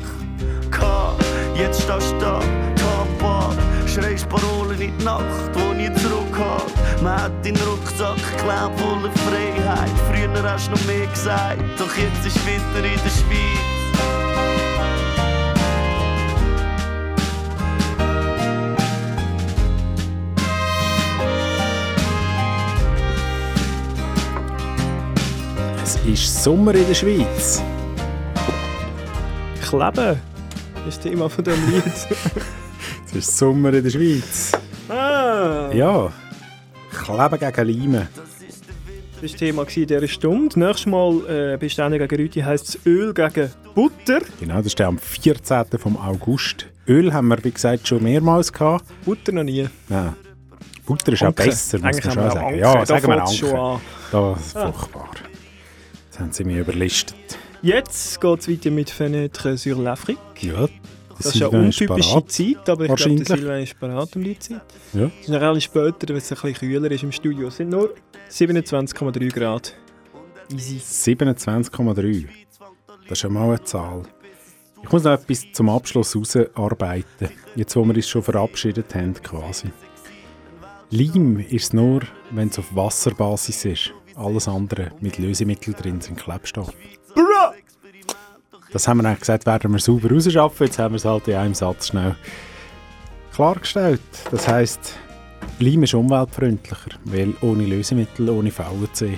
K, 0.72 1.16
jetzt 1.56 1.84
stehst 1.84 2.12
du 2.12 2.20
da, 2.20 2.36
ab, 2.36 3.56
schreist 3.90 4.30
Parolen 4.30 4.80
in 4.80 4.98
die 4.98 5.04
Nacht, 5.04 5.50
wo 5.54 5.74
nie 5.74 5.92
zurückhalt. 5.94 6.74
Man 7.02 7.22
hat 7.22 7.46
deinen 7.46 7.58
Rucksack 7.58 8.18
geklaut, 8.18 8.72
voller 8.80 9.12
Freiheit. 9.12 9.90
Früher 10.08 10.52
hast 10.52 10.68
du 10.68 10.72
noch 10.72 10.86
mehr 10.86 11.08
gesagt, 11.08 11.62
doch 11.78 11.96
jetzt 11.98 12.26
ist 12.26 12.38
Winter 12.46 12.88
in 12.88 13.00
der 13.04 13.10
Schweiz. 13.10 13.80
Es 25.84 25.96
ist 26.06 26.44
Sommer 26.44 26.76
in 26.76 26.88
der 26.88 26.94
Schweiz. 26.94 27.64
Kleben 29.62 30.20
ist 30.88 30.98
das 30.98 31.00
Thema 31.00 31.30
von 31.30 31.44
diesem 31.44 31.72
Lied. 31.72 31.84
Es 33.12 33.16
ist 33.16 33.38
Sommer 33.38 33.74
in 33.74 33.84
der 33.84 33.90
Schweiz. 33.90 34.52
ah, 34.90 35.70
Ja. 35.74 36.12
Kleben 36.92 37.40
gegen 37.40 37.68
Leimen. 37.82 38.08
Das 38.14 39.22
war 39.22 39.22
das 39.22 39.34
Thema 39.34 39.64
in 39.64 39.88
dieser 39.88 40.08
Stunde. 40.08 40.60
Nächstes 40.60 40.86
Mal 40.86 41.22
äh, 41.28 41.58
bei 41.58 41.68
gegen 41.98 42.22
Rüti 42.22 42.42
heisst 42.42 42.70
es 42.70 42.80
Öl 42.86 43.14
gegen 43.14 43.52
Butter. 43.76 44.20
Genau, 44.40 44.58
das 44.58 44.68
ist 44.68 44.82
am 44.82 44.98
14. 44.98 45.66
vom 45.78 45.98
August. 45.98 46.68
Öl 46.88 47.14
haben 47.14 47.28
wir, 47.28 47.44
wie 47.44 47.52
gesagt, 47.52 47.88
schon 47.88 48.04
mehrmals 48.04 48.52
gehabt. 48.54 48.86
Butter 49.06 49.32
noch 49.32 49.44
nie. 49.44 49.68
Ja. 49.90 50.16
Butter 50.86 51.14
ist 51.14 51.22
auch 51.22 51.28
Anke. 51.28 51.44
besser, 51.46 51.78
muss 51.80 51.86
Eigentlich 51.86 52.06
man 52.06 52.14
schon 52.14 52.24
auch 52.24 52.34
sagen. 52.34 52.46
Anke. 52.48 52.60
Ja, 52.60 52.86
sagen 52.86 53.08
wir 53.08 53.16
fängt's 53.18 53.36
schon 53.38 53.50
an. 53.50 53.56
Anke. 53.58 53.82
Das 54.12 54.48
ist 54.48 54.56
Ah. 54.58 54.72
furchtbar. 54.72 55.10
Jetzt 56.08 56.20
haben 56.20 56.32
sie 56.32 56.44
mich 56.44 56.58
überlistet. 56.58 57.16
Jetzt 57.62 58.22
geht 58.22 58.40
es 58.40 58.50
weiter 58.50 58.72
mit 58.72 58.90
Fenêtre 58.90 59.58
sur 59.58 59.78
l'Afrique. 59.78 60.18
Ja, 60.40 60.68
Das 61.22 61.36
ist 61.36 61.44
eine 61.44 61.50
untypische 61.50 62.10
parat. 62.10 62.32
Zeit, 62.32 62.70
aber 62.70 62.86
ich 62.86 62.96
glaube, 62.96 63.16
der. 63.24 63.38
Silvan 63.38 63.64
ist 63.64 63.80
parat 63.80 64.16
um 64.16 64.24
die 64.24 64.40
Zeit. 64.40 64.62
Ja. 64.94 65.12
Es 65.22 65.28
ist 65.28 65.30
relativ 65.30 65.64
später, 65.64 66.08
wenn 66.10 66.16
es 66.18 66.32
ein 66.32 66.38
bisschen 66.42 66.54
kühler 66.54 66.92
ist 66.92 67.04
im 67.04 67.12
Studio. 67.12 67.48
Es 67.50 67.58
sind 67.58 67.70
nur 67.70 67.94
27,3 68.30 69.34
Grad. 69.34 69.76
Easy. 70.52 70.78
27,3. 71.16 72.26
Das 73.04 73.12
ist 73.12 73.20
schon 73.20 73.34
mal 73.34 73.50
eine 73.50 73.64
Zahl. 73.64 74.04
Ich 74.82 74.92
muss 74.92 75.04
noch 75.04 75.12
etwas 75.12 75.46
zum 75.52 75.70
Abschluss 75.70 76.16
herausarbeiten. 76.16 77.30
Jetzt, 77.56 77.76
wo 77.76 77.84
wir 77.84 77.96
uns 77.96 78.08
schon 78.08 78.24
verabschiedet 78.24 78.96
haben, 78.96 79.14
quasi. 79.16 79.72
Leim 80.92 81.40
ist 81.40 81.66
es 81.66 81.74
nur, 81.74 82.02
wenn 82.32 82.48
es 82.48 82.58
auf 82.58 82.74
Wasserbasis 82.76 83.66
ist. 83.66 83.94
Alles 84.16 84.48
andere 84.48 84.92
mit 85.02 85.18
Lösemittel 85.18 85.74
drin 85.74 86.02
sind 86.02 86.18
Klebstoff. 86.18 86.74
Das 88.72 88.88
haben 88.88 89.02
wir 89.02 89.12
auch 89.12 89.20
gesagt, 89.20 89.46
werden 89.46 89.72
wir 89.72 89.80
sauber 89.80 90.12
rausschaffen. 90.12 90.68
Jetzt 90.68 90.80
haben 90.80 90.94
wir 90.94 90.98
es 90.98 91.06
halt 91.06 91.28
in 91.28 91.36
einem 91.36 91.54
Satz 91.54 91.88
schnell 91.88 92.16
klargestellt. 93.34 94.02
Das 94.32 94.48
heisst, 94.48 94.96
Leim 95.60 95.84
ist 95.84 95.94
umweltfreundlicher, 95.94 96.92
weil 97.06 97.34
ohne 97.42 97.66
Lösemittel, 97.66 98.30
ohne 98.30 98.52
VC. 98.52 99.18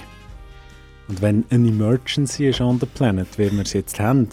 Und 1.08 1.22
wenn 1.22 1.44
eine 1.50 1.68
Emergency 1.68 2.48
ist 2.48 2.62
on 2.62 2.80
the 2.80 2.86
planet, 2.86 3.28
wie 3.38 3.52
wir 3.52 3.64
es 3.64 3.74
jetzt 3.74 4.00
haben, 4.00 4.30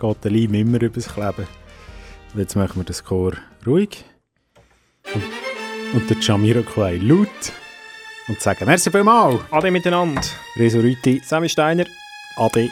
geht 0.00 0.24
der 0.24 0.30
Leim 0.30 0.54
immer 0.54 0.80
übers 0.80 1.12
Kleben. 1.12 1.46
Und 2.32 2.40
jetzt 2.40 2.56
machen 2.56 2.76
wir 2.76 2.84
das 2.84 3.04
Chor 3.04 3.34
ruhig. 3.66 4.04
Und, 5.12 5.22
und 6.00 6.10
der 6.10 6.16
Jamiroquai 6.18 6.96
laut. 6.96 7.28
Und 8.26 8.40
sagen 8.40 8.64
Merci 8.64 8.90
vielmals. 8.90 9.40
Ade 9.50 9.70
miteinander. 9.70 10.22
Reso 10.56 10.80
Rüti. 10.80 11.20
Sammy 11.24 11.48
Steiner. 11.48 11.84
Ade. 12.38 12.70